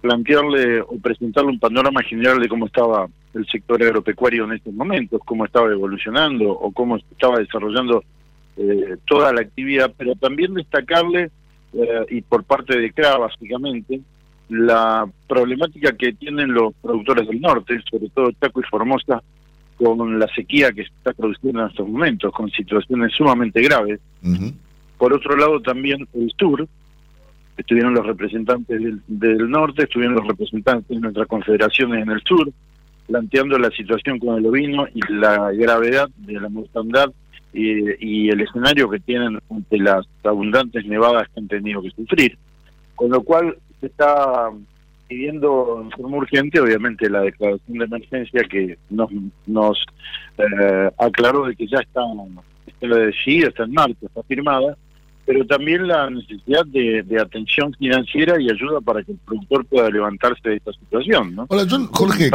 plantearle 0.00 0.80
o 0.80 0.98
presentarle 1.00 1.50
un 1.50 1.58
panorama 1.58 2.02
general 2.02 2.40
de 2.40 2.48
cómo 2.48 2.66
estaba 2.66 3.06
el 3.34 3.46
sector 3.46 3.82
agropecuario 3.82 4.44
en 4.44 4.52
estos 4.52 4.74
momentos, 4.74 5.20
cómo 5.24 5.44
estaba 5.44 5.70
evolucionando 5.70 6.50
o 6.50 6.72
cómo 6.72 6.96
estaba 6.96 7.38
desarrollando 7.38 8.02
eh, 8.56 8.96
toda 9.06 9.32
la 9.32 9.40
actividad, 9.40 9.92
pero 9.96 10.14
también 10.14 10.54
destacarle, 10.54 11.30
eh, 11.72 12.06
y 12.10 12.20
por 12.22 12.44
parte 12.44 12.78
de 12.78 12.92
CRA 12.92 13.16
básicamente, 13.16 14.00
la 14.48 15.08
problemática 15.26 15.96
que 15.96 16.12
tienen 16.12 16.52
los 16.52 16.74
productores 16.82 17.26
del 17.26 17.40
norte, 17.40 17.80
sobre 17.90 18.10
todo 18.10 18.30
Chaco 18.32 18.60
y 18.60 18.64
Formosa, 18.64 19.22
con 19.78 20.18
la 20.18 20.28
sequía 20.28 20.70
que 20.72 20.82
se 20.82 20.90
está 20.90 21.12
produciendo 21.12 21.62
en 21.62 21.68
estos 21.68 21.88
momentos, 21.88 22.32
con 22.32 22.50
situaciones 22.50 23.12
sumamente 23.14 23.62
graves. 23.62 24.00
Por 24.98 25.12
otro 25.14 25.36
lado, 25.36 25.60
también 25.60 26.06
el 26.12 26.32
sur, 26.38 26.68
estuvieron 27.56 27.94
los 27.94 28.06
representantes 28.06 28.80
del, 28.80 29.00
del 29.06 29.50
norte, 29.50 29.84
estuvieron 29.84 30.16
los 30.16 30.26
representantes 30.26 30.88
de 30.88 31.00
nuestras 31.00 31.26
confederaciones 31.26 32.02
en 32.02 32.10
el 32.10 32.22
sur, 32.22 32.50
planteando 33.06 33.58
la 33.58 33.70
situación 33.70 34.18
con 34.18 34.38
el 34.38 34.46
ovino 34.46 34.86
y 34.94 35.00
la 35.12 35.50
gravedad 35.52 36.08
de 36.18 36.34
la 36.34 36.48
mortandad 36.48 37.12
y, 37.52 38.24
y 38.26 38.28
el 38.30 38.40
escenario 38.40 38.88
que 38.88 39.00
tienen 39.00 39.38
ante 39.50 39.78
las 39.78 40.06
abundantes 40.24 40.84
nevadas 40.86 41.28
que 41.28 41.40
han 41.40 41.48
tenido 41.48 41.82
que 41.82 41.90
sufrir. 41.90 42.38
Con 42.94 43.10
lo 43.10 43.22
cual 43.22 43.56
se 43.80 43.86
está 43.86 44.50
pidiendo 45.08 45.82
en 45.82 45.90
forma 45.90 46.16
urgente, 46.16 46.60
obviamente, 46.60 47.10
la 47.10 47.20
declaración 47.20 47.78
de 47.78 47.84
emergencia 47.84 48.42
que 48.44 48.78
nos, 48.88 49.10
nos 49.46 49.84
eh, 50.38 50.90
aclaró 50.98 51.46
de 51.46 51.54
que 51.54 51.66
ya 51.66 51.78
está, 51.78 52.00
está 52.66 52.86
está 53.48 53.64
en 53.64 53.72
marcha, 53.72 54.06
está 54.06 54.22
firmada, 54.22 54.76
pero 55.24 55.46
también 55.46 55.86
la 55.86 56.10
necesidad 56.10 56.66
de, 56.66 57.02
de 57.02 57.20
atención 57.20 57.72
financiera 57.78 58.40
y 58.40 58.50
ayuda 58.50 58.80
para 58.80 59.02
que 59.02 59.12
el 59.12 59.18
productor 59.18 59.64
pueda 59.66 59.88
levantarse 59.90 60.48
de 60.48 60.56
esta 60.56 60.72
situación. 60.72 61.34
¿no? 61.34 61.46
Hola, 61.48 61.66
John, 61.68 61.86
Jorge. 61.86 62.30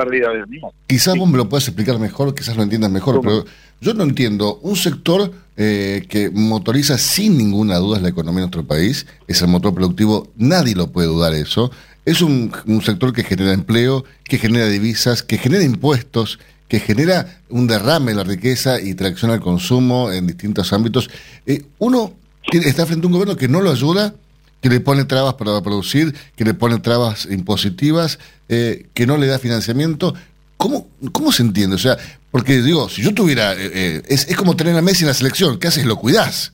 Quizás 0.87 1.17
vos 1.17 1.29
me 1.29 1.37
lo 1.37 1.49
puedas 1.49 1.67
explicar 1.67 1.99
mejor, 1.99 2.33
quizás 2.33 2.55
lo 2.55 2.63
entiendas 2.63 2.91
mejor, 2.91 3.21
pero 3.21 3.45
yo 3.81 3.93
no 3.93 4.03
entiendo. 4.03 4.59
Un 4.61 4.75
sector 4.75 5.31
eh, 5.57 6.05
que 6.07 6.29
motoriza 6.29 6.97
sin 6.97 7.37
ninguna 7.37 7.77
duda 7.77 7.99
la 7.99 8.09
economía 8.09 8.41
de 8.41 8.47
nuestro 8.47 8.65
país, 8.65 9.05
es 9.27 9.41
el 9.41 9.49
motor 9.49 9.73
productivo, 9.73 10.31
nadie 10.37 10.75
lo 10.75 10.91
puede 10.91 11.07
dudar 11.07 11.33
eso. 11.33 11.71
Es 12.05 12.21
un, 12.21 12.53
un 12.67 12.81
sector 12.81 13.11
que 13.11 13.23
genera 13.23 13.51
empleo, 13.51 14.05
que 14.23 14.37
genera 14.37 14.67
divisas, 14.67 15.23
que 15.23 15.37
genera 15.37 15.63
impuestos, 15.63 16.39
que 16.69 16.79
genera 16.79 17.41
un 17.49 17.67
derrame 17.67 18.11
de 18.11 18.17
la 18.17 18.23
riqueza 18.23 18.79
y 18.79 18.93
tracción 18.93 19.31
al 19.31 19.39
consumo 19.39 20.11
en 20.11 20.27
distintos 20.27 20.71
ámbitos. 20.73 21.09
Eh, 21.45 21.63
uno 21.79 22.13
está 22.51 22.85
frente 22.85 23.05
a 23.05 23.07
un 23.07 23.13
gobierno 23.13 23.35
que 23.35 23.47
no 23.47 23.61
lo 23.61 23.71
ayuda, 23.71 24.13
que 24.61 24.69
le 24.69 24.79
pone 24.79 25.05
trabas 25.05 25.35
para 25.35 25.61
producir, 25.61 26.15
que 26.35 26.45
le 26.45 26.53
pone 26.53 26.79
trabas 26.79 27.27
impositivas, 27.29 28.19
eh, 28.49 28.87
que 28.93 29.05
no 29.05 29.17
le 29.17 29.27
da 29.27 29.39
financiamiento. 29.39 30.13
¿Cómo, 30.57 30.87
¿Cómo 31.11 31.31
se 31.31 31.43
entiende? 31.43 31.75
O 31.75 31.79
sea, 31.79 31.97
porque 32.31 32.61
digo, 32.61 32.89
si 32.89 33.03
yo 33.03 33.13
tuviera, 33.13 33.53
eh, 33.53 33.71
eh, 33.73 34.01
es, 34.07 34.27
es 34.29 34.35
como 34.35 34.55
tener 34.55 34.75
a 34.75 34.81
Messi 34.81 35.03
en 35.03 35.09
la 35.09 35.13
selección, 35.13 35.59
¿qué 35.59 35.67
haces? 35.67 35.85
Lo 35.85 35.97
cuidás, 35.97 36.53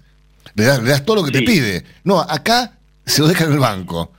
le 0.56 0.66
das, 0.66 0.84
le 0.84 0.90
das 0.90 1.06
todo 1.06 1.18
lo 1.18 1.24
que 1.24 1.32
te 1.32 1.42
pide. 1.42 1.84
No, 2.04 2.20
acá 2.20 2.74
se 3.06 3.22
lo 3.22 3.28
deja 3.28 3.46
en 3.46 3.54
el 3.54 3.60
banco. 3.60 4.12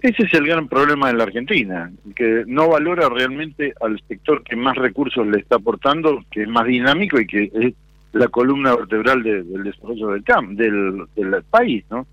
Ese 0.00 0.24
es 0.24 0.34
el 0.34 0.48
gran 0.48 0.66
problema 0.66 1.06
de 1.08 1.14
la 1.14 1.22
Argentina, 1.22 1.92
que 2.16 2.42
no 2.48 2.68
valora 2.68 3.08
realmente 3.08 3.72
al 3.80 4.02
sector 4.08 4.42
que 4.42 4.56
más 4.56 4.76
recursos 4.76 5.24
le 5.28 5.38
está 5.38 5.56
aportando, 5.56 6.24
que 6.32 6.42
es 6.42 6.48
más 6.48 6.66
dinámico 6.66 7.20
y 7.20 7.26
que 7.28 7.50
es 7.54 7.74
la 8.12 8.28
columna 8.28 8.74
vertebral 8.76 9.22
de- 9.22 9.42
del 9.42 9.64
desarrollo 9.64 10.08
del 10.08 10.22
CAM, 10.24 10.54
del, 10.56 11.04
del 11.16 11.42
país, 11.44 11.84
¿no? 11.90 12.06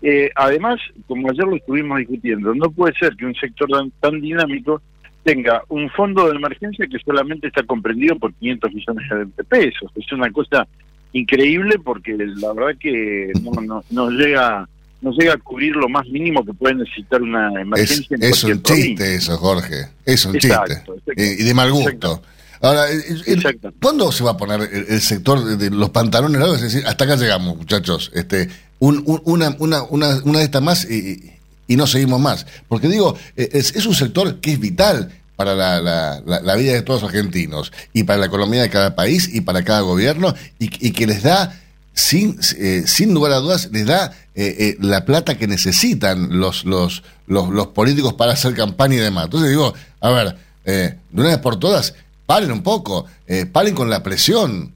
Eh, 0.00 0.30
además, 0.34 0.80
como 1.06 1.30
ayer 1.30 1.44
lo 1.46 1.56
estuvimos 1.56 1.98
discutiendo, 1.98 2.54
no 2.54 2.70
puede 2.70 2.92
ser 2.94 3.14
que 3.16 3.24
un 3.26 3.34
sector 3.36 3.68
tan, 3.70 3.90
tan 4.00 4.20
dinámico 4.20 4.82
tenga 5.22 5.62
un 5.68 5.88
fondo 5.90 6.28
de 6.28 6.36
emergencia 6.36 6.86
que 6.88 6.98
solamente 6.98 7.46
está 7.46 7.62
comprendido 7.62 8.16
por 8.18 8.34
500 8.34 8.72
millones 8.74 9.08
de 9.36 9.44
pesos. 9.44 9.90
Es 9.94 10.10
una 10.12 10.30
cosa 10.32 10.66
increíble 11.12 11.78
porque 11.78 12.16
la 12.16 12.52
verdad 12.52 12.76
que 12.80 13.30
no, 13.42 13.60
no, 13.62 13.84
no 13.90 14.10
llega 14.10 14.68
no 15.02 15.10
llega 15.12 15.34
a 15.34 15.36
cubrir 15.36 15.74
lo 15.76 15.88
más 15.88 16.06
mínimo 16.08 16.44
que 16.44 16.52
puede 16.54 16.76
necesitar 16.76 17.20
una 17.22 17.48
Es, 17.50 17.56
emergencia 17.60 18.16
en 18.16 18.22
es 18.22 18.30
cualquier 18.30 18.56
un 18.56 18.62
provincia. 18.62 18.86
chiste 18.94 19.14
eso, 19.16 19.36
Jorge. 19.36 19.74
Es 20.06 20.24
un 20.26 20.36
Exacto, 20.36 20.94
chiste. 20.94 21.12
Eh, 21.16 21.36
y 21.40 21.42
de 21.44 21.54
mal 21.54 21.72
gusto. 21.72 22.22
Ahora, 22.62 22.90
eh, 22.90 23.02
el- 23.26 23.60
¿cuándo 23.82 24.10
se 24.12 24.22
va 24.24 24.30
a 24.32 24.36
poner 24.36 24.60
el, 24.72 24.86
el 24.88 25.00
sector 25.00 25.44
de, 25.44 25.56
de 25.56 25.70
los 25.70 25.90
pantalones 25.90 26.40
largos? 26.40 26.58
Es 26.62 26.72
decir, 26.72 26.86
hasta 26.86 27.04
acá 27.04 27.16
llegamos, 27.16 27.56
muchachos. 27.56 28.10
Este, 28.14 28.48
un- 28.78 29.02
un- 29.06 29.20
una, 29.24 29.54
una, 29.58 29.82
una, 29.82 30.20
una 30.24 30.38
de 30.38 30.44
estas 30.44 30.62
más 30.62 30.84
y, 30.88 31.32
y 31.66 31.76
no 31.76 31.86
seguimos 31.86 32.20
más. 32.20 32.46
Porque 32.68 32.88
digo, 32.88 33.16
eh, 33.36 33.48
es, 33.52 33.74
es 33.74 33.84
un 33.86 33.94
sector 33.94 34.40
que 34.40 34.52
es 34.52 34.60
vital 34.60 35.10
para 35.36 35.54
la, 35.54 35.80
la- 35.80 36.22
la- 36.24 36.40
la 36.40 36.54
vida 36.56 36.72
de 36.74 36.82
todos 36.82 37.02
los 37.02 37.10
argentinos 37.10 37.72
y 37.92 38.04
para 38.04 38.20
la 38.20 38.26
economía 38.26 38.62
de 38.62 38.70
cada 38.70 38.94
país 38.94 39.28
y 39.32 39.40
para 39.40 39.64
cada 39.64 39.80
gobierno 39.80 40.32
y, 40.60 40.66
y 40.86 40.92
que 40.92 41.06
les 41.08 41.22
da, 41.24 41.58
sin, 41.94 42.38
eh, 42.58 42.84
sin 42.86 43.12
lugar 43.12 43.32
a 43.32 43.36
dudas, 43.38 43.70
les 43.72 43.86
da 43.86 44.12
eh, 44.36 44.56
eh, 44.58 44.76
la 44.80 45.04
plata 45.04 45.36
que 45.36 45.48
necesitan 45.48 46.38
los, 46.38 46.64
los, 46.64 47.02
los, 47.26 47.48
los 47.48 47.66
políticos 47.68 48.14
para 48.14 48.32
hacer 48.34 48.54
campaña 48.54 48.94
y 48.94 49.00
demás. 49.00 49.24
Entonces 49.24 49.50
digo, 49.50 49.74
a 50.00 50.10
ver, 50.10 50.36
eh, 50.64 50.94
de 51.10 51.20
una 51.20 51.30
vez 51.30 51.38
por 51.38 51.58
todas, 51.58 51.94
paren 52.26 52.52
un 52.52 52.62
poco, 52.62 53.06
eh, 53.26 53.46
paren 53.46 53.74
con 53.74 53.90
la 53.90 54.02
presión. 54.02 54.72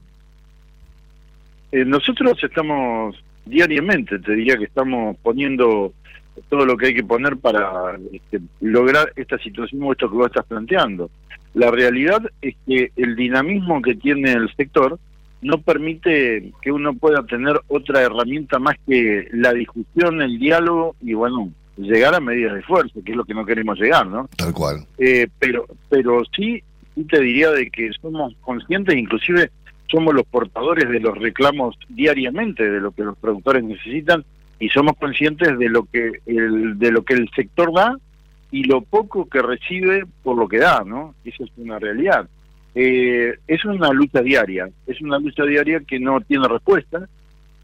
Eh, 1.71 1.85
nosotros 1.85 2.37
estamos 2.43 3.15
diariamente, 3.45 4.19
te 4.19 4.33
diría 4.33 4.57
que 4.57 4.65
estamos 4.65 5.17
poniendo 5.21 5.93
todo 6.49 6.65
lo 6.65 6.77
que 6.77 6.87
hay 6.87 6.93
que 6.93 7.03
poner 7.03 7.37
para 7.37 7.97
este, 8.11 8.39
lograr 8.61 9.11
esta 9.15 9.37
situación 9.39 9.81
o 9.83 9.91
esto 9.91 10.09
que 10.09 10.15
vos 10.15 10.27
estás 10.27 10.45
planteando. 10.45 11.09
La 11.53 11.71
realidad 11.71 12.21
es 12.41 12.55
que 12.67 12.91
el 12.95 13.15
dinamismo 13.15 13.81
que 13.81 13.95
tiene 13.95 14.33
el 14.33 14.53
sector 14.55 14.99
no 15.41 15.59
permite 15.59 16.51
que 16.61 16.71
uno 16.71 16.93
pueda 16.93 17.23
tener 17.25 17.59
otra 17.67 18.01
herramienta 18.01 18.59
más 18.59 18.75
que 18.87 19.27
la 19.31 19.53
discusión, 19.53 20.21
el 20.21 20.39
diálogo 20.39 20.95
y 21.01 21.13
bueno, 21.13 21.51
llegar 21.77 22.15
a 22.15 22.19
medidas 22.19 22.53
de 22.53 22.59
esfuerzo, 22.59 23.01
que 23.03 23.11
es 23.11 23.17
lo 23.17 23.25
que 23.25 23.33
no 23.33 23.45
queremos 23.45 23.79
llegar, 23.79 24.07
¿no? 24.07 24.27
Tal 24.35 24.53
cual. 24.53 24.85
Eh, 24.97 25.27
pero 25.39 25.65
pero 25.89 26.23
sí, 26.35 26.63
sí 26.97 27.03
te 27.05 27.21
diría 27.21 27.51
de 27.51 27.69
que 27.69 27.91
somos 28.01 28.33
conscientes, 28.41 28.95
inclusive 28.95 29.51
somos 29.87 30.13
los 30.13 30.25
portadores 30.25 30.89
de 30.89 30.99
los 30.99 31.17
reclamos 31.17 31.77
diariamente 31.87 32.69
de 32.69 32.81
lo 32.81 32.91
que 32.91 33.03
los 33.03 33.17
productores 33.17 33.63
necesitan 33.63 34.25
y 34.59 34.69
somos 34.69 34.97
conscientes 34.97 35.57
de 35.59 35.69
lo 35.69 35.83
que 35.83 36.11
el, 36.25 36.79
de 36.79 36.91
lo 36.91 37.03
que 37.03 37.13
el 37.13 37.29
sector 37.35 37.71
da 37.73 37.95
y 38.51 38.63
lo 38.63 38.81
poco 38.81 39.29
que 39.29 39.41
recibe 39.41 40.05
por 40.23 40.37
lo 40.37 40.47
que 40.47 40.57
da, 40.57 40.83
¿no? 40.85 41.13
Esa 41.23 41.43
es 41.43 41.51
una 41.57 41.77
realidad. 41.77 42.27
Eh, 42.73 43.35
es 43.47 43.63
una 43.65 43.91
lucha 43.91 44.21
diaria, 44.21 44.69
es 44.87 44.99
una 45.01 45.19
lucha 45.19 45.43
diaria 45.43 45.81
que 45.81 45.99
no 45.99 46.19
tiene 46.21 46.47
respuesta, 46.47 47.07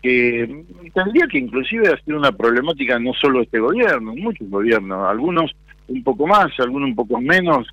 que 0.01 0.63
tendría 0.93 1.27
que 1.27 1.39
inclusive 1.39 1.95
sido 2.03 2.17
una 2.17 2.31
problemática 2.31 2.99
no 2.99 3.13
solo 3.13 3.41
este 3.41 3.59
gobierno, 3.59 4.13
muchos 4.15 4.49
gobiernos, 4.49 5.09
algunos 5.09 5.51
un 5.88 6.03
poco 6.03 6.27
más, 6.27 6.51
algunos 6.59 6.89
un 6.89 6.95
poco 6.95 7.19
menos, 7.21 7.67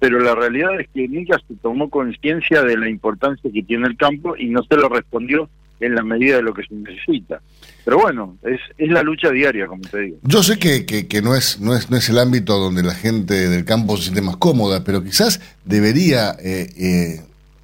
pero 0.00 0.18
la 0.18 0.34
realidad 0.34 0.80
es 0.80 0.88
que 0.92 1.06
nunca 1.06 1.38
se 1.46 1.54
tomó 1.56 1.90
conciencia 1.90 2.62
de 2.62 2.76
la 2.76 2.88
importancia 2.88 3.50
que 3.52 3.62
tiene 3.62 3.86
el 3.86 3.96
campo 3.96 4.34
y 4.36 4.48
no 4.48 4.62
se 4.64 4.76
lo 4.76 4.88
respondió 4.88 5.48
en 5.78 5.94
la 5.94 6.02
medida 6.02 6.36
de 6.36 6.42
lo 6.42 6.54
que 6.54 6.62
se 6.62 6.74
necesita. 6.74 7.40
Pero 7.84 7.98
bueno, 7.98 8.36
es, 8.42 8.60
es 8.78 8.90
la 8.90 9.02
lucha 9.02 9.30
diaria, 9.30 9.66
como 9.66 9.82
te 9.82 10.00
digo. 10.00 10.16
Yo 10.22 10.42
sé 10.42 10.58
que, 10.58 10.84
que, 10.84 11.22
no, 11.22 11.34
es, 11.34 11.60
no, 11.60 11.74
es, 11.74 11.90
no 11.90 11.96
es 11.96 12.08
el 12.08 12.18
ámbito 12.18 12.58
donde 12.58 12.82
la 12.82 12.94
gente 12.94 13.48
del 13.48 13.64
campo 13.64 13.96
se 13.96 14.04
siente 14.04 14.22
más 14.22 14.36
cómoda, 14.36 14.84
pero 14.84 15.02
quizás 15.04 15.40
debería 15.64 16.34
eh, 16.42 16.70
eh, 16.76 17.20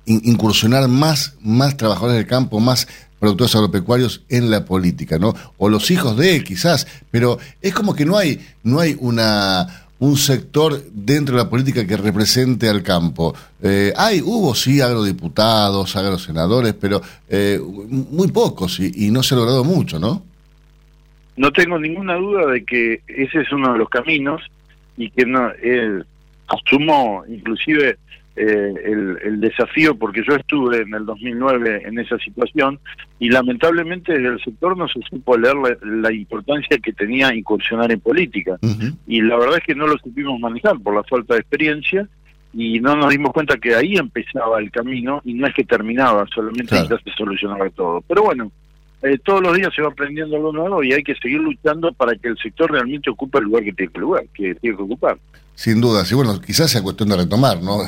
incursionar 0.07 0.89
más, 0.89 1.37
más 1.43 1.77
trabajadores 1.77 2.17
del 2.17 2.27
campo, 2.27 2.61
más 2.61 2.87
productores 3.19 3.55
agropecuarios 3.55 4.25
en 4.29 4.51
la 4.51 4.65
política, 4.65 5.19
¿no? 5.19 5.35
O 5.57 5.69
los 5.69 5.91
hijos 5.91 6.17
de, 6.17 6.43
quizás, 6.45 6.87
pero 7.11 7.39
es 7.63 7.75
como 7.75 7.95
que 7.95 8.05
no 8.05 8.19
hay, 8.19 8.41
no 8.63 8.81
hay 8.81 8.97
una 9.01 9.86
un 9.99 10.17
sector 10.17 10.83
dentro 10.93 11.37
de 11.37 11.45
la 11.45 11.51
política 11.51 11.87
que 11.87 11.97
represente 11.97 12.69
al 12.69 12.83
campo. 12.83 13.35
Eh, 13.63 13.93
hay, 13.97 14.21
hubo 14.21 14.55
sí 14.55 14.81
agrodiputados, 14.81 15.97
agrosenadores, 15.97 16.75
pero 16.75 17.01
eh, 17.29 17.59
muy 17.61 18.29
pocos 18.29 18.79
y, 18.81 19.11
no 19.11 19.23
se 19.23 19.35
ha 19.35 19.39
logrado 19.39 19.65
mucho, 19.65 19.99
¿no? 19.99 20.23
No 21.37 21.51
tengo 21.53 21.79
ninguna 21.79 22.15
duda 22.15 22.47
de 22.47 22.65
que 22.65 23.01
ese 23.07 23.41
es 23.41 23.53
uno 23.53 23.73
de 23.73 23.79
los 23.79 23.89
caminos 23.89 24.43
y 24.97 25.11
que 25.11 25.25
no 25.27 25.51
eh, 25.63 26.03
asumo 26.49 27.25
inclusive 27.29 27.99
eh, 28.37 28.75
el, 29.25 29.41
desafío, 29.41 29.97
porque 29.97 30.23
yo 30.27 30.35
estuve 30.35 30.83
en 30.83 30.93
el 30.95 31.07
2009 31.07 31.83
en 31.87 31.99
esa 31.99 32.19
situación 32.19 32.79
y 33.19 33.31
lamentablemente 33.31 34.13
desde 34.13 34.29
el 34.29 34.41
sector 34.41 34.77
no 34.77 34.87
se 34.89 35.01
supo 35.09 35.37
leer 35.37 35.57
la, 35.83 36.13
importancia 36.13 36.79
que 36.79 36.93
tenía 36.93 37.35
incursionar 37.35 37.91
en 37.93 38.01
política. 38.01 38.59
Y 39.07 39.23
la 39.23 39.37
verdad 39.37 39.59
es 39.59 39.65
que 39.65 39.75
no 39.75 39.87
lo 39.87 39.97
supimos 39.99 40.39
manejar 40.39 40.79
por 40.81 40.95
la 40.95 41.03
falta 41.05 41.35
de 41.35 41.41
experiencia 41.41 42.09
y 42.53 42.81
no 42.81 42.97
nos 42.97 43.11
dimos 43.11 43.33
cuenta 43.33 43.57
que 43.57 43.75
ahí 43.75 43.97
empezaba 43.97 44.59
el 44.61 44.71
camino 44.71 45.21
y 45.25 45.35
no 45.35 45.47
es 45.47 45.55
que 45.55 45.65
terminaba, 45.65 46.27
solamente 46.35 46.75
ya 46.75 46.99
se 46.99 47.11
solucionaba 47.17 47.69
todo. 47.71 48.03
Pero 48.03 48.23
bueno, 48.23 48.51
eh, 49.03 49.19
todos 49.23 49.43
los 49.43 49.57
días 49.57 49.75
se 49.75 49.83
va 49.83 49.89
aprendiendo 49.89 50.37
algo 50.37 50.53
nuevo 50.53 50.83
y 50.83 50.93
hay 50.93 51.03
que 51.03 51.15
seguir 51.15 51.41
luchando 51.41 51.93
para 51.93 52.17
que 52.17 52.29
el 52.29 52.39
sector 52.39 52.71
realmente 52.71 53.11
ocupe 53.11 53.39
el 53.39 53.45
lugar 53.45 53.65
que 53.65 53.73
tiene 53.73 53.93
que, 53.93 54.01
lugar, 54.01 54.25
que, 54.35 54.55
tiene 54.57 54.77
que 54.77 54.83
ocupar. 54.83 55.19
Sin 55.57 55.81
duda, 55.81 56.05
sí, 56.05 56.15
bueno, 56.15 56.41
quizás 56.41 56.71
sea 56.71 56.83
cuestión 56.83 57.09
de 57.09 57.17
retomar, 57.17 57.63
¿no? 57.63 57.79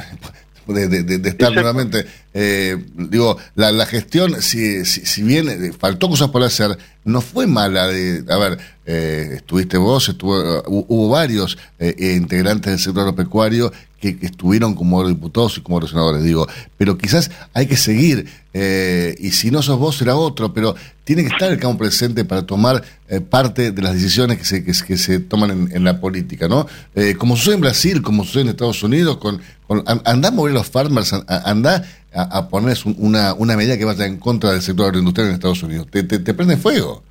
De, 0.67 0.89
de, 0.89 1.29
estar 1.29 1.53
nuevamente. 1.53 2.05
Eh, 2.35 2.77
digo, 2.95 3.39
la, 3.55 3.73
la 3.73 3.87
gestión, 3.87 4.43
si, 4.43 4.85
si, 4.85 5.23
bien 5.23 5.49
eh, 5.49 5.73
faltó 5.73 6.11
cosas 6.11 6.29
por 6.29 6.43
hacer, 6.43 6.77
no 7.05 7.21
fue 7.23 7.47
mala. 7.47 7.89
De, 7.89 8.23
a 8.29 8.37
ver, 8.37 8.59
eh, 8.85 9.35
estuviste 9.37 9.79
vos, 9.79 10.09
estuvo, 10.09 10.63
hubo 10.67 11.09
varios 11.09 11.57
integrantes 11.79 12.73
del 12.73 12.81
sector 12.81 13.03
agropecuario 13.03 13.73
que, 14.01 14.17
estuvieron 14.23 14.75
como 14.75 15.07
diputados 15.07 15.59
y 15.59 15.61
como 15.61 15.85
senadores, 15.87 16.23
digo, 16.23 16.47
pero 16.77 16.97
quizás 16.97 17.31
hay 17.53 17.67
que 17.67 17.77
seguir, 17.77 18.27
eh, 18.55 19.15
y 19.19 19.31
si 19.31 19.51
no 19.51 19.63
sos 19.63 19.79
vos 19.79 19.97
será 19.97 20.17
otro, 20.17 20.53
pero 20.53 20.75
tiene 21.05 21.23
que 21.23 21.29
estar 21.29 21.51
el 21.51 21.59
campo 21.59 21.79
presente 21.79 22.25
para 22.25 22.43
tomar 22.43 22.83
eh, 23.09 23.21
parte 23.21 23.73
de 23.73 23.83
las 23.83 23.95
decisiones 23.95 24.39
que 24.39 24.45
se, 24.45 24.65
que, 24.65 24.97
se 24.97 25.21
toman 25.21 25.69
en, 25.73 25.85
la 25.85 26.01
política, 26.01 26.49
¿no? 26.49 26.67
Eh, 26.95 27.15
como 27.19 27.37
sucede 27.37 27.55
en 27.55 27.61
Brasil, 27.61 28.03
como 28.03 28.25
sucede 28.25 28.43
en 28.43 28.49
Estados 28.49 28.83
Unidos, 28.83 29.19
con, 29.19 29.41
con 29.67 29.83
anda 29.87 30.29
a 30.29 30.33
mover 30.33 30.53
los 30.53 30.69
farmers, 30.69 31.13
anda 31.27 31.85
a, 32.13 32.23
a 32.23 32.49
poner 32.49 32.79
una, 32.97 33.35
una 33.35 33.57
medida 33.57 33.77
que 33.79 33.85
vaya 33.85 34.07
en 34.07 34.19
contra 34.19 34.53
del 34.53 34.63
sector 34.63 34.87
agroindustrial 34.87 35.29
en 35.29 35.35
Estados 35.35 35.63
Unidos, 35.63 35.89
te, 35.91 36.03
te 36.03 36.35
prende 36.35 36.57
fuego. 36.57 37.03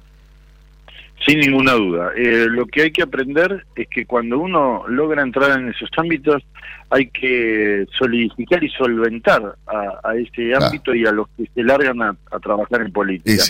Sin 1.28 1.39
ninguna 1.41 1.73
duda. 1.73 2.11
Eh, 2.15 2.47
lo 2.49 2.65
que 2.65 2.84
hay 2.84 2.91
que 2.91 3.03
aprender 3.03 3.65
es 3.75 3.89
que 3.89 4.05
cuando 4.05 4.39
uno 4.39 4.86
logra 4.88 5.21
entrar 5.21 5.59
en 5.59 5.67
esos 5.67 5.89
ámbitos, 5.97 6.41
hay 6.89 7.09
que 7.09 7.86
solidificar 7.97 8.63
y 8.63 8.69
solventar 8.69 9.55
a, 9.67 10.15
ese 10.15 10.55
ámbito 10.55 10.95
y 10.95 11.05
a 11.05 11.11
los 11.11 11.28
que 11.36 11.49
se 11.53 11.63
largan 11.63 12.01
a, 12.01 12.15
trabajar 12.41 12.82
en 12.82 12.93
política. 12.93 13.43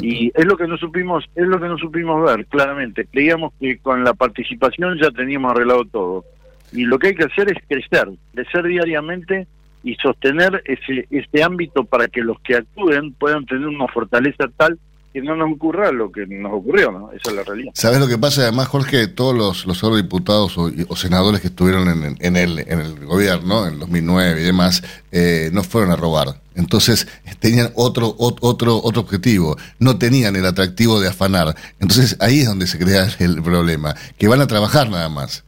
Y 0.00 0.32
es 0.34 0.44
lo 0.46 0.56
que 0.56 0.66
no 0.66 0.78
supimos, 0.78 1.26
es 1.34 1.46
lo 1.46 1.60
que 1.60 1.68
no 1.68 1.76
supimos 1.76 2.24
ver 2.24 2.46
claramente. 2.46 3.06
Creíamos 3.12 3.52
que 3.60 3.76
con 3.76 4.04
la 4.04 4.14
participación 4.14 4.98
ya 4.98 5.10
teníamos 5.10 5.52
arreglado 5.52 5.84
todo. 5.84 6.24
Y 6.72 6.84
lo 6.84 6.98
que 6.98 7.08
hay 7.08 7.14
que 7.14 7.24
hacer 7.24 7.52
es 7.52 7.62
crecer, 7.68 8.08
crecer 8.32 8.64
diariamente 8.64 9.46
y 9.84 9.94
sostener 9.96 10.62
ese, 10.64 11.06
ese 11.10 11.42
ámbito 11.42 11.84
para 11.84 12.08
que 12.08 12.22
los 12.22 12.40
que 12.40 12.56
actúen 12.56 13.12
puedan 13.12 13.44
tener 13.44 13.66
una 13.66 13.86
fortaleza 13.88 14.48
tal 14.56 14.78
que 15.12 15.22
no 15.22 15.36
nos 15.36 15.52
ocurra 15.52 15.90
lo 15.90 16.12
que 16.12 16.26
nos 16.26 16.52
ocurrió, 16.52 16.92
¿no? 16.92 17.10
Esa 17.12 17.30
es 17.30 17.36
la 17.36 17.42
realidad. 17.42 17.72
¿Sabes 17.74 17.98
lo 17.98 18.08
que 18.08 18.18
pasa? 18.18 18.42
Además, 18.42 18.68
Jorge, 18.68 19.08
todos 19.08 19.34
los, 19.34 19.66
los 19.66 19.82
eurodiputados 19.82 20.56
o, 20.58 20.96
senadores 20.96 21.40
que 21.40 21.48
estuvieron 21.48 21.88
en, 21.88 22.16
en, 22.20 22.36
el, 22.36 22.58
en 22.58 22.80
el 22.80 23.06
gobierno, 23.06 23.66
en 23.66 23.78
2009 23.78 24.40
y 24.40 24.44
demás, 24.44 24.82
eh, 25.10 25.50
no 25.52 25.62
fueron 25.62 25.90
a 25.90 25.96
robar. 25.96 26.40
Entonces, 26.54 27.08
tenían 27.38 27.70
otro, 27.74 28.14
otro, 28.18 28.80
otro 28.82 29.00
objetivo. 29.00 29.56
No 29.78 29.98
tenían 29.98 30.36
el 30.36 30.44
atractivo 30.44 31.00
de 31.00 31.08
afanar. 31.08 31.54
Entonces, 31.80 32.16
ahí 32.20 32.40
es 32.40 32.46
donde 32.46 32.66
se 32.66 32.78
crea 32.78 33.06
el 33.18 33.42
problema. 33.42 33.94
Que 34.18 34.28
van 34.28 34.40
a 34.40 34.46
trabajar 34.46 34.90
nada 34.90 35.08
más. 35.08 35.44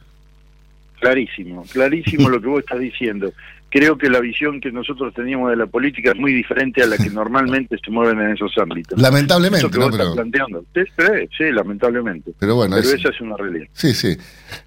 Clarísimo, 0.99 1.63
clarísimo 1.71 2.29
lo 2.29 2.41
que 2.41 2.47
vos 2.47 2.59
estás 2.59 2.79
diciendo 2.79 3.31
creo 3.71 3.97
que 3.97 4.09
la 4.09 4.19
visión 4.19 4.59
que 4.59 4.71
nosotros 4.71 5.13
teníamos 5.13 5.49
de 5.49 5.55
la 5.55 5.65
política 5.65 6.11
es 6.11 6.17
muy 6.17 6.33
diferente 6.33 6.83
a 6.83 6.87
la 6.87 6.97
que 6.97 7.09
normalmente 7.09 7.77
se 7.83 7.89
mueven 7.89 8.19
en 8.19 8.33
esos 8.33 8.51
ámbitos. 8.57 9.01
Lamentablemente, 9.01 9.79
¿no? 9.79 9.89
Pero... 9.89 10.13
planteando. 10.13 10.63
Sí, 10.75 10.83
sí, 11.37 11.51
lamentablemente. 11.51 12.33
Pero 12.37 12.55
bueno, 12.55 12.77
esa 12.77 13.09
es 13.09 13.21
una 13.21 13.37
realidad. 13.37 13.67
Sí, 13.71 13.93
sí. 13.93 14.15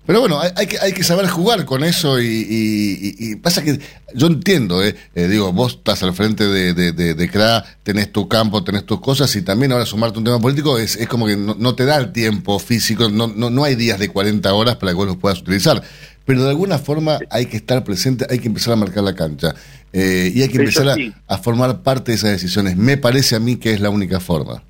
Pero 0.07 0.21
bueno, 0.21 0.41
hay, 0.41 0.67
que, 0.67 0.79
hay 0.79 0.93
que 0.93 1.05
saber 1.05 1.27
jugar 1.29 1.67
con 1.67 1.85
eso 1.85 2.21
y, 2.21 3.37
pasa 3.43 3.63
que 3.63 3.79
yo 4.15 4.27
entiendo, 4.27 4.83
eh, 4.83 4.95
eh, 5.15 5.29
digo, 5.29 5.53
vos 5.53 5.75
estás 5.75 6.03
al 6.03 6.15
frente 6.15 6.47
de, 6.47 6.73
de, 6.73 7.29
CRA, 7.29 7.63
tenés 7.83 8.11
tu 8.11 8.27
campo, 8.27 8.65
tenés 8.65 8.85
tus 8.87 9.01
cosas 9.01 9.35
y 9.37 9.43
también 9.43 9.73
ahora 9.73 9.85
sumarte 9.85 10.19
un 10.19 10.25
tema 10.25 10.39
político 10.39 10.79
es, 10.79 10.97
es 10.97 11.09
como 11.09 11.27
que 11.27 11.37
no, 11.37 11.75
te 11.75 11.85
da 11.85 11.99
el 11.99 12.13
tiempo 12.13 12.59
físico, 12.59 13.11
no, 13.11 13.27
no, 13.29 13.51
no 13.51 13.65
hay 13.65 13.75
días 13.75 13.99
de 13.99 14.09
40 14.09 14.53
horas 14.55 14.77
para 14.77 14.93
que 14.93 14.97
vos 14.97 15.07
los 15.07 15.17
puedas 15.17 15.41
utilizar 15.41 15.83
pero 16.25 16.43
de 16.45 16.51
alguna 16.51 16.79
forma 16.79 17.19
hay 17.31 17.47
que 17.47 17.57
estar 17.57 17.85
presente, 17.85 18.27
hay 18.31 18.39
que 18.39 18.49
empezar 18.49 18.73
a 18.75 18.77
marcar 18.77 19.05
la 19.05 19.15
cancha 19.15 19.55
eh, 19.93 20.31
y 20.35 20.43
hay 20.43 20.49
que 20.49 20.59
empezar 20.59 20.97
a, 21.29 21.39
formar 21.39 21.83
parte 21.83 22.13
de 22.13 22.17
esas 22.17 22.33
decisiones. 22.33 22.77
Me 22.77 22.97
parece 22.97 23.37
a 23.37 23.41
mí 23.41 23.57
que 23.57 23.73
es 23.73 23.81
la 23.81 23.91
única 23.91 24.21
forma. 24.21 24.63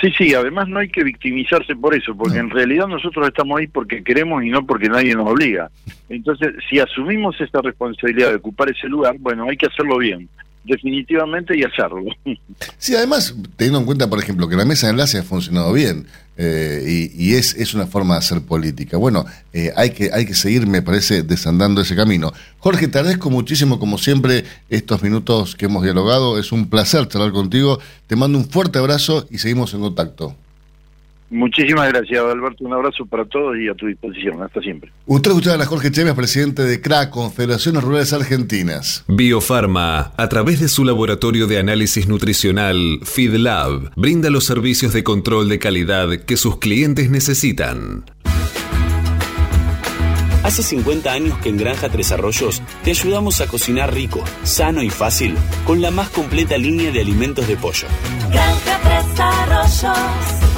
Sí, 0.00 0.12
sí, 0.16 0.32
además 0.32 0.68
no 0.68 0.78
hay 0.78 0.88
que 0.88 1.02
victimizarse 1.02 1.74
por 1.74 1.92
eso, 1.92 2.14
porque 2.14 2.38
en 2.38 2.50
realidad 2.50 2.86
nosotros 2.86 3.26
estamos 3.26 3.58
ahí 3.58 3.66
porque 3.66 4.04
queremos 4.04 4.44
y 4.44 4.48
no 4.48 4.64
porque 4.64 4.88
nadie 4.88 5.14
nos 5.14 5.28
obliga. 5.28 5.70
Entonces, 6.08 6.54
si 6.70 6.78
asumimos 6.78 7.40
esta 7.40 7.60
responsabilidad 7.60 8.28
de 8.28 8.36
ocupar 8.36 8.70
ese 8.70 8.86
lugar, 8.86 9.16
bueno, 9.18 9.46
hay 9.48 9.56
que 9.56 9.66
hacerlo 9.66 9.98
bien 9.98 10.28
definitivamente 10.68 11.56
y 11.56 11.64
hacerlo. 11.64 12.04
Sí, 12.78 12.94
además, 12.94 13.34
teniendo 13.56 13.80
en 13.80 13.86
cuenta, 13.86 14.08
por 14.08 14.20
ejemplo, 14.20 14.48
que 14.48 14.56
la 14.56 14.64
mesa 14.64 14.86
de 14.86 14.92
enlace 14.92 15.18
ha 15.18 15.22
funcionado 15.22 15.72
bien 15.72 16.06
eh, 16.36 17.10
y, 17.12 17.34
es, 17.34 17.54
es 17.54 17.74
una 17.74 17.86
forma 17.86 18.14
de 18.14 18.18
hacer 18.18 18.42
política. 18.42 18.96
Bueno, 18.96 19.26
eh, 19.52 19.72
hay, 19.76 19.90
que, 19.90 20.10
hay 20.12 20.24
que 20.24 20.34
seguir, 20.34 20.66
me 20.66 20.82
parece, 20.82 21.24
desandando 21.24 21.80
ese 21.80 21.96
camino. 21.96 22.32
Jorge, 22.58 22.86
te 22.86 22.98
agradezco 22.98 23.30
muchísimo, 23.30 23.80
como 23.80 23.98
siempre, 23.98 24.44
estos 24.70 25.02
minutos 25.02 25.56
que 25.56 25.66
hemos 25.66 25.82
dialogado. 25.82 26.38
Es 26.38 26.52
un 26.52 26.70
placer 26.70 27.08
charlar 27.08 27.32
contigo. 27.32 27.80
Te 28.06 28.14
mando 28.14 28.38
un 28.38 28.48
fuerte 28.48 28.78
abrazo 28.78 29.26
y 29.30 29.38
seguimos 29.38 29.74
en 29.74 29.80
contacto. 29.80 30.36
Muchísimas 31.30 31.88
gracias, 31.88 32.24
Alberto. 32.24 32.64
Un 32.64 32.72
abrazo 32.72 33.04
para 33.04 33.24
todos 33.26 33.56
y 33.58 33.68
a 33.68 33.74
tu 33.74 33.86
disposición. 33.86 34.42
Hasta 34.42 34.60
siempre. 34.60 34.90
Usted 35.06 35.30
escuchaba 35.30 35.62
a 35.62 35.66
Jorge 35.66 35.90
Chévez, 35.90 36.14
presidente 36.14 36.62
de 36.62 36.80
CRA, 36.80 37.10
Confederaciones 37.10 37.84
Rurales 37.84 38.12
Argentinas. 38.12 39.04
Biofarma, 39.08 40.12
a 40.16 40.28
través 40.28 40.60
de 40.60 40.68
su 40.68 40.84
laboratorio 40.84 41.46
de 41.46 41.58
análisis 41.58 42.08
nutricional, 42.08 43.00
FeedLab, 43.02 43.92
brinda 43.96 44.30
los 44.30 44.44
servicios 44.44 44.92
de 44.92 45.04
control 45.04 45.48
de 45.48 45.58
calidad 45.58 46.08
que 46.24 46.36
sus 46.36 46.58
clientes 46.58 47.10
necesitan. 47.10 48.04
Hace 50.44 50.62
50 50.62 51.12
años 51.12 51.36
que 51.38 51.50
en 51.50 51.58
Granja 51.58 51.90
Tres 51.90 52.10
Arroyos 52.12 52.62
te 52.84 52.90
ayudamos 52.90 53.40
a 53.42 53.48
cocinar 53.48 53.92
rico, 53.92 54.24
sano 54.44 54.82
y 54.82 54.88
fácil 54.88 55.34
con 55.66 55.82
la 55.82 55.90
más 55.90 56.08
completa 56.08 56.56
línea 56.56 56.90
de 56.90 57.00
alimentos 57.00 57.46
de 57.46 57.56
pollo. 57.56 57.86
Granja 58.30 58.80
Tres 58.82 59.20
Arroyos 59.20 60.57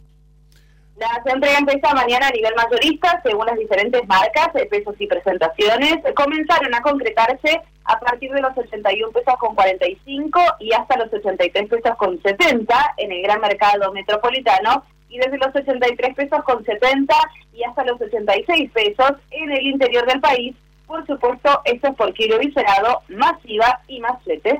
La 1.01 1.33
entrega 1.33 1.57
empieza 1.57 1.95
mañana 1.95 2.27
a 2.27 2.31
nivel 2.31 2.53
mayorista, 2.53 3.19
según 3.23 3.47
las 3.47 3.57
diferentes 3.57 4.07
marcas, 4.07 4.49
pesos 4.69 4.93
y 4.99 5.07
presentaciones. 5.07 5.97
Comenzaron 6.13 6.75
a 6.75 6.81
concretarse 6.83 7.59
a 7.85 7.99
partir 7.99 8.31
de 8.31 8.39
los 8.39 8.55
81 8.55 9.11
pesos 9.11 9.33
con 9.39 9.55
45 9.55 10.39
y 10.59 10.71
hasta 10.73 10.97
los 10.97 11.11
83 11.11 11.69
pesos 11.69 11.97
con 11.97 12.21
70 12.21 12.93
en 12.97 13.11
el 13.13 13.23
gran 13.23 13.41
mercado 13.41 13.91
metropolitano 13.91 14.85
y 15.09 15.17
desde 15.17 15.39
los 15.39 15.55
83 15.55 16.13
pesos 16.13 16.43
con 16.43 16.63
70 16.63 17.15
y 17.53 17.63
hasta 17.63 17.83
los 17.83 17.99
86 17.99 18.69
pesos 18.71 19.13
en 19.31 19.51
el 19.53 19.65
interior 19.65 20.05
del 20.05 20.21
país. 20.21 20.55
Por 20.85 21.03
supuesto, 21.07 21.61
esto 21.65 21.87
es 21.87 21.95
por 21.95 22.13
kilo 22.13 22.37
viscerado, 22.37 23.01
más 23.07 23.33
IVA 23.43 23.81
y 23.87 23.99
más 24.01 24.21
fletes. 24.21 24.59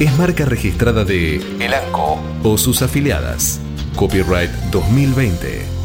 Es 0.00 0.18
marca 0.18 0.46
registrada 0.46 1.04
de 1.04 1.36
Elanco 1.60 2.18
o 2.42 2.58
sus 2.58 2.82
afiliadas. 2.82 3.60
Copyright 3.94 4.50
2020. 4.72 5.79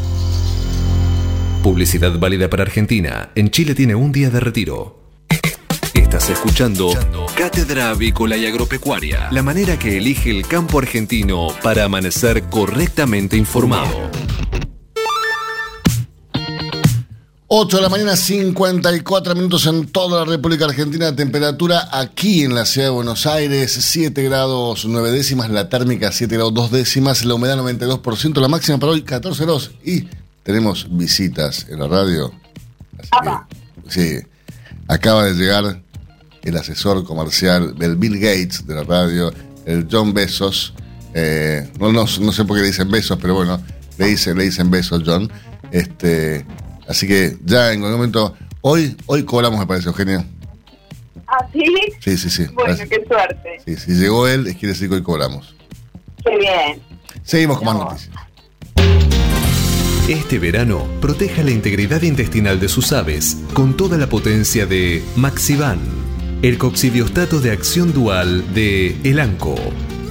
Publicidad 1.66 2.16
válida 2.20 2.48
para 2.48 2.62
Argentina. 2.62 3.32
En 3.34 3.50
Chile 3.50 3.74
tiene 3.74 3.96
un 3.96 4.12
día 4.12 4.30
de 4.30 4.38
retiro. 4.38 5.00
Estás 5.94 6.30
escuchando 6.30 6.90
Cátedra 7.36 7.90
Avícola 7.90 8.36
y 8.36 8.46
Agropecuaria, 8.46 9.26
la 9.32 9.42
manera 9.42 9.76
que 9.76 9.96
elige 9.96 10.30
el 10.30 10.46
campo 10.46 10.78
argentino 10.78 11.48
para 11.64 11.82
amanecer 11.82 12.44
correctamente 12.44 13.36
informado. 13.36 14.12
8 17.48 17.76
de 17.76 17.82
la 17.82 17.88
mañana, 17.88 18.14
54 18.14 19.34
minutos 19.34 19.66
en 19.66 19.88
toda 19.88 20.20
la 20.20 20.24
República 20.24 20.66
Argentina. 20.66 21.16
Temperatura 21.16 21.88
aquí 21.90 22.44
en 22.44 22.54
la 22.54 22.64
ciudad 22.64 22.86
de 22.86 22.94
Buenos 22.94 23.26
Aires, 23.26 23.72
7 23.72 24.22
grados 24.22 24.84
9 24.84 25.10
décimas, 25.10 25.50
la 25.50 25.68
térmica 25.68 26.12
7 26.12 26.32
grados 26.32 26.54
2 26.54 26.70
décimas, 26.70 27.24
la 27.24 27.34
humedad 27.34 27.58
92%, 27.58 28.40
la 28.40 28.46
máxima 28.46 28.78
para 28.78 28.92
hoy 28.92 29.02
14 29.02 29.42
grados. 29.42 29.72
Y 29.84 30.04
tenemos 30.46 30.86
visitas 30.96 31.66
en 31.68 31.80
la 31.80 31.88
radio. 31.88 32.32
Que, 33.82 33.90
sí, 33.90 34.18
acaba 34.86 35.24
de 35.24 35.34
llegar 35.34 35.82
el 36.44 36.56
asesor 36.56 37.04
comercial 37.04 37.76
del 37.76 37.96
Bill 37.96 38.20
Gates 38.20 38.64
de 38.64 38.76
la 38.76 38.84
radio, 38.84 39.32
el 39.66 39.88
John 39.90 40.14
Besos. 40.14 40.72
Eh, 41.14 41.68
no, 41.80 41.90
no, 41.92 42.04
no 42.20 42.32
sé 42.32 42.44
por 42.44 42.56
qué 42.56 42.60
le 42.62 42.68
dicen 42.68 42.88
besos, 42.88 43.18
pero 43.20 43.34
bueno, 43.34 43.60
le 43.98 44.06
dicen, 44.06 44.38
le 44.38 44.44
dicen 44.44 44.70
besos, 44.70 45.02
John. 45.04 45.28
Este, 45.72 46.46
así 46.86 47.08
que 47.08 47.36
ya 47.44 47.72
en 47.72 47.80
algún 47.82 47.96
momento, 47.96 48.36
hoy, 48.60 48.96
hoy 49.06 49.24
cobramos, 49.24 49.58
me 49.58 49.66
parece, 49.66 49.88
Eugenia. 49.88 50.24
¿Ah, 51.26 51.44
sí? 51.52 51.64
Sí, 52.04 52.16
sí, 52.16 52.30
sí. 52.30 52.44
Bueno, 52.54 52.76
Parece- 52.76 52.88
qué 52.88 53.04
suerte. 53.08 53.60
sí, 53.66 53.76
si 53.76 53.92
llegó 53.94 54.28
él, 54.28 54.44
quiere 54.54 54.68
decir 54.68 54.88
que 54.88 54.94
hoy 54.94 55.02
cobramos. 55.02 55.56
Qué 56.24 56.38
bien. 56.38 56.80
Seguimos 57.24 57.58
con 57.58 57.66
más 57.66 57.76
noticias. 57.78 58.14
Este 60.08 60.38
verano, 60.38 60.86
proteja 61.00 61.42
la 61.42 61.50
integridad 61.50 62.02
intestinal 62.02 62.60
de 62.60 62.68
sus 62.68 62.92
aves 62.92 63.38
con 63.54 63.76
toda 63.76 63.98
la 63.98 64.08
potencia 64.08 64.64
de 64.64 65.02
Maxivan, 65.16 65.80
el 66.42 66.58
coccidiostato 66.58 67.40
de 67.40 67.50
acción 67.50 67.92
dual 67.92 68.54
de 68.54 68.96
Elanco. 69.02 69.56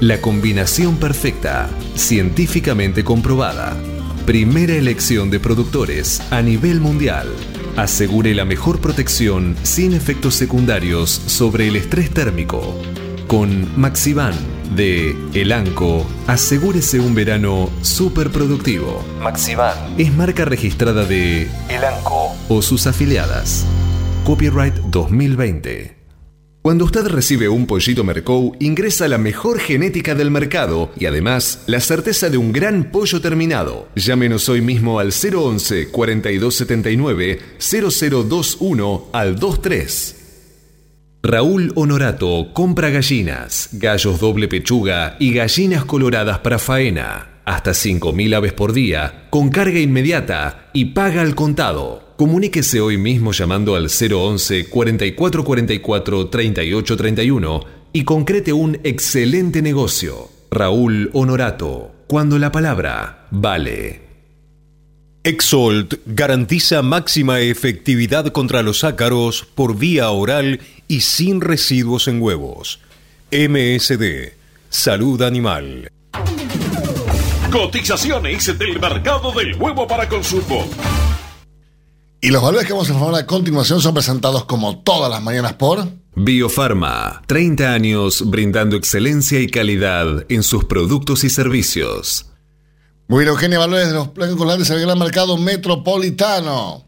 La 0.02 0.20
combinación 0.20 0.98
perfecta, 0.98 1.70
científicamente 1.96 3.06
comprobada. 3.06 3.78
Primera 4.26 4.76
elección 4.76 5.30
de 5.30 5.40
productores 5.40 6.22
a 6.30 6.42
nivel 6.42 6.82
mundial. 6.82 7.30
Asegure 7.78 8.36
la 8.36 8.44
mejor 8.44 8.82
protección 8.82 9.56
sin 9.64 9.94
efectos 9.94 10.36
secundarios 10.36 11.10
sobre 11.10 11.70
el 11.70 11.78
estrés 11.78 12.10
térmico. 12.10 12.78
Con 13.28 13.80
Maxivan 13.80 14.55
de 14.72 15.16
Elanco, 15.34 16.06
asegúrese 16.28 17.00
un 17.00 17.16
verano 17.16 17.70
súper 17.82 18.32
productivo. 18.32 19.04
Maxivan 19.22 19.76
es 19.98 20.14
marca 20.14 20.46
registrada 20.46 21.06
de 21.06 21.48
Elanco 21.70 22.36
o 22.50 22.62
sus 22.62 22.88
afiliadas. 22.88 23.66
Copyright 24.24 24.76
2020. 24.76 25.96
Cuando 26.66 26.86
usted 26.86 27.06
recibe 27.06 27.48
un 27.48 27.68
pollito 27.68 28.04
Mercou, 28.04 28.56
ingresa 28.60 29.08
la 29.08 29.20
mejor 29.20 29.60
genética 29.60 30.16
del 30.16 30.32
mercado 30.32 30.90
y 30.98 31.06
además 31.06 31.62
la 31.68 31.80
certeza 31.80 32.32
de 32.32 32.40
un 32.40 32.52
gran 32.52 32.90
pollo 32.90 33.22
terminado. 33.22 33.88
Llámenos 33.96 34.50
hoy 34.50 34.62
mismo 34.62 34.98
al 35.00 35.12
011 35.14 35.90
4279 35.92 37.40
0021 37.60 39.10
al 39.14 39.36
23. 39.36 40.25
Raúl 41.28 41.72
Honorato 41.74 42.54
compra 42.54 42.92
gallinas, 42.92 43.70
gallos 43.72 44.20
doble 44.20 44.48
pechuga 44.48 45.16
y 45.20 45.34
gallinas 45.34 45.84
coloradas 45.84 46.38
para 46.38 46.60
faena. 46.60 47.42
Hasta 47.46 47.72
5.000 47.72 48.36
aves 48.36 48.54
por 48.54 48.74
día, 48.74 49.26
con 49.32 49.50
carga 49.50 49.80
inmediata 49.80 50.70
y 50.72 50.86
paga 50.86 51.24
al 51.24 51.34
contado. 51.34 52.14
Comuníquese 52.16 52.80
hoy 52.80 53.00
mismo 53.00 53.32
llamando 53.32 53.76
al 53.76 53.88
011 53.90 54.70
4444 54.70 56.28
3831 56.28 57.60
y 57.92 58.04
concrete 58.04 58.54
un 58.54 58.80
excelente 58.84 59.64
negocio. 59.64 60.30
Raúl 60.52 61.10
Honorato, 61.14 61.92
cuando 62.06 62.38
la 62.38 62.52
palabra 62.52 63.26
vale. 63.32 64.06
Exolt 65.26 65.96
garantiza 66.06 66.84
máxima 66.84 67.40
efectividad 67.40 68.28
contra 68.28 68.62
los 68.62 68.84
ácaros 68.84 69.44
por 69.56 69.76
vía 69.76 70.12
oral 70.12 70.60
y 70.75 70.75
sin 71.02 71.42
residuos 71.42 72.08
en 72.08 72.22
huevos. 72.22 72.80
MSD, 73.32 74.34
Salud 74.70 75.22
Animal. 75.22 75.90
Cotizaciones 77.52 78.58
del 78.58 78.80
mercado 78.80 79.32
del 79.32 79.56
huevo 79.56 79.88
para 79.88 80.08
consumo. 80.10 80.68
Y 82.22 82.30
los 82.30 82.42
valores 82.42 82.66
que 82.66 82.74
vamos 82.74 82.90
a 82.90 82.94
informar 82.94 83.22
a 83.22 83.26
continuación 83.26 83.82
son 83.82 83.94
presentados 83.94 84.46
como 84.46 84.80
todas 84.80 85.12
las 85.12 85.22
mañanas 85.22 85.54
por... 85.54 85.88
Biofarma, 86.16 87.22
30 87.28 87.74
años 87.74 88.24
brindando 88.30 88.78
excelencia 88.78 89.40
y 89.42 89.48
calidad 89.48 90.26
en 90.30 90.44
sus 90.44 90.66
productos 90.66 91.24
y 91.24 91.30
servicios. 91.30 92.32
Muy 93.08 93.20
bien, 93.20 93.30
Eugenia 93.30 93.60
Valores 93.60 93.90
de 93.90 93.94
los 93.94 94.14
Blancos 94.14 94.44
Grandes 94.44 94.70
en 94.72 94.78
el 94.78 94.86
gran 94.86 94.98
mercado 94.98 95.38
metropolitano. 95.38 96.88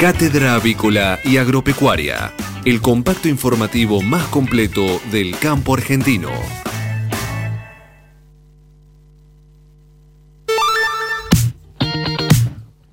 Cátedra 0.00 0.56
Avícola 0.56 1.18
y 1.24 1.38
Agropecuaria, 1.38 2.30
el 2.66 2.82
compacto 2.82 3.28
informativo 3.28 4.02
más 4.02 4.26
completo 4.26 5.00
del 5.10 5.38
campo 5.38 5.72
argentino. 5.72 6.28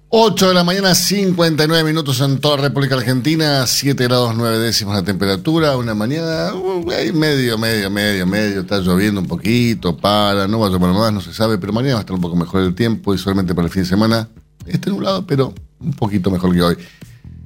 Ocho 0.08 0.48
de 0.48 0.54
la 0.54 0.64
mañana, 0.64 0.96
59 0.96 1.84
minutos 1.84 2.22
en 2.22 2.40
toda 2.40 2.56
la 2.56 2.64
República 2.70 2.96
Argentina, 2.96 3.68
7 3.68 4.02
grados 4.06 4.34
9 4.38 4.60
décimos 4.60 4.96
la 4.96 5.04
temperatura, 5.04 5.76
una 5.76 5.94
mañana 5.94 6.54
uh, 6.54 6.86
medio, 6.86 7.58
medio, 7.58 7.90
medio, 7.90 8.26
medio, 8.26 8.62
está 8.62 8.78
lloviendo 8.78 9.20
un 9.20 9.28
poquito, 9.28 9.98
para, 9.98 10.48
no 10.48 10.58
va 10.58 10.68
a 10.68 10.70
llover 10.70 10.92
más, 10.92 11.12
no 11.12 11.20
se 11.20 11.34
sabe, 11.34 11.58
pero 11.58 11.74
mañana 11.74 11.96
va 11.96 12.00
a 12.00 12.04
estar 12.04 12.16
un 12.16 12.22
poco 12.22 12.38
mejor 12.38 12.62
el 12.62 12.74
tiempo 12.74 13.14
y 13.14 13.18
solamente 13.18 13.54
para 13.54 13.68
el 13.68 13.74
fin 13.74 13.84
de 13.84 13.90
semana 13.90 14.30
Este 14.66 14.90
nublado, 14.90 15.26
pero 15.26 15.54
un 15.80 15.94
poquito 15.94 16.32
mejor 16.32 16.54
que 16.54 16.62
hoy. 16.62 16.78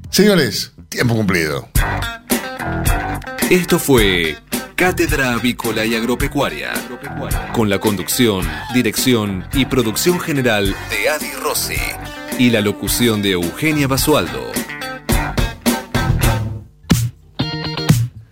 Señores, 0.09 0.71
tiempo 0.89 1.15
cumplido. 1.15 1.67
Esto 3.49 3.79
fue 3.79 4.37
Cátedra 4.75 5.33
Avícola 5.33 5.85
y 5.85 5.95
Agropecuaria, 5.95 6.71
con 7.53 7.69
la 7.69 7.79
conducción, 7.79 8.47
dirección 8.73 9.45
y 9.53 9.65
producción 9.65 10.19
general 10.19 10.75
de 10.89 11.09
Adi 11.09 11.31
Rossi 11.41 11.75
y 12.37 12.51
la 12.51 12.61
locución 12.61 13.21
de 13.21 13.31
Eugenia 13.31 13.87
Basualdo. 13.87 14.51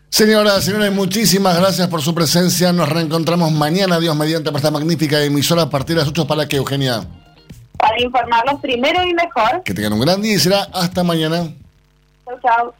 Señoras, 0.09 0.63
señores, 0.63 0.93
muchísimas 0.93 1.57
gracias 1.57 1.87
por 1.89 2.01
su 2.01 2.13
presencia. 2.13 2.71
Nos 2.71 2.87
reencontramos 2.87 3.51
mañana, 3.51 3.99
Dios 3.99 4.15
mediante, 4.15 4.49
para 4.49 4.59
esta 4.59 4.71
magnífica 4.71 5.21
emisora 5.23 5.63
a 5.63 5.69
partir 5.69 5.95
de 5.95 6.03
las 6.03 6.09
8 6.09 6.27
para 6.27 6.47
que, 6.47 6.57
Eugenia. 6.57 7.05
Para 7.77 8.01
informarlos 8.01 8.59
primero 8.61 9.03
y 9.03 9.13
mejor. 9.13 9.63
Que 9.63 9.73
tengan 9.73 9.93
un 9.93 10.01
gran 10.01 10.21
día 10.21 10.33
y 10.33 10.39
será 10.39 10.63
hasta 10.73 11.03
mañana. 11.03 11.53
Chau, 12.25 12.39
chau. 12.41 12.73